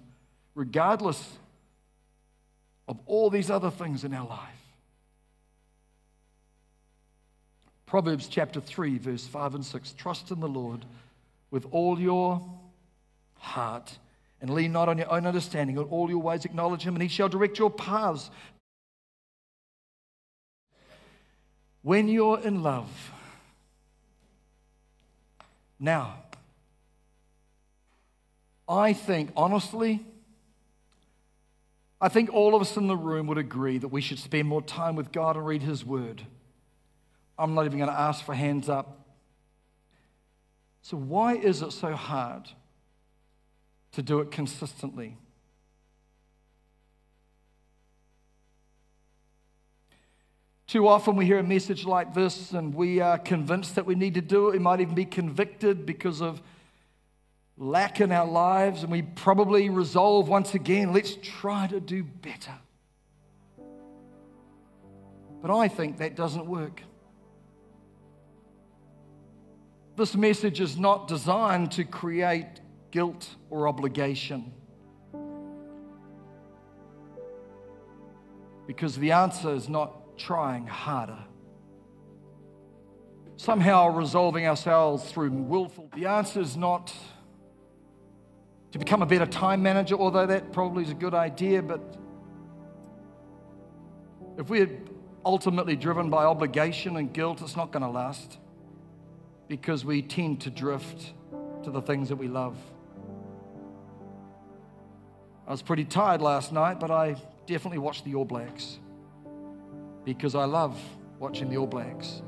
regardless 0.55 1.39
of 2.87 3.01
all 3.07 3.31
these 3.31 3.51
other 3.51 3.71
things 3.71 4.05
in 4.05 4.15
our 4.15 4.29
life. 4.29 4.41
Proverbs 7.85 8.29
chapter 8.29 8.61
3, 8.61 8.99
verse 8.99 9.27
5 9.27 9.57
and 9.57 9.65
6 9.65 9.93
Trust 9.95 10.31
in 10.31 10.41
the 10.41 10.49
Lord 10.49 10.85
with 11.51 11.67
all 11.71 11.99
your 11.99 12.43
heart 13.39 13.99
and 14.41 14.51
lean 14.51 14.73
not 14.73 14.89
on 14.89 14.99
your 14.99 15.11
own 15.11 15.27
understanding. 15.27 15.77
In 15.77 15.85
all 15.85 16.09
your 16.11 16.19
ways 16.19 16.45
acknowledge 16.45 16.83
him, 16.83 16.95
and 16.95 17.03
he 17.03 17.09
shall 17.09 17.29
direct 17.29 17.59
your 17.59 17.71
paths. 17.71 18.31
When 21.83 22.09
you're 22.09 22.41
in 22.41 22.63
love, 22.63 22.91
now, 25.79 26.15
I 28.69 28.93
think, 28.93 29.31
honestly, 29.37 30.05
I 32.01 32.09
think 32.09 32.33
all 32.33 32.55
of 32.55 32.61
us 32.61 32.77
in 32.77 32.89
the 32.89 32.97
room 32.97 33.27
would 33.29 33.39
agree 33.39 33.79
that 33.79 33.89
we 33.89 34.01
should 34.01 34.19
spend 34.19 34.49
more 34.49 34.63
time 34.63 34.97
with 34.97 35.13
God 35.13 35.37
and 35.37 35.47
read 35.47 35.63
His 35.63 35.85
Word. 35.85 36.23
I'm 37.39 37.55
not 37.55 37.67
even 37.67 37.79
going 37.79 37.91
to 37.91 37.99
ask 37.99 38.25
for 38.25 38.35
hands 38.35 38.69
up. 38.69 39.06
So, 40.89 40.97
why 40.97 41.35
is 41.35 41.63
it 41.63 41.73
so 41.73 41.97
hard 41.97 42.49
to 43.91 44.03
do 44.03 44.21
it 44.21 44.31
consistently? 44.31 45.17
Too 50.69 50.87
often 50.87 51.17
we 51.17 51.27
hear 51.27 51.41
a 51.41 51.43
message 51.43 51.87
like 51.87 52.15
this 52.15 52.53
and 52.53 52.73
we 52.73 53.01
are 53.01 53.19
convinced 53.19 53.75
that 53.75 53.85
we 53.85 53.97
need 53.97 54.15
to 54.15 54.21
do 54.21 54.47
it. 54.47 54.53
We 54.53 54.59
might 54.61 54.81
even 54.81 54.95
be 54.95 55.05
convicted 55.05 55.87
because 55.87 56.23
of 56.23 56.41
lack 57.59 58.01
in 58.01 58.13
our 58.13 58.29
lives, 58.29 58.85
and 58.85 58.93
we 58.93 59.03
probably 59.03 59.69
resolve 59.69 60.29
once 60.29 60.55
again, 60.55 60.93
let's 60.93 61.17
try 61.21 61.67
to 61.67 61.81
do 61.81 62.05
better. 62.05 62.55
But 65.43 65.51
I 65.51 65.67
think 65.67 65.99
that 65.99 66.15
doesn't 66.15 66.47
work. 66.47 66.81
This 69.97 70.15
message 70.15 70.61
is 70.61 70.77
not 70.77 71.09
designed 71.09 71.73
to 71.73 71.85
create 71.85 72.61
guilt 72.91 73.35
or 73.49 73.67
obligation. 73.67 74.53
Because 78.67 78.97
the 78.97 79.13
answer 79.13 79.55
is 79.55 79.71
not 79.71 80.19
trying 80.19 80.67
harder. 80.67 81.25
Somehow 83.37 83.89
resolving 83.89 84.47
ourselves 84.47 85.11
through 85.11 85.31
willful. 85.31 85.91
The 85.95 86.07
answer 86.07 86.41
is 86.41 86.59
not 86.59 86.93
to 88.73 88.79
become 88.79 89.01
a 89.01 89.07
better 89.07 89.25
time 89.25 89.63
manager, 89.63 89.95
although 89.95 90.27
that 90.27 90.53
probably 90.53 90.85
is 90.85 90.91
a 90.91 90.95
good 90.95 91.15
idea, 91.15 91.63
but 91.63 91.81
if 94.37 94.51
we're 94.51 94.79
ultimately 95.25 95.75
driven 95.75 96.11
by 96.11 96.25
obligation 96.25 96.99
and 96.99 97.13
guilt, 97.15 97.41
it's 97.41 97.57
not 97.57 97.73
going 97.73 97.83
to 97.83 97.89
last 97.89 98.39
because 99.49 99.85
we 99.85 100.03
tend 100.03 100.41
to 100.43 100.51
drift 100.51 101.13
to 101.65 101.71
the 101.71 101.81
things 101.81 102.09
that 102.09 102.17
we 102.17 102.29
love. 102.29 102.57
I 105.47 105.51
was 105.53 105.63
pretty 105.63 105.85
tired 105.85 106.21
last 106.21 106.53
night, 106.53 106.81
but 106.81 106.91
I 106.91 107.17
definitely 107.47 107.79
watched 107.79 108.05
the 108.05 108.15
All 108.15 108.25
Blacks 108.25 108.79
because 110.05 110.35
I 110.35 110.45
love 110.45 110.81
watching 111.19 111.49
the 111.49 111.57
All 111.57 111.67
Blacks. 111.67 112.23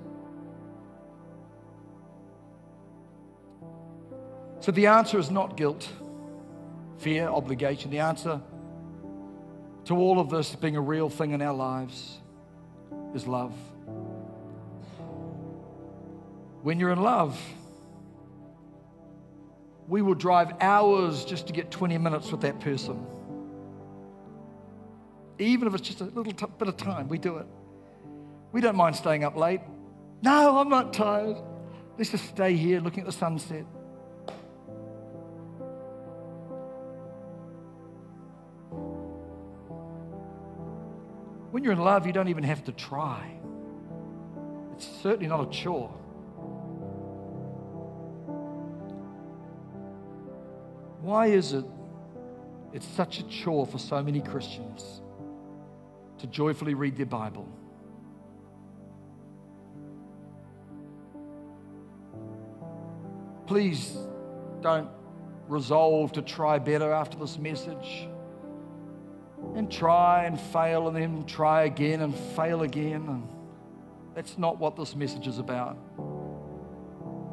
So 4.61 4.73
the 4.73 4.87
answer 4.87 5.19
is 5.19 5.31
not 5.31 5.57
guilt 5.57 5.89
fear, 6.99 7.29
obligation. 7.29 7.91
The 7.91 8.01
answer 8.01 8.41
to 9.87 9.95
all 9.95 10.21
of 10.21 10.31
this 10.31 10.55
being 10.55 10.77
a 10.77 10.81
real 10.81 11.09
thing 11.09 11.31
in 11.31 11.41
our 11.41 11.55
lives 11.55 12.19
is 13.15 13.27
love. 13.27 13.55
When 16.63 16.81
you're 16.81 16.91
in 16.91 17.01
love, 17.01 17.41
we 19.87 20.03
will 20.03 20.15
drive 20.15 20.53
hours 20.61 21.25
just 21.25 21.47
to 21.47 21.53
get 21.53 21.71
20 21.71 21.97
minutes 21.99 22.31
with 22.31 22.43
that 22.43 22.61
person. 22.61 23.07
Even 25.39 25.69
if 25.69 25.75
it's 25.75 25.87
just 25.87 26.01
a 26.01 26.05
little 26.05 26.33
t- 26.33 26.47
bit 26.59 26.69
of 26.69 26.77
time, 26.77 27.09
we 27.09 27.17
do 27.17 27.39
it. 27.39 27.47
We 28.53 28.61
don't 28.61 28.77
mind 28.77 28.97
staying 28.97 29.25
up 29.25 29.37
late. 29.37 29.61
No, 30.21 30.59
I'm 30.59 30.69
not 30.69 30.93
tired. 30.93 31.37
Let's 31.97 32.11
just 32.11 32.29
stay 32.29 32.55
here 32.55 32.81
looking 32.81 33.01
at 33.01 33.07
the 33.07 33.13
sunset. 33.13 33.65
When 41.51 41.65
you're 41.65 41.73
in 41.73 41.79
love, 41.79 42.07
you 42.07 42.13
don't 42.13 42.29
even 42.29 42.45
have 42.45 42.65
to 42.65 42.73
try. 42.73 43.39
It's 44.75 44.87
certainly 45.03 45.29
not 45.29 45.49
a 45.49 45.51
chore. 45.51 45.98
Why 51.09 51.29
is 51.29 51.55
it 51.55 51.65
it's 52.75 52.87
such 52.87 53.19
a 53.19 53.23
chore 53.23 53.67
for 53.67 53.79
so 53.79 54.03
many 54.03 54.21
Christians 54.21 55.01
to 56.19 56.27
joyfully 56.27 56.75
read 56.75 56.99
their 56.99 57.07
Bible? 57.07 57.49
Please 63.47 63.97
don't 64.61 64.91
resolve 65.49 66.13
to 66.13 66.21
try 66.21 66.59
better 66.59 66.93
after 66.93 67.17
this 67.17 67.39
message 67.39 68.07
and 69.55 69.73
try 69.73 70.25
and 70.25 70.39
fail 70.39 70.89
and 70.89 70.95
then 70.95 71.25
try 71.25 71.63
again 71.63 72.03
and 72.03 72.15
fail 72.37 72.61
again. 72.61 73.07
And 73.09 73.27
that's 74.15 74.37
not 74.37 74.59
what 74.59 74.77
this 74.77 74.95
message 74.95 75.27
is 75.27 75.39
about. 75.39 75.79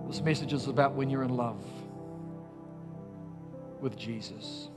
This 0.07 0.21
message 0.21 0.53
is 0.53 0.67
about 0.67 0.93
when 0.93 1.09
you're 1.09 1.23
in 1.23 1.36
love 1.36 1.61
with 3.82 3.97
Jesus. 3.97 4.69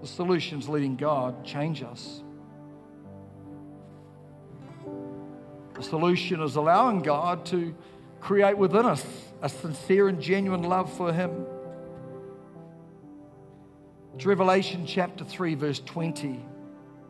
The 0.00 0.06
solution's 0.06 0.68
leading 0.68 0.96
God 0.96 1.44
change 1.44 1.82
us. 1.82 2.22
The 5.74 5.82
solution 5.82 6.42
is 6.42 6.56
allowing 6.56 7.02
God 7.02 7.46
to 7.46 7.74
create 8.20 8.56
within 8.56 8.86
us 8.86 9.04
a 9.42 9.48
sincere 9.48 10.08
and 10.08 10.20
genuine 10.20 10.62
love 10.62 10.92
for 10.92 11.12
Him. 11.12 11.46
It's 14.14 14.24
Revelation 14.24 14.86
chapter 14.86 15.24
3, 15.24 15.54
verse 15.56 15.80
20. 15.80 16.38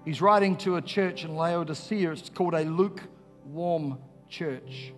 He's 0.04 0.20
writing 0.22 0.56
to 0.58 0.76
a 0.76 0.82
church 0.82 1.24
in 1.24 1.34
Laodicea. 1.34 2.12
It's 2.12 2.30
called 2.30 2.54
a 2.54 2.64
lukewarm 2.64 3.98
church. 4.28 4.92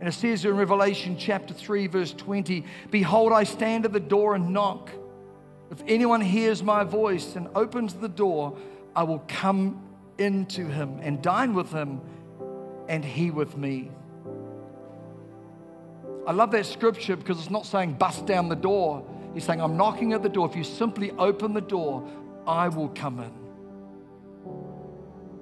And 0.00 0.08
it 0.08 0.12
says 0.12 0.44
in 0.44 0.56
Revelation 0.56 1.16
chapter 1.18 1.54
3, 1.54 1.86
verse 1.86 2.12
20 2.12 2.64
Behold, 2.90 3.32
I 3.32 3.44
stand 3.44 3.84
at 3.84 3.92
the 3.92 4.00
door 4.00 4.34
and 4.34 4.52
knock. 4.52 4.90
If 5.70 5.82
anyone 5.86 6.20
hears 6.20 6.62
my 6.62 6.84
voice 6.84 7.36
and 7.36 7.48
opens 7.54 7.94
the 7.94 8.08
door, 8.08 8.56
I 8.94 9.02
will 9.02 9.24
come 9.26 9.82
into 10.18 10.66
him 10.66 10.98
and 11.02 11.22
dine 11.22 11.54
with 11.54 11.70
him, 11.70 12.00
and 12.88 13.04
he 13.04 13.30
with 13.30 13.56
me. 13.56 13.90
I 16.26 16.32
love 16.32 16.50
that 16.52 16.66
scripture 16.66 17.16
because 17.16 17.38
it's 17.38 17.50
not 17.50 17.66
saying 17.66 17.94
bust 17.94 18.26
down 18.26 18.48
the 18.48 18.56
door. 18.56 19.04
He's 19.34 19.44
saying, 19.44 19.60
I'm 19.60 19.76
knocking 19.76 20.12
at 20.12 20.22
the 20.22 20.28
door. 20.28 20.48
If 20.48 20.56
you 20.56 20.64
simply 20.64 21.10
open 21.12 21.52
the 21.54 21.60
door, 21.60 22.08
I 22.46 22.68
will 22.68 22.88
come 22.88 23.20
in. 23.20 23.32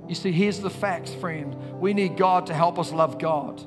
You 0.08 0.14
see, 0.14 0.32
here's 0.32 0.60
the 0.60 0.70
facts, 0.70 1.12
friend. 1.14 1.54
We 1.80 1.94
need 1.94 2.16
God 2.16 2.46
to 2.46 2.54
help 2.54 2.78
us 2.78 2.90
love 2.90 3.18
God. 3.18 3.64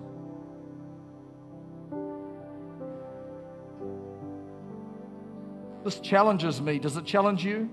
This 5.85 5.99
challenges 5.99 6.59
me. 6.59 6.79
Does 6.79 6.97
it 6.97 7.05
challenge 7.05 7.45
you? 7.45 7.69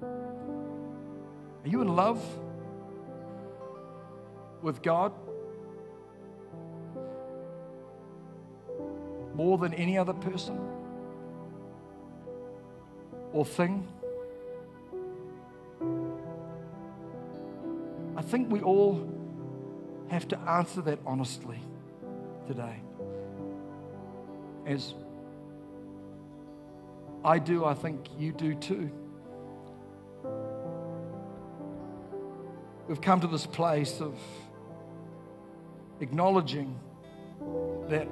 Are 0.00 1.68
you 1.68 1.82
in 1.82 1.88
love 1.88 2.24
with 4.62 4.80
God 4.80 5.12
more 9.34 9.58
than 9.58 9.74
any 9.74 9.98
other 9.98 10.12
person 10.12 10.56
or 13.32 13.44
thing? 13.44 13.88
I 18.16 18.22
think 18.22 18.52
we 18.52 18.60
all 18.60 19.04
have 20.10 20.28
to 20.28 20.38
answer 20.38 20.80
that 20.82 21.00
honestly 21.04 21.58
today. 22.46 22.76
As 24.64 24.94
I 27.26 27.40
do, 27.40 27.64
I 27.64 27.74
think 27.74 28.06
you 28.16 28.30
do 28.30 28.54
too. 28.54 28.88
We've 32.86 33.00
come 33.00 33.20
to 33.20 33.26
this 33.26 33.44
place 33.44 34.00
of 34.00 34.16
acknowledging 36.00 36.78
that 37.88 38.06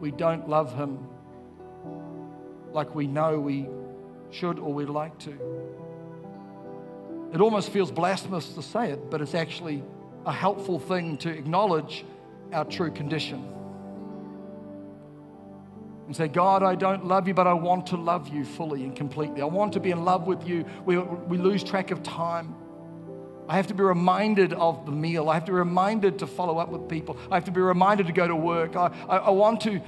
we 0.00 0.10
don't 0.10 0.48
love 0.48 0.74
Him 0.74 1.06
like 2.72 2.92
we 2.96 3.06
know 3.06 3.38
we 3.38 3.68
should 4.32 4.58
or 4.58 4.72
we'd 4.72 4.88
like 4.88 5.16
to. 5.20 5.38
It 7.32 7.40
almost 7.40 7.70
feels 7.70 7.92
blasphemous 7.92 8.54
to 8.54 8.62
say 8.62 8.90
it, 8.90 9.08
but 9.08 9.20
it's 9.20 9.36
actually 9.36 9.84
a 10.26 10.32
helpful 10.32 10.80
thing 10.80 11.16
to 11.18 11.30
acknowledge 11.30 12.04
our 12.52 12.64
true 12.64 12.90
condition. 12.90 13.59
And 16.10 16.16
say, 16.16 16.26
God, 16.26 16.64
I 16.64 16.74
don't 16.74 17.06
love 17.06 17.28
you, 17.28 17.34
but 17.34 17.46
I 17.46 17.52
want 17.52 17.86
to 17.86 17.96
love 17.96 18.30
you 18.30 18.44
fully 18.44 18.82
and 18.82 18.96
completely. 18.96 19.42
I 19.42 19.44
want 19.44 19.74
to 19.74 19.78
be 19.78 19.92
in 19.92 20.04
love 20.04 20.26
with 20.26 20.44
you. 20.44 20.64
We, 20.84 20.98
we 20.98 21.38
lose 21.38 21.62
track 21.62 21.92
of 21.92 22.02
time. 22.02 22.52
I 23.48 23.54
have 23.54 23.68
to 23.68 23.74
be 23.74 23.84
reminded 23.84 24.52
of 24.52 24.86
the 24.86 24.90
meal. 24.90 25.30
I 25.30 25.34
have 25.34 25.44
to 25.44 25.52
be 25.52 25.58
reminded 25.58 26.18
to 26.18 26.26
follow 26.26 26.58
up 26.58 26.68
with 26.68 26.88
people. 26.88 27.16
I 27.30 27.36
have 27.36 27.44
to 27.44 27.52
be 27.52 27.60
reminded 27.60 28.08
to 28.08 28.12
go 28.12 28.26
to 28.26 28.34
work. 28.34 28.74
I, 28.74 28.90
I, 29.08 29.16
I 29.18 29.30
want 29.30 29.60
to 29.60 29.80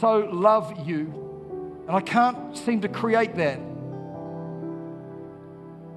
so 0.00 0.20
love 0.32 0.88
you. 0.88 1.82
And 1.86 1.94
I 1.94 2.00
can't 2.00 2.56
seem 2.56 2.80
to 2.80 2.88
create 2.88 3.36
that. 3.36 3.58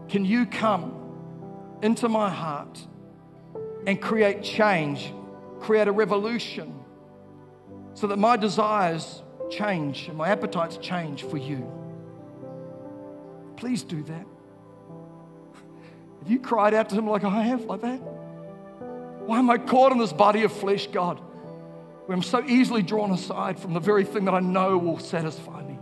Can 0.09 0.25
you 0.25 0.45
come 0.45 1.79
into 1.81 2.09
my 2.09 2.29
heart 2.29 2.85
and 3.87 4.01
create 4.01 4.43
change, 4.43 5.13
create 5.61 5.87
a 5.87 5.93
revolution 5.93 6.81
so 7.93 8.07
that 8.07 8.17
my 8.17 8.35
desires 8.37 9.20
change 9.51 10.07
and 10.07 10.17
my 10.17 10.29
appetites 10.29 10.77
change 10.77 11.23
for 11.23 11.37
you? 11.37 11.69
Please 13.57 13.83
do 13.83 14.01
that. 14.03 14.25
Have 16.19 16.31
you 16.31 16.39
cried 16.39 16.73
out 16.73 16.89
to 16.89 16.95
Him 16.95 17.07
like 17.07 17.23
I 17.23 17.43
have, 17.43 17.65
like 17.65 17.81
that? 17.81 17.97
Why 19.25 19.37
am 19.37 19.49
I 19.49 19.57
caught 19.57 19.91
in 19.91 19.97
this 19.97 20.13
body 20.13 20.43
of 20.43 20.51
flesh, 20.51 20.87
God, 20.87 21.19
where 22.05 22.15
I'm 22.15 22.23
so 22.23 22.43
easily 22.43 22.81
drawn 22.81 23.11
aside 23.11 23.59
from 23.59 23.73
the 23.73 23.79
very 23.79 24.03
thing 24.03 24.25
that 24.25 24.33
I 24.33 24.39
know 24.39 24.77
will 24.77 24.99
satisfy 24.99 25.61
me? 25.63 25.77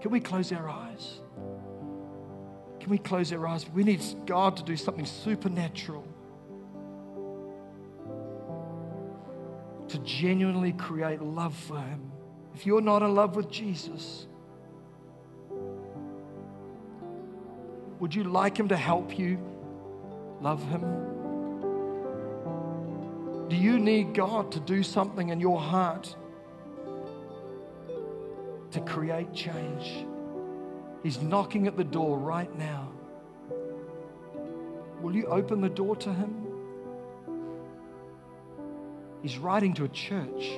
Can 0.00 0.10
we 0.10 0.20
close 0.20 0.52
our 0.52 0.68
eyes? 0.68 1.20
Can 2.80 2.90
we 2.90 2.98
close 2.98 3.32
our 3.32 3.46
eyes? 3.46 3.66
We 3.70 3.84
need 3.84 4.02
God 4.26 4.56
to 4.58 4.62
do 4.62 4.76
something 4.76 5.06
supernatural 5.06 6.06
to 9.94 10.00
genuinely 10.00 10.72
create 10.72 11.22
love 11.22 11.54
for 11.54 11.78
Him. 11.78 12.10
If 12.52 12.66
you're 12.66 12.80
not 12.80 13.02
in 13.02 13.14
love 13.14 13.36
with 13.36 13.48
Jesus, 13.48 14.26
would 18.00 18.12
you 18.12 18.24
like 18.24 18.58
Him 18.58 18.66
to 18.70 18.76
help 18.76 19.16
you 19.16 19.38
love 20.40 20.60
Him? 20.64 20.80
Do 23.48 23.54
you 23.54 23.78
need 23.78 24.14
God 24.14 24.50
to 24.50 24.58
do 24.58 24.82
something 24.82 25.28
in 25.28 25.38
your 25.38 25.60
heart 25.60 26.16
to 28.72 28.80
create 28.80 29.32
change? 29.32 30.04
He's 31.04 31.22
knocking 31.22 31.68
at 31.68 31.76
the 31.76 31.84
door 31.84 32.18
right 32.18 32.52
now. 32.58 32.90
Will 35.00 35.14
you 35.14 35.26
open 35.26 35.60
the 35.60 35.68
door 35.68 35.94
to 35.94 36.12
Him? 36.12 36.43
He's 39.24 39.38
writing 39.38 39.72
to 39.76 39.84
a 39.84 39.88
church, 39.88 40.50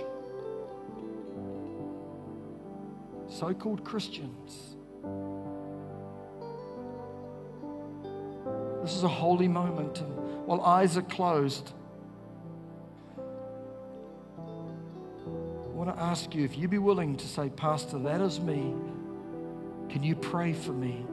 so 3.29 3.55
called 3.55 3.85
Christians. 3.85 4.75
This 8.83 8.97
is 8.97 9.05
a 9.05 9.09
holy 9.09 9.47
moment. 9.47 10.01
And 10.01 10.47
while 10.47 10.62
eyes 10.62 10.97
are 10.97 11.03
closed, 11.03 11.75
I 13.17 13.21
want 15.69 15.95
to 15.95 16.03
ask 16.03 16.35
you 16.35 16.45
if 16.45 16.59
you'd 16.59 16.69
be 16.69 16.79
willing 16.79 17.17
to 17.19 17.27
say, 17.29 17.49
Pastor, 17.51 18.01
that 18.01 18.21
is 18.21 18.41
me. 18.41 18.75
Can 19.89 20.03
you 20.03 20.17
pray 20.17 20.53
for 20.53 20.73
me? 20.73 21.07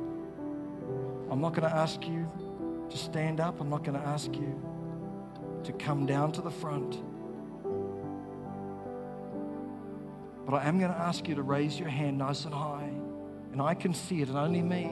I'm 1.30 1.40
not 1.40 1.54
going 1.54 1.70
to 1.70 1.76
ask 1.76 2.04
you 2.08 2.28
to 2.90 2.98
stand 2.98 3.40
up. 3.40 3.62
I'm 3.62 3.70
not 3.70 3.84
going 3.84 4.02
to 4.02 4.08
ask 4.08 4.34
you 4.34 4.60
to 5.66 5.72
come 5.74 6.08
down 6.08 6.32
to 6.32 6.42
the 6.42 6.50
front. 6.50 6.98
But 10.54 10.62
I 10.62 10.68
am 10.68 10.78
going 10.78 10.92
to 10.92 10.98
ask 11.00 11.28
you 11.28 11.34
to 11.34 11.42
raise 11.42 11.80
your 11.80 11.90
hand 11.90 12.20
nice 12.20 12.46
and 12.46 12.54
high. 12.54 12.88
And 13.54 13.60
I 13.60 13.74
can 13.74 13.92
see 13.92 14.22
it, 14.22 14.28
and 14.28 14.38
only 14.38 14.62
me. 14.62 14.92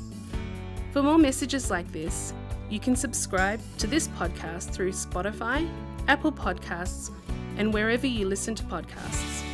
For 0.93 1.01
more 1.01 1.17
messages 1.17 1.71
like 1.71 1.91
this, 1.91 2.35
you 2.71 2.79
can 2.79 2.95
subscribe 2.95 3.59
to 3.77 3.85
this 3.85 4.07
podcast 4.07 4.71
through 4.71 4.93
Spotify, 4.93 5.69
Apple 6.07 6.31
Podcasts, 6.31 7.11
and 7.57 7.73
wherever 7.73 8.07
you 8.07 8.25
listen 8.25 8.55
to 8.55 8.63
podcasts. 8.63 9.50